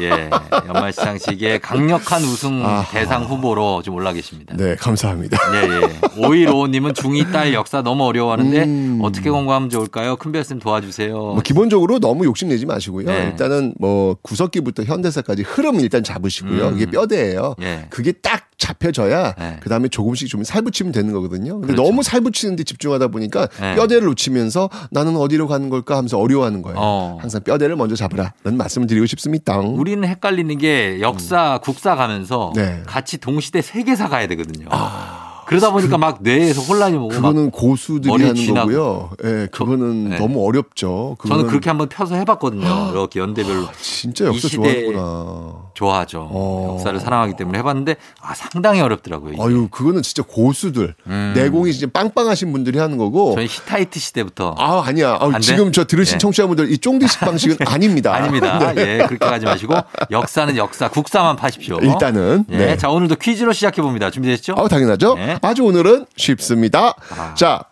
예, 0.00 0.30
연말 0.68 0.92
시상식의 0.92 1.60
강력한 1.60 2.22
우승 2.22 2.64
아하. 2.64 2.84
대상 2.92 3.24
후보로 3.24 3.82
지금 3.82 3.96
올라 3.96 4.12
계십니다. 4.12 4.54
네, 4.56 4.76
감사합니다. 4.76 5.36
예, 5.54 5.82
예. 5.82 6.00
5155님은 6.20 6.94
중2 6.94 7.32
딸 7.32 7.52
역사 7.54 7.82
너무 7.82 8.04
어려워하는데 8.04 8.64
음. 8.64 9.00
어떻게 9.02 9.30
공부하면 9.30 9.68
좋을까요? 9.70 10.16
큰별쌤 10.16 10.60
도와주세요. 10.60 11.12
뭐 11.12 11.40
기본적으로 11.40 11.98
너무 11.98 12.24
욕심내지 12.24 12.66
마시고요. 12.66 13.06
네. 13.06 13.24
일단은 13.24 13.74
뭐 13.78 14.16
구석기부터 14.22 14.84
현대사까지 14.84 15.42
흐름 15.42 15.80
일단 15.80 16.04
잡으시고요. 16.04 16.68
음. 16.68 16.76
이게 16.76 16.86
뼈대예요. 16.86 17.56
예. 17.62 17.86
그게 17.90 18.12
딱 18.12 18.48
잡혀져야 18.58 19.34
네. 19.38 19.56
그다음에 19.60 19.88
조금씩 19.88 20.28
좀 20.28 20.42
살붙이면 20.44 20.92
되는 20.92 21.12
거거든요. 21.12 21.60
근데 21.60 21.74
그렇죠. 21.74 21.82
너무 21.82 22.02
살붙이는데 22.02 22.64
집중하다 22.64 23.08
보니까 23.08 23.46
네. 23.60 23.76
뼈대를 23.76 24.06
놓치면서 24.08 24.68
나는 24.90 25.16
어디로 25.16 25.46
가는 25.46 25.70
걸까 25.70 25.96
하면서 25.96 26.18
어려워하는 26.18 26.62
거예요. 26.62 26.76
어. 26.78 27.07
항상 27.18 27.42
뼈대를 27.42 27.76
먼저 27.76 27.96
잡으라는 27.96 28.56
말씀을 28.56 28.86
드리고 28.86 29.06
싶습니다. 29.06 29.58
우리는 29.58 30.06
헷갈리는 30.06 30.58
게 30.58 31.00
역사, 31.00 31.58
국사 31.62 31.94
가면서 31.96 32.48
음. 32.50 32.52
네. 32.54 32.82
같이 32.86 33.18
동시대 33.18 33.62
세계사 33.62 34.08
가야 34.08 34.26
되거든요. 34.28 34.68
그러다 35.48 35.70
보니까 35.72 35.96
막 35.98 36.18
뇌에서 36.20 36.60
혼란이 36.62 36.96
오고 36.96 37.08
막 37.08 37.14
그거는 37.16 37.50
고수들이 37.50 38.12
하는 38.12 38.34
쥐나고. 38.34 38.68
거고요. 38.70 39.10
예, 39.24 39.48
그거는 39.50 40.10
네. 40.10 40.18
너무 40.18 40.46
어렵죠. 40.46 41.16
저는 41.26 41.46
그렇게 41.46 41.70
한번 41.70 41.88
펴서 41.88 42.14
해봤거든요. 42.16 42.90
이렇게 42.92 43.18
연대별로. 43.20 43.66
진짜 43.80 44.24
이 44.24 44.28
역사 44.28 44.48
좋아하구나. 44.48 45.54
좋아하죠. 45.74 46.28
어. 46.30 46.72
역사를 46.74 46.98
사랑하기 47.00 47.34
때문에 47.36 47.58
해봤는데 47.58 47.96
아 48.20 48.34
상당히 48.34 48.80
어렵더라고요. 48.80 49.32
이게. 49.34 49.42
아유, 49.42 49.68
그거는 49.70 50.02
진짜 50.02 50.22
고수들. 50.22 50.94
음. 51.06 51.32
내공이 51.34 51.72
진짜 51.72 51.90
빵빵하신 51.92 52.52
분들이 52.52 52.78
하는 52.78 52.98
거고. 52.98 53.34
저희 53.34 53.46
히타이트 53.46 53.98
시대부터 53.98 54.54
아, 54.58 54.82
아니야. 54.84 55.18
돼? 55.18 55.40
지금 55.40 55.72
저 55.72 55.84
들으신 55.84 56.14
예. 56.14 56.18
청취자분들 56.18 56.70
이 56.72 56.78
쫑디식 56.78 57.20
방식은 57.20 57.56
아닙니다. 57.66 58.14
아닙니다. 58.14 58.72
네. 58.74 58.82
예, 58.82 59.06
그렇게 59.06 59.18
가지 59.18 59.46
마시고 59.46 59.74
역사는 60.10 60.56
역사, 60.56 60.88
국사만 60.88 61.36
파십시오. 61.36 61.78
일단은. 61.80 62.44
예, 62.50 62.56
네. 62.58 62.76
자 62.76 62.90
오늘도 62.90 63.16
퀴즈로 63.16 63.52
시작해 63.52 63.80
봅니다. 63.80 64.10
준비되셨죠? 64.10 64.54
아, 64.58 64.68
당연하죠. 64.68 65.14
네. 65.14 65.37
아주 65.42 65.64
오늘은 65.64 66.06
쉽습니다. 66.16 66.94
자, 67.36 67.62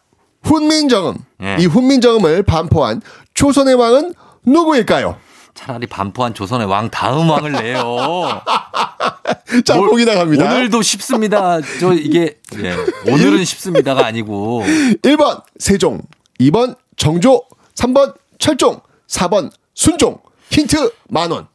훈민정음. 0.43 1.15
예. 1.43 1.57
이 1.61 1.67
훈민정음을 1.67 2.43
반포한 2.45 3.03
조선의 3.35 3.75
왕은 3.75 4.15
누구일까요? 4.45 5.17
차라리 5.55 5.87
반포한 5.87 6.35
조선의 6.35 6.67
왕 6.67 6.91
다음 6.91 7.31
왕을 7.31 7.53
내요. 7.53 7.81
자, 9.65 9.75
뭘- 9.77 9.89
보기 9.91 10.05
나갑니다. 10.05 10.45
오늘도 10.45 10.83
쉽습니다. 10.83 11.59
저 11.81 11.93
이게 11.95 12.39
예, 12.59 12.77
오늘은 13.11 13.45
쉽습니다가 13.45 14.05
아니고 14.07 14.63
1번 15.03 15.43
세종, 15.59 16.03
2번 16.41 16.77
정조, 16.97 17.43
3번 17.75 18.15
철종, 18.39 18.81
4번 19.09 19.51
순종. 19.75 20.19
힌트 20.51 20.93
만 21.09 21.31
원. 21.33 21.49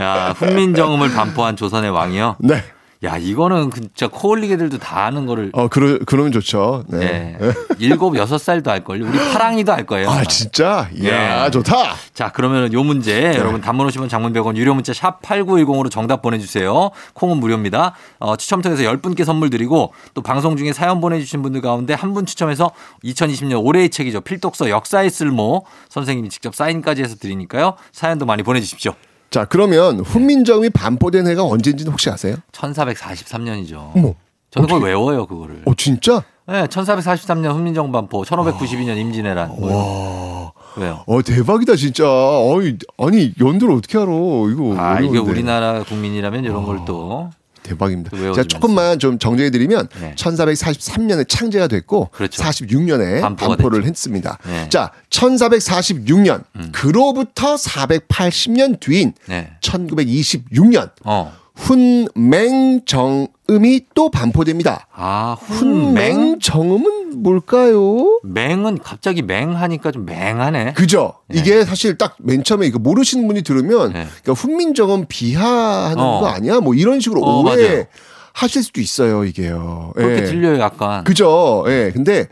야 0.00 0.34
훈민정음을 0.36 1.12
반포한 1.12 1.56
조선의 1.56 1.90
왕이요. 1.90 2.36
네. 2.40 2.64
야 3.04 3.18
이거는 3.18 3.70
진짜 3.70 4.08
코올리게들도 4.08 4.78
다 4.78 5.04
아는 5.04 5.26
거를 5.26 5.50
어, 5.52 5.68
그러, 5.68 5.98
그러면 6.06 6.32
좋죠. 6.32 6.84
네. 6.88 7.36
네. 7.38 7.52
일곱 7.78 8.16
여섯 8.16 8.38
살도 8.38 8.70
알 8.70 8.82
걸요. 8.82 9.06
우리 9.06 9.18
파랑이도 9.18 9.72
알 9.72 9.84
거예요. 9.84 10.08
아, 10.08 10.24
진짜? 10.24 10.88
이야, 10.94 11.44
네. 11.44 11.50
좋다. 11.50 11.94
자, 12.14 12.32
그러면 12.32 12.72
요 12.72 12.82
문제 12.82 13.34
여러분 13.36 13.60
단문 13.60 13.86
오시면 13.86 14.08
장문 14.08 14.32
100원 14.32 14.56
유료 14.56 14.74
문자 14.74 14.92
샵 14.94 15.20
8910으로 15.22 15.90
정답 15.90 16.22
보내주세요. 16.22 16.90
콩은 17.12 17.36
무료입니다. 17.36 17.94
어, 18.18 18.36
추첨 18.36 18.62
통해서 18.62 18.82
10분께 18.82 19.24
선물 19.24 19.50
드리고 19.50 19.92
또 20.14 20.22
방송 20.22 20.56
중에 20.56 20.72
사연 20.72 21.00
보내주신 21.00 21.42
분들 21.42 21.60
가운데 21.60 21.92
한 21.94 22.14
분 22.14 22.26
추첨해서 22.26 22.70
2020년 23.04 23.64
올해의 23.64 23.88
책이죠. 23.90 24.20
필독서 24.20 24.70
역사의 24.70 25.10
쓸모 25.10 25.64
선생님이 25.88 26.28
직접 26.28 26.54
사인까지 26.54 27.02
해서 27.02 27.16
드리니까요. 27.16 27.74
사연도 27.90 28.24
많이 28.24 28.44
보내주십시오. 28.44 28.92
자, 29.30 29.44
그러면 29.44 30.00
훈민정음이 30.00 30.70
반포된 30.70 31.26
해가 31.26 31.44
언제인지는 31.44 31.90
혹시 31.92 32.08
아세요? 32.10 32.36
1443년이죠. 32.52 33.90
어머. 33.96 34.14
저는 34.50 34.68
그걸 34.68 34.82
외워요, 34.82 35.26
그거를. 35.26 35.62
어, 35.66 35.72
진짜? 35.76 36.22
네, 36.46 36.66
1443년 36.66 37.54
훈민정 37.54 37.90
반포, 37.90 38.22
1592년 38.22 38.96
임진왜란. 38.98 39.48
뭐 39.48 40.52
왜요? 40.76 41.02
어, 41.06 41.22
대박이다, 41.22 41.76
진짜. 41.76 42.04
어이, 42.06 42.76
아니, 42.98 43.32
연도를 43.40 43.74
어떻게 43.76 43.98
알아. 43.98 44.06
이거. 44.06 44.74
아, 44.76 45.00
이게. 45.00 45.18
우리나라 45.18 45.82
국민이라면 45.84 46.44
이런 46.44 46.64
걸 46.64 46.84
또. 46.84 47.30
대박입니다. 47.64 48.10
외워주면서. 48.12 48.46
조금만 48.46 48.98
좀 49.00 49.18
정리해드리면 49.18 49.88
네. 50.00 50.14
1443년에 50.16 51.28
창제가 51.28 51.66
됐고 51.66 52.10
그렇죠. 52.12 52.40
46년에 52.40 53.20
반포가 53.22 53.56
반포를 53.56 53.84
했습니다. 53.84 54.38
네. 54.44 54.62
음. 54.64 54.70
자, 54.70 54.92
1446년 55.10 56.44
그로부터 56.70 57.56
480년 57.56 58.78
뒤인 58.78 59.14
네. 59.26 59.50
1926년 59.60 60.90
어. 61.04 61.32
훈맹정음이 62.74 63.80
또 63.94 64.10
반포됩니다. 64.10 64.86
아, 64.92 65.36
훈맹? 65.40 65.84
훈맹 66.14 66.38
정음은 66.40 67.22
뭘까요? 67.22 68.20
맹은 68.22 68.78
갑자기 68.78 69.22
맹하니까 69.22 69.90
좀 69.92 70.04
맹하네. 70.04 70.72
그죠? 70.74 71.14
이게 71.32 71.64
사실 71.64 71.96
딱 71.96 72.16
맨 72.18 72.42
처음에 72.44 72.66
이거 72.66 72.78
모르시는 72.78 73.26
분이 73.26 73.42
들으면 73.42 73.92
그러니까 73.92 74.32
훈민정음 74.32 75.06
비하하는 75.08 75.96
네. 75.96 76.02
어. 76.02 76.20
거 76.20 76.26
아니야? 76.26 76.60
뭐 76.60 76.74
이런 76.74 77.00
식으로 77.00 77.22
어, 77.22 77.42
오해 77.42 77.56
맞아요. 77.68 77.84
하실 78.32 78.62
수도 78.64 78.80
있어요, 78.80 79.24
이게요. 79.24 79.92
그렇게 79.94 80.22
예. 80.22 80.24
들려요, 80.24 80.58
약간. 80.58 81.04
그죠? 81.04 81.64
예. 81.68 81.90
근데 81.94 82.26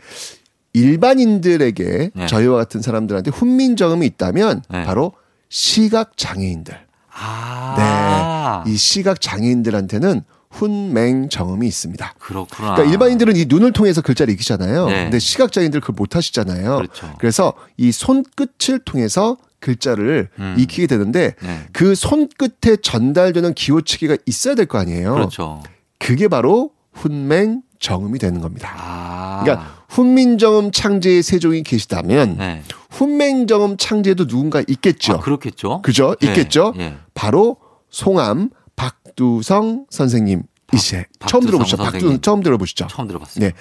일반인들에게 0.73 2.11
네. 2.13 2.25
저희와 2.27 2.57
같은 2.57 2.81
사람들한테 2.81 3.31
훈민정음이 3.31 4.05
있다면 4.07 4.63
바로 4.67 5.13
시각 5.49 6.17
장애인들. 6.17 6.77
아. 7.15 8.63
네. 8.65 8.71
이 8.71 8.77
시각 8.77 9.21
장애인들한테는 9.21 10.21
훈맹 10.51 11.29
정음이 11.29 11.65
있습니다. 11.67 12.13
그렇구나. 12.19 12.73
그러니까 12.75 12.91
일반인들은 12.91 13.35
이 13.35 13.45
눈을 13.45 13.71
통해서 13.71 14.01
글자를 14.01 14.33
읽히잖아요. 14.35 14.85
네. 14.87 15.03
근데 15.05 15.17
시각장애인들 15.19 15.79
그걸 15.81 15.95
못 15.97 16.15
하시잖아요. 16.15 16.75
그렇죠. 16.77 17.11
래서이 17.21 17.91
손끝을 17.91 18.79
통해서 18.85 19.37
글자를 19.59 20.29
음. 20.39 20.55
익히게 20.59 20.87
되는데 20.87 21.33
네. 21.41 21.65
그 21.71 21.95
손끝에 21.95 22.77
전달되는 22.83 23.53
기호치기가 23.55 24.17
있어야 24.25 24.53
될 24.55 24.67
거 24.67 24.77
아니에요. 24.77 25.13
그렇죠. 25.13 25.63
그게 25.97 26.27
바로 26.27 26.71
훈맹 26.93 27.61
정음이 27.79 28.19
되는 28.19 28.39
겁니다. 28.39 28.71
아. 28.77 29.41
그러니까 29.43 29.82
훈민정음 29.93 30.71
창제의 30.71 31.21
세종이 31.21 31.61
계시다면 31.61 32.37
네. 32.39 32.63
훈맹정음 32.89 33.77
창제도 33.77 34.25
누군가 34.25 34.63
있겠죠. 34.67 35.13
아, 35.13 35.19
그렇겠죠. 35.19 35.83
그죠? 35.83 36.15
네. 36.19 36.29
있겠죠. 36.29 36.73
예. 36.79 36.95
바로 37.13 37.57
송암 37.91 38.49
박두성 38.75 39.85
선생님이시에 39.91 41.05
처음 41.27 41.45
들어보시죠. 41.45 41.77
선생님. 41.77 41.91
박두성 41.91 42.21
처음 42.21 42.41
들어보시죠. 42.41 42.87
처음 42.89 43.07
들어봤어요. 43.07 43.45
네. 43.45 43.53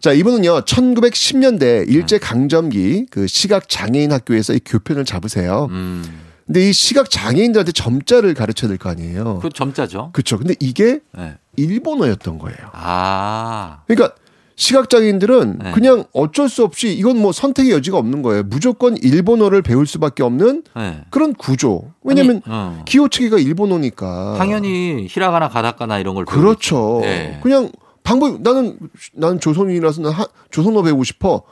자, 0.00 0.12
이분은요, 0.12 0.62
1910년대 0.62 1.90
일제 1.90 2.16
강점기 2.18 3.06
그 3.10 3.26
시각 3.26 3.68
장애인 3.68 4.12
학교에서 4.12 4.54
이 4.54 4.60
교편을 4.64 5.04
잡으세요. 5.04 5.68
음. 5.70 6.22
근데 6.46 6.70
이 6.70 6.72
시각 6.72 7.10
장애인들한테 7.10 7.72
점자를 7.72 8.32
가르쳐야 8.32 8.68
될 8.68 8.78
거 8.78 8.88
아니에요. 8.88 9.40
그 9.42 9.50
점자죠. 9.50 10.10
그렇죠. 10.12 10.38
근데 10.38 10.54
이게 10.60 11.00
네. 11.12 11.34
일본어였던 11.56 12.38
거예요. 12.38 12.56
아. 12.72 13.80
그러니까 13.86 14.14
시각장애인들은 14.56 15.58
네. 15.62 15.70
그냥 15.72 16.04
어쩔 16.12 16.48
수 16.48 16.64
없이 16.64 16.92
이건 16.92 17.18
뭐 17.20 17.30
선택의 17.32 17.72
여지가 17.72 17.98
없는 17.98 18.22
거예요. 18.22 18.42
무조건 18.44 18.96
일본어를 18.96 19.62
배울 19.62 19.86
수밖에 19.86 20.22
없는 20.22 20.64
네. 20.74 21.02
그런 21.10 21.34
구조. 21.34 21.92
왜냐면 22.02 22.40
아니, 22.46 22.54
어. 22.54 22.82
기호치기가 22.86 23.38
일본어니까. 23.38 24.34
당연히 24.38 25.06
히라가나 25.08 25.48
가다카나 25.48 25.98
이런 25.98 26.14
걸 26.14 26.24
그렇죠. 26.24 27.00
네. 27.02 27.38
그냥 27.42 27.70
방법 28.02 28.40
나는 28.40 28.78
나는 29.12 29.40
조선인이라서 29.40 30.00
난 30.02 30.12
하- 30.12 30.26
조선어 30.50 30.82
배우고 30.82 31.04
싶어. 31.04 31.42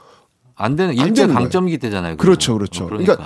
안 0.55 0.75
되는 0.75 0.97
안 0.99 1.07
일제 1.07 1.23
되는 1.23 1.35
강점기 1.35 1.77
때잖아요. 1.77 2.17
그렇죠. 2.17 2.53
그렇죠. 2.57 2.85
어, 2.85 2.87
그러니까 2.87 3.17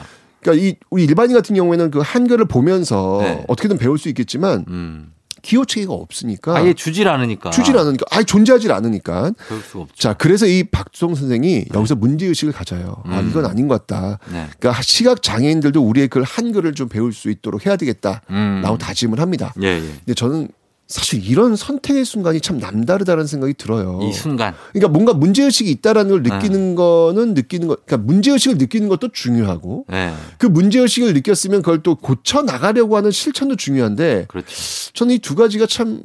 그러니까 0.42 0.66
이 0.66 0.76
우리 0.90 1.04
일반인 1.06 1.36
같은 1.36 1.56
경우에는 1.56 1.92
그 1.92 2.00
한글을 2.04 2.46
보면서 2.46 3.20
네. 3.22 3.46
어떻게든 3.48 3.78
배울 3.78 3.98
수 3.98 4.10
있겠지만 4.10 4.66
음. 4.68 5.14
기호치기가 5.42 5.94
없으니까 5.94 6.56
아예 6.56 6.74
주질 6.74 7.08
않으니까. 7.08 7.50
주질 7.52 7.78
않으니까 7.78 8.06
아예 8.12 8.24
존재하질 8.24 8.72
않으니까 8.72 9.32
배울 9.48 9.62
수가 9.62 9.84
없죠. 9.84 9.96
자, 9.96 10.14
그래서 10.14 10.46
이 10.46 10.64
박두성 10.64 11.16
선생이 11.16 11.66
여기서 11.74 11.96
문제 11.96 12.26
의식을 12.26 12.54
가져요. 12.54 13.04
아, 13.06 13.20
음. 13.20 13.30
이건 13.30 13.46
아닌 13.46 13.68
것 13.68 13.86
같다. 13.86 14.20
네. 14.32 14.48
그러니까 14.60 14.82
시각 14.82 15.22
장애인들도 15.22 15.82
우리의 15.82 16.08
그 16.08 16.24
한글을 16.26 16.74
좀 16.74 16.90
배울 16.90 17.14
수 17.14 17.30
있도록 17.30 17.66
해야 17.66 17.76
되겠다. 17.76 18.22
음. 18.30 18.62
라고 18.64 18.78
다짐을 18.78 19.20
합니다. 19.20 19.54
예, 19.62 19.68
예. 19.68 19.80
근데 19.82 20.14
저는 20.14 20.50
사실 20.90 21.24
이런 21.24 21.56
선택의 21.56 22.04
순간이 22.04 22.42
참 22.42 22.58
남다르다는 22.58 23.28
생각이 23.28 23.54
들어요. 23.54 24.00
이 24.02 24.12
순간. 24.12 24.56
그러니까 24.74 24.88
뭔가 24.92 25.14
문제 25.14 25.44
의식이 25.44 25.70
있다라는 25.70 26.10
걸 26.10 26.24
네. 26.24 26.32
느끼는 26.36 26.74
거는 26.74 27.36
느끼는 27.36 27.68
거, 27.68 27.76
그러니까 27.86 27.98
문제 27.98 28.32
의식을 28.32 28.58
느끼는 28.58 28.90
것도 28.90 29.10
중요하고 29.14 29.86
네. 29.88 30.12
그 30.40 30.48
문제 30.48 30.80
의식을 30.80 31.14
느꼈으면 31.14 31.62
그걸 31.62 31.84
또 31.84 31.94
고쳐 31.94 32.42
나가려고 32.42 32.98
하는 32.98 33.12
실천도 33.12 33.56
중요한데 33.56 34.26
그렇죠. 34.30 34.48
저는 34.94 35.14
이 35.16 35.20
두 35.20 35.36
가지가 35.36 35.68
참 35.68 36.02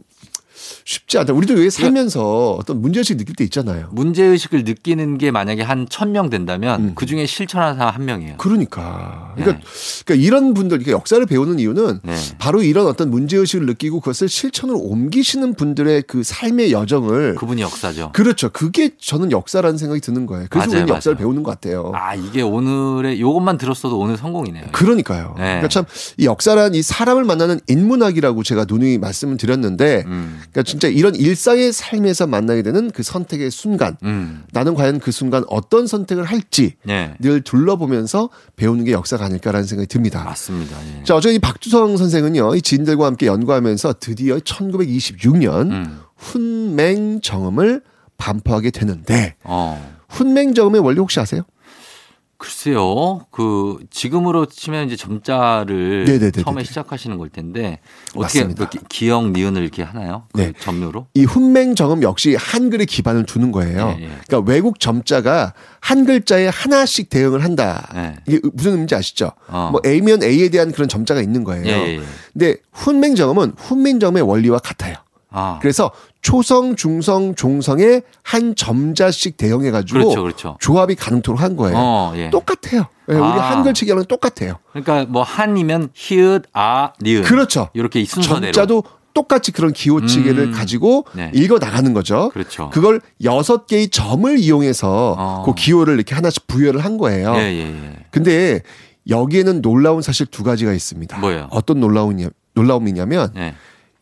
쉽지 0.84 1.18
않다. 1.18 1.32
우리도 1.32 1.54
왜 1.54 1.70
살면서 1.70 2.52
어떤 2.58 2.80
문제의식 2.80 3.16
느낄 3.16 3.34
때 3.36 3.44
있잖아요. 3.44 3.88
문제 3.92 4.22
의식을 4.24 4.64
느끼는 4.64 5.18
게 5.18 5.30
만약에 5.30 5.62
한 5.62 5.86
천 5.90 6.12
명 6.12 6.30
된다면 6.30 6.80
음. 6.80 6.92
그 6.94 7.06
중에 7.06 7.26
실천하는 7.26 7.76
사람 7.76 7.94
한 7.94 8.04
명이에요. 8.04 8.34
그러니까. 8.38 9.32
그러니까, 9.36 9.60
그러니까 10.04 10.26
이런 10.26 10.54
분들, 10.54 10.78
그러니까 10.78 10.92
역사를 10.92 11.24
배우는 11.24 11.58
이유는 11.58 12.00
네. 12.02 12.14
바로 12.38 12.62
이런 12.62 12.86
어떤 12.86 13.10
문제의식을 13.10 13.66
느끼고 13.66 14.00
그것을 14.00 14.28
실천으로 14.28 14.78
옮기시는 14.78 15.54
분들의 15.54 16.04
그 16.06 16.22
삶의 16.22 16.72
여정을. 16.72 17.34
그분이 17.36 17.62
역사죠. 17.62 18.10
그렇죠. 18.12 18.48
그게 18.50 18.90
저는 19.00 19.30
역사라는 19.32 19.78
생각이 19.78 20.00
드는 20.00 20.26
거예요. 20.26 20.46
그래서 20.50 20.68
맞아요, 20.68 20.82
우리는 20.82 20.94
역사를 20.94 21.14
맞아요. 21.14 21.18
배우는 21.24 21.42
것 21.42 21.50
같아요. 21.52 21.92
아 21.94 22.14
이게 22.14 22.42
오늘의 22.42 23.20
요것만 23.20 23.58
들었어도 23.58 23.98
오늘 23.98 24.16
성공이네요. 24.16 24.66
그러니까요. 24.72 25.34
네. 25.38 25.44
그러니까 25.44 25.68
참 25.68 25.84
이 26.18 26.26
역사란 26.26 26.74
이 26.74 26.82
사람을 26.82 27.24
만나는 27.24 27.60
인문학이라고 27.66 28.42
제가 28.42 28.66
누누이 28.68 28.98
말씀을 28.98 29.36
드렸는데, 29.36 30.04
음. 30.06 30.40
그러니까 30.54 30.62
진짜 30.62 30.86
이런 30.86 31.16
일상의 31.16 31.72
삶에서 31.72 32.28
만나게 32.28 32.62
되는 32.62 32.92
그 32.92 33.02
선택의 33.02 33.50
순간, 33.50 33.96
음. 34.04 34.44
나는 34.52 34.74
과연 34.74 35.00
그 35.00 35.10
순간 35.10 35.42
어떤 35.48 35.88
선택을 35.88 36.24
할지 36.24 36.74
네. 36.84 37.14
늘 37.18 37.40
둘러보면서 37.40 38.30
배우는 38.54 38.84
게 38.84 38.92
역사가 38.92 39.24
아닐까라는 39.24 39.66
생각이 39.66 39.88
듭니다. 39.88 40.22
맞습니다. 40.22 40.76
예. 41.00 41.02
자, 41.02 41.16
어제 41.16 41.34
이 41.34 41.40
박주성 41.40 41.96
선생은요, 41.96 42.54
이 42.54 42.62
지인들과 42.62 43.04
함께 43.04 43.26
연구하면서 43.26 43.94
드디어 43.98 44.36
1926년 44.38 45.72
음. 45.72 46.00
훈맹정음을 46.16 47.82
반포하게 48.16 48.70
되는데, 48.70 49.34
어. 49.42 49.92
훈맹정음의 50.08 50.80
원리 50.82 51.00
혹시 51.00 51.18
아세요? 51.18 51.42
글쎄요. 52.48 53.20
그 53.30 53.78
지금으로 53.90 54.44
치면 54.46 54.86
이제 54.86 54.96
점자를 54.96 56.04
네네네네네. 56.04 56.42
처음에 56.42 56.62
시작하시는 56.64 57.16
걸 57.16 57.30
텐데 57.30 57.80
어떻게 58.14 58.40
맞습니다. 58.40 58.68
그 58.68 58.78
기- 58.78 58.84
기역 58.88 59.30
니은을 59.32 59.62
이렇게 59.62 59.82
하나요? 59.82 60.24
그 60.32 60.40
네. 60.42 60.52
점유로? 60.60 61.06
이 61.14 61.24
훈맹 61.24 61.74
정음 61.74 62.02
역시 62.02 62.36
한글에 62.38 62.84
기반을 62.84 63.24
두는 63.24 63.50
거예요. 63.50 63.96
예, 63.98 64.02
예. 64.04 64.08
그러니까 64.26 64.40
외국 64.52 64.78
점자가 64.78 65.54
한 65.80 66.04
글자에 66.04 66.48
하나씩 66.48 67.08
대응을 67.08 67.42
한다. 67.42 67.88
네. 67.94 68.16
이게 68.28 68.40
무슨 68.52 68.72
의미인지 68.72 68.94
아시죠? 68.94 69.32
어. 69.48 69.70
뭐 69.72 69.80
A면 69.86 70.22
A에 70.22 70.50
대한 70.50 70.70
그런 70.72 70.88
점자가 70.88 71.22
있는 71.22 71.44
거예요. 71.44 71.64
예, 71.66 71.70
예, 71.70 71.96
예. 71.96 72.02
근데 72.32 72.56
훈맹 72.72 73.14
정음은 73.14 73.54
훈민 73.56 74.00
정음의 74.00 74.22
원리와 74.22 74.58
같아요. 74.58 74.96
아. 75.30 75.58
그래서 75.60 75.90
초성, 76.24 76.74
중성, 76.74 77.34
종성에 77.34 78.00
한 78.22 78.56
점자씩 78.56 79.36
대응해가지고 79.36 79.98
그렇죠, 79.98 80.22
그렇죠. 80.22 80.56
조합이 80.58 80.94
가능토록 80.94 81.42
한 81.42 81.54
거예요. 81.54 81.76
어, 81.76 82.12
예. 82.16 82.30
똑같아요. 82.30 82.86
예, 83.10 83.12
우리 83.12 83.22
아. 83.22 83.50
한글 83.50 83.74
체계랑 83.74 84.06
똑같아요. 84.06 84.54
그러니까 84.72 85.04
뭐 85.04 85.22
한이면 85.22 85.90
히읗, 85.92 86.44
아, 86.54 86.94
니은. 87.02 87.24
그렇죠. 87.24 87.68
이렇게 87.74 88.00
이 88.00 88.06
순서대로. 88.06 88.52
점자도 88.52 88.84
똑같이 89.12 89.52
그런 89.52 89.74
기호치기를 89.74 90.44
음. 90.44 90.52
가지고 90.52 91.04
네. 91.12 91.30
읽어 91.34 91.58
나가는 91.58 91.92
거죠. 91.92 92.30
그렇죠. 92.30 92.70
걸 92.70 93.02
여섯 93.22 93.66
개의 93.66 93.90
점을 93.90 94.38
이용해서 94.38 95.16
어. 95.18 95.42
그 95.44 95.54
기호를 95.54 95.94
이렇게 95.94 96.14
하나씩 96.14 96.46
부여를 96.46 96.82
한 96.82 96.96
거예요. 96.96 97.34
예, 97.36 97.40
예, 97.40 97.60
예. 97.66 97.96
근데 98.10 98.62
여기에는 99.10 99.60
놀라운 99.60 100.00
사실 100.00 100.24
두 100.24 100.42
가지가 100.42 100.72
있습니다. 100.72 101.18
뭐예요? 101.18 101.48
어떤 101.50 101.80
놀라운 101.80 102.30
놀라움이냐면 102.54 103.30
예. 103.36 103.54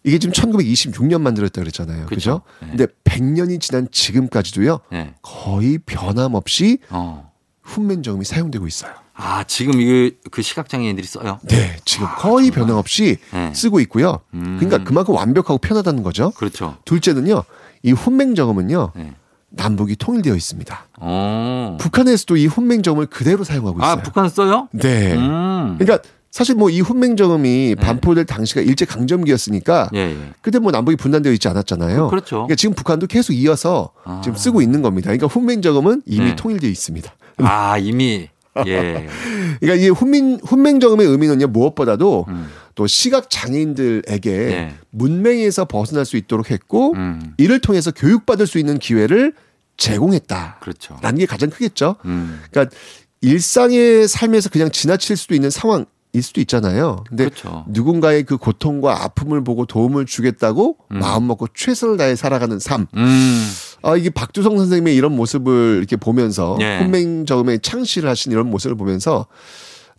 이게 0.04 0.18
지금 0.18 0.32
1926년 0.32 1.20
만들었다 1.20 1.60
그랬잖아요. 1.60 2.06
그죠? 2.06 2.42
네. 2.60 2.68
근데 2.68 2.86
100년이 3.04 3.60
지난 3.60 3.88
지금까지도요. 3.90 4.80
예. 4.94 5.14
거의 5.22 5.78
변함없이 5.78 6.78
어. 6.90 7.30
훈민정음이 7.62 8.24
사용되고 8.24 8.66
있어요. 8.66 8.92
아, 9.14 9.44
지금 9.44 9.80
이게 9.80 10.16
그 10.30 10.42
시각장애인들이 10.42 11.06
써요? 11.06 11.38
네, 11.42 11.76
지금 11.84 12.08
거의 12.16 12.50
변함없이 12.50 13.18
네. 13.32 13.52
쓰고 13.54 13.78
있고요. 13.80 14.20
음. 14.34 14.56
그러니까 14.58 14.82
그만큼 14.82 15.14
완벽하고 15.14 15.58
편하다는 15.58 16.02
거죠. 16.02 16.30
그렇죠. 16.32 16.78
둘째는요, 16.84 17.44
이 17.82 17.92
훈맹정음은요, 17.92 18.92
네. 18.96 19.14
남북이 19.50 19.96
통일되어 19.96 20.34
있습니다. 20.34 20.88
어. 20.98 21.76
북한에서도 21.78 22.36
이 22.38 22.46
훈맹정음을 22.46 23.06
그대로 23.06 23.44
사용하고 23.44 23.78
있어요. 23.78 23.90
아, 23.90 23.96
북한 23.96 24.28
써요? 24.30 24.68
네. 24.72 25.14
음. 25.14 25.76
그러니까 25.78 26.08
사실 26.32 26.54
뭐 26.54 26.70
이 26.70 26.80
훈맹정음이 26.80 27.76
반포될 27.76 28.24
당시가 28.24 28.62
일제 28.62 28.86
강점기였으니까 28.86 29.90
예, 29.94 29.98
예. 29.98 30.16
그때 30.40 30.58
뭐 30.58 30.72
남북이 30.72 30.96
분단되어 30.96 31.30
있지 31.32 31.46
않았잖아요. 31.48 32.08
그렇죠. 32.08 32.36
그러니까 32.36 32.54
지금 32.54 32.74
북한도 32.74 33.06
계속 33.06 33.34
이어서 33.34 33.92
지금 34.24 34.36
쓰고 34.36 34.62
있는 34.62 34.80
겁니다. 34.80 35.08
그러니까 35.08 35.26
훈맹정음은 35.26 36.02
이미 36.06 36.30
네. 36.30 36.36
통일되어 36.36 36.70
있습니다. 36.70 37.12
아, 37.36 37.76
이미 37.76 38.30
예. 38.66 39.06
그러니까 39.60 39.84
이 39.84 39.88
훈민 39.90 40.40
훈맹정음의 40.42 41.06
의미는요 41.06 41.48
무엇보다도 41.48 42.26
또 42.74 42.86
시각 42.86 43.28
장애인들에게 43.28 44.30
네. 44.30 44.74
문맹에서 44.90 45.66
벗어날 45.66 46.06
수 46.06 46.16
있도록 46.16 46.50
했고 46.50 46.94
음. 46.94 47.34
이를 47.36 47.58
통해서 47.58 47.90
교육받을 47.90 48.46
수 48.46 48.58
있는 48.58 48.78
기회를 48.78 49.34
제공했다. 49.76 50.60
그렇죠. 50.62 50.96
라는 51.02 51.18
게 51.18 51.26
가장 51.26 51.50
크겠죠. 51.50 51.96
음. 52.06 52.40
그러니까 52.50 52.74
일상의 53.20 54.08
삶에서 54.08 54.48
그냥 54.48 54.70
지나칠 54.70 55.16
수도 55.16 55.34
있는 55.34 55.50
상황 55.50 55.84
일 56.14 56.22
수도 56.22 56.42
있잖아요. 56.42 57.04
근데 57.08 57.24
그렇죠. 57.24 57.64
누군가의 57.68 58.24
그 58.24 58.36
고통과 58.36 59.02
아픔을 59.02 59.42
보고 59.44 59.64
도움을 59.64 60.04
주겠다고 60.04 60.76
마음 60.88 61.26
먹고 61.26 61.48
최선을 61.54 61.96
다해 61.96 62.16
살아가는 62.16 62.58
삶. 62.58 62.86
음. 62.94 63.48
아, 63.82 63.96
이게 63.96 64.10
박두성 64.10 64.58
선생님의 64.58 64.94
이런 64.94 65.16
모습을 65.16 65.76
이렇게 65.78 65.96
보면서 65.96 66.58
예. 66.60 66.80
훈맹정음에 66.80 67.58
창시를 67.58 68.08
하신 68.10 68.30
이런 68.30 68.50
모습을 68.50 68.76
보면서 68.76 69.26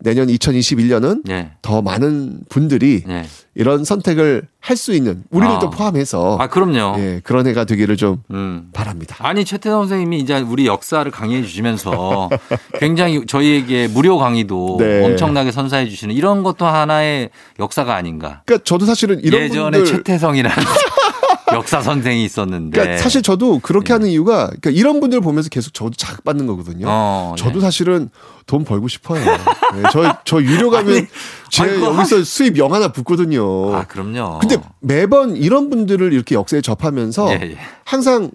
내년 0.00 0.28
2021년은 0.28 1.28
예. 1.30 1.52
더 1.62 1.82
많은 1.82 2.40
분들이 2.48 3.02
예. 3.08 3.24
이런 3.54 3.84
선택을 3.84 4.48
할 4.60 4.76
수 4.76 4.92
있는 4.94 5.22
우리들도 5.30 5.66
아. 5.66 5.70
포함해서 5.70 6.38
아, 6.40 6.48
그럼요. 6.48 6.98
예, 6.98 7.20
그런 7.22 7.46
해가 7.46 7.64
되기를 7.64 7.96
좀 7.96 8.22
음. 8.30 8.70
바랍니다. 8.72 9.16
아니 9.20 9.44
최태성 9.44 9.82
선생님이 9.82 10.18
이제 10.20 10.40
우리 10.40 10.66
역사를 10.66 11.08
강의해 11.10 11.42
주시면서 11.42 12.30
굉장히 12.80 13.24
저희에게 13.26 13.88
무료 13.88 14.18
강의도 14.18 14.76
네. 14.80 15.04
엄청나게 15.04 15.52
선사해 15.52 15.88
주시는 15.88 16.14
이런 16.14 16.42
것도 16.42 16.66
하나의 16.66 17.30
역사가 17.60 17.94
아닌가. 17.94 18.42
그러니까 18.46 18.64
저도 18.64 18.86
사실은 18.86 19.20
이런 19.22 19.42
예전에 19.42 19.78
분들 19.78 19.86
최태성이라는 19.98 20.56
역사 21.52 21.82
선생이 21.82 22.24
있었는데. 22.24 22.78
그러니까 22.78 23.02
사실 23.02 23.22
저도 23.22 23.58
그렇게 23.58 23.92
하는 23.92 24.08
이유가 24.08 24.46
그러니까 24.46 24.70
이런 24.70 25.00
분들 25.00 25.20
보면서 25.20 25.48
계속 25.48 25.74
저도 25.74 25.92
자극받는 25.96 26.46
거거든요. 26.46 26.86
어, 26.88 27.34
저도 27.36 27.54
네. 27.54 27.60
사실은 27.60 28.08
돈 28.46 28.64
벌고 28.64 28.88
싶어요. 28.88 29.24
네, 29.24 29.82
저, 29.92 30.18
저 30.24 30.42
유료 30.42 30.70
가면 30.70 31.06
제 31.50 31.80
여기서 31.82 32.24
수입 32.24 32.56
영 32.58 32.72
하나 32.72 32.88
붙거든요. 32.88 33.74
아 33.74 33.84
그럼요. 33.84 34.38
근데 34.38 34.56
매번 34.80 35.36
이런 35.36 35.70
분들을 35.70 36.12
이렇게 36.12 36.34
역사에 36.34 36.60
접하면서 36.60 37.30
예, 37.30 37.40
예. 37.42 37.58
항상 37.84 38.30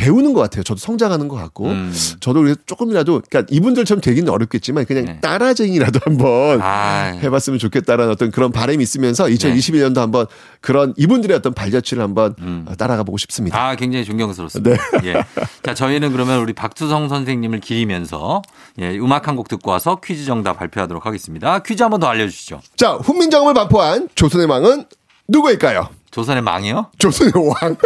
배우는 0.00 0.32
것 0.32 0.40
같아요. 0.40 0.62
저도 0.62 0.78
성장하는 0.78 1.28
것 1.28 1.36
같고. 1.36 1.66
음. 1.66 1.92
저도 2.20 2.40
그래서 2.40 2.58
조금이라도, 2.66 3.22
그러니까 3.28 3.52
이분들처럼 3.54 4.00
되기는 4.00 4.32
어렵겠지만 4.32 4.86
그냥 4.86 5.20
따라쟁이라도 5.20 6.00
한번 6.04 6.58
네. 6.58 6.62
아. 6.64 7.18
해봤으면 7.22 7.58
좋겠다라는 7.58 8.10
어떤 8.12 8.30
그런 8.30 8.50
바람이 8.52 8.82
있으면서 8.82 9.24
2021년도 9.26 9.96
한번 9.98 10.26
그런 10.60 10.94
이분들의 10.96 11.36
어떤 11.36 11.52
발자취를 11.54 12.02
한번 12.02 12.34
어, 12.66 12.72
따라가 12.78 13.02
보고 13.02 13.18
싶습니다. 13.18 13.60
아, 13.62 13.74
굉장히 13.76 14.04
존경스럽습니다. 14.04 14.76
예. 15.04 15.22
자, 15.62 15.74
저희는 15.74 16.12
그러면 16.12 16.40
우리 16.40 16.52
박두성 16.52 17.08
선생님을 17.08 17.60
기리면서 17.60 18.42
예, 18.78 18.96
음악 18.98 19.28
한 19.28 19.36
곡 19.36 19.48
듣고 19.48 19.70
와서 19.70 20.00
퀴즈 20.04 20.24
정답 20.24 20.58
발표하도록 20.58 21.06
하겠습니다. 21.06 21.58
퀴즈 21.60 21.82
한번 21.82 22.00
더 22.00 22.06
알려주시죠. 22.08 22.60
자, 22.76 22.92
훈민정음을 22.94 23.54
반포한 23.54 24.08
조선의 24.14 24.46
왕은 24.48 24.84
누구일까요? 25.28 25.88
조선의 26.10 26.42
망이요? 26.42 26.90
조선의 26.98 27.32
왕. 27.36 27.76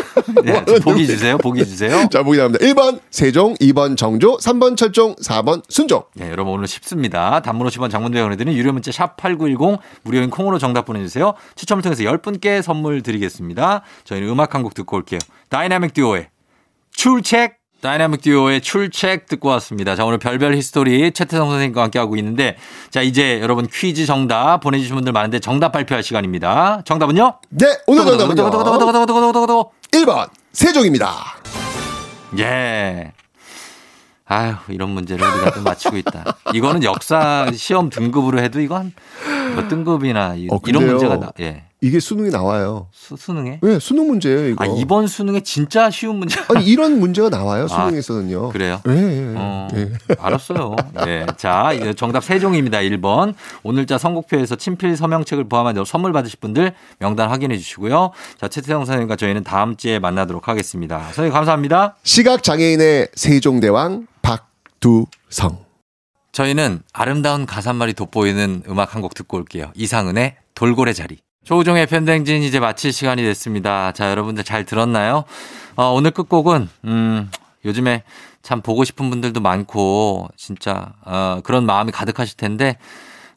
네, 0.45 0.64
보기 0.81 1.07
주세요. 1.07 1.37
보기 1.39 1.64
주세요. 1.66 2.09
자, 2.11 2.22
보기 2.22 2.39
나옵니다. 2.39 2.64
1번 2.64 3.01
세종, 3.11 3.55
2번 3.57 3.97
정조, 3.97 4.39
3번 4.39 4.77
철종, 4.77 5.14
4번 5.16 5.62
순종. 5.68 6.05
네, 6.14 6.31
여러분 6.31 6.55
오늘 6.55 6.66
쉽습니다. 6.66 7.41
단문 7.41 7.66
50원 7.68 7.91
장문대 7.91 8.20
원해드는 8.20 8.55
유료 8.55 8.72
문자 8.72 8.91
샵 8.93 9.16
8910 9.18 9.79
무료인 10.03 10.31
콩으로 10.31 10.59
정답 10.59 10.87
보내주세요. 10.87 11.35
추첨을 11.55 11.83
통해서 11.83 12.03
10분께 12.03 12.62
선물 12.62 13.03
드리겠습니다. 13.03 13.83
저희는 14.05 14.29
음악 14.29 14.55
한 14.55 14.62
곡 14.64 14.72
듣고 14.75 14.97
올게요. 14.97 15.18
다이나믹 15.51 15.93
듀오의 15.93 16.29
출첵 16.93 17.63
다이나믹 17.85 18.22
듀오의 18.22 18.62
출첵 18.62 19.26
듣고 19.26 19.51
왔습니다. 19.51 19.95
자, 19.95 20.07
오늘 20.07 20.16
별별 20.16 20.57
히스토리 20.57 21.12
최태성 21.12 21.51
선생님과 21.51 21.82
함께하고 21.82 22.16
있는데, 22.16 22.57
자, 22.89 23.03
이제 23.03 23.41
여러분 23.43 23.66
퀴즈 23.70 24.07
정답 24.07 24.61
보내주신 24.61 24.95
분들 24.95 25.12
많은데 25.12 25.39
정답 25.39 25.72
발표할 25.72 26.03
시간입니다. 26.03 26.80
정답은요? 26.87 27.35
네, 27.51 27.66
오늘 27.87 28.07
정답은요. 28.07 28.43
1번, 29.93 30.30
세종입니다. 30.55 31.14
예. 32.39 33.12
아유, 34.24 34.55
이런 34.68 34.89
문제를 34.89 35.22
우리가 35.22 35.51
또 35.53 35.61
맞추고 35.61 35.99
있다. 35.99 36.39
이거는 36.55 36.85
역사 36.85 37.51
시험 37.53 37.91
등급으로 37.91 38.41
해도 38.41 38.61
이건 38.61 38.95
몇 39.57 39.68
등급이나 39.68 40.37
어, 40.51 40.59
이런 40.66 40.87
문제가 40.87 41.18
나, 41.18 41.32
예. 41.41 41.64
이게 41.85 42.01
수능에 42.01 42.30
나와요. 42.30 42.89
수, 42.93 43.14
수능에? 43.14 43.61
네, 43.62 43.78
수능 43.78 44.07
문제예요, 44.07 44.49
이거. 44.49 44.64
아, 44.64 44.66
이번 44.78 45.07
수능에 45.07 45.41
진짜 45.41 45.91
쉬운 45.91 46.16
문제. 46.16 46.41
아니, 46.49 46.64
이런 46.64 46.99
문제가 46.99 47.28
나와요, 47.28 47.66
아, 47.70 47.85
수능에서는요. 47.85 48.49
그래요? 48.49 48.80
예, 48.89 48.93
예, 48.93 49.35
어, 49.37 49.68
예. 49.74 49.93
알았어요. 50.18 50.76
네. 51.05 51.26
자, 51.37 51.72
정답 51.95 52.24
세종입니다. 52.24 52.78
1번. 52.78 53.35
오늘자 53.64 53.99
선곡표에서 53.99 54.57
친필 54.57 54.97
서명책을 54.97 55.45
포함한 55.49 55.74
선물 55.85 56.14
받으실 56.14 56.39
분들 56.41 56.72
명단 57.01 57.28
확인해 57.28 57.59
주시고요. 57.59 58.12
자, 58.41 58.49
최태성 58.49 58.87
선생님과 58.87 59.16
저희는 59.16 59.45
다음 59.45 59.76
주에 59.76 59.99
만나도록 59.99 60.49
하겠습니다. 60.49 61.01
선생님 61.03 61.32
감사합니다. 61.35 61.97
시각장애인의 62.03 63.09
세종대왕 63.14 64.07
박두성. 64.22 65.59
저희는 66.32 66.80
아름다운 66.93 67.45
가사말이 67.45 67.93
돋보이는 67.93 68.62
음악 68.68 68.95
한 68.95 69.03
곡 69.03 69.12
듣고 69.14 69.37
올게요. 69.37 69.70
이상은의 69.74 70.37
돌고래 70.55 70.93
자리. 70.95 71.18
조우종의 71.45 71.86
팬댕진 71.86 72.42
이제 72.42 72.59
마칠 72.59 72.92
시간이 72.92 73.22
됐습니다. 73.22 73.92
자, 73.92 74.11
여러분들 74.11 74.45
잘 74.45 74.64
들었나요? 74.64 75.24
어, 75.76 75.90
오늘 75.90 76.11
끝곡은, 76.11 76.68
음, 76.84 77.30
요즘에 77.64 78.03
참 78.42 78.62
보고 78.62 78.82
싶은 78.84 79.11
분들도 79.11 79.40
많고, 79.40 80.28
진짜, 80.36 80.95
어, 81.05 81.40
그런 81.45 81.66
마음이 81.66 81.92
가득하실 81.92 82.36
텐데, 82.38 82.78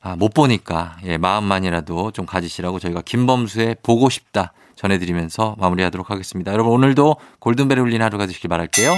아, 0.01 0.15
못 0.15 0.33
보니까, 0.33 0.97
예, 1.03 1.17
마음만이라도 1.17 2.11
좀 2.11 2.25
가지시라고 2.25 2.79
저희가 2.79 3.01
김범수의 3.01 3.77
보고 3.83 4.09
싶다 4.09 4.53
전해드리면서 4.75 5.55
마무리하도록 5.59 6.09
하겠습니다. 6.09 6.53
여러분 6.53 6.71
오늘도 6.71 7.17
골든벨 7.39 7.79
울린 7.79 8.01
하루가 8.01 8.25
되시길 8.25 8.47
바랄게요. 8.47 8.93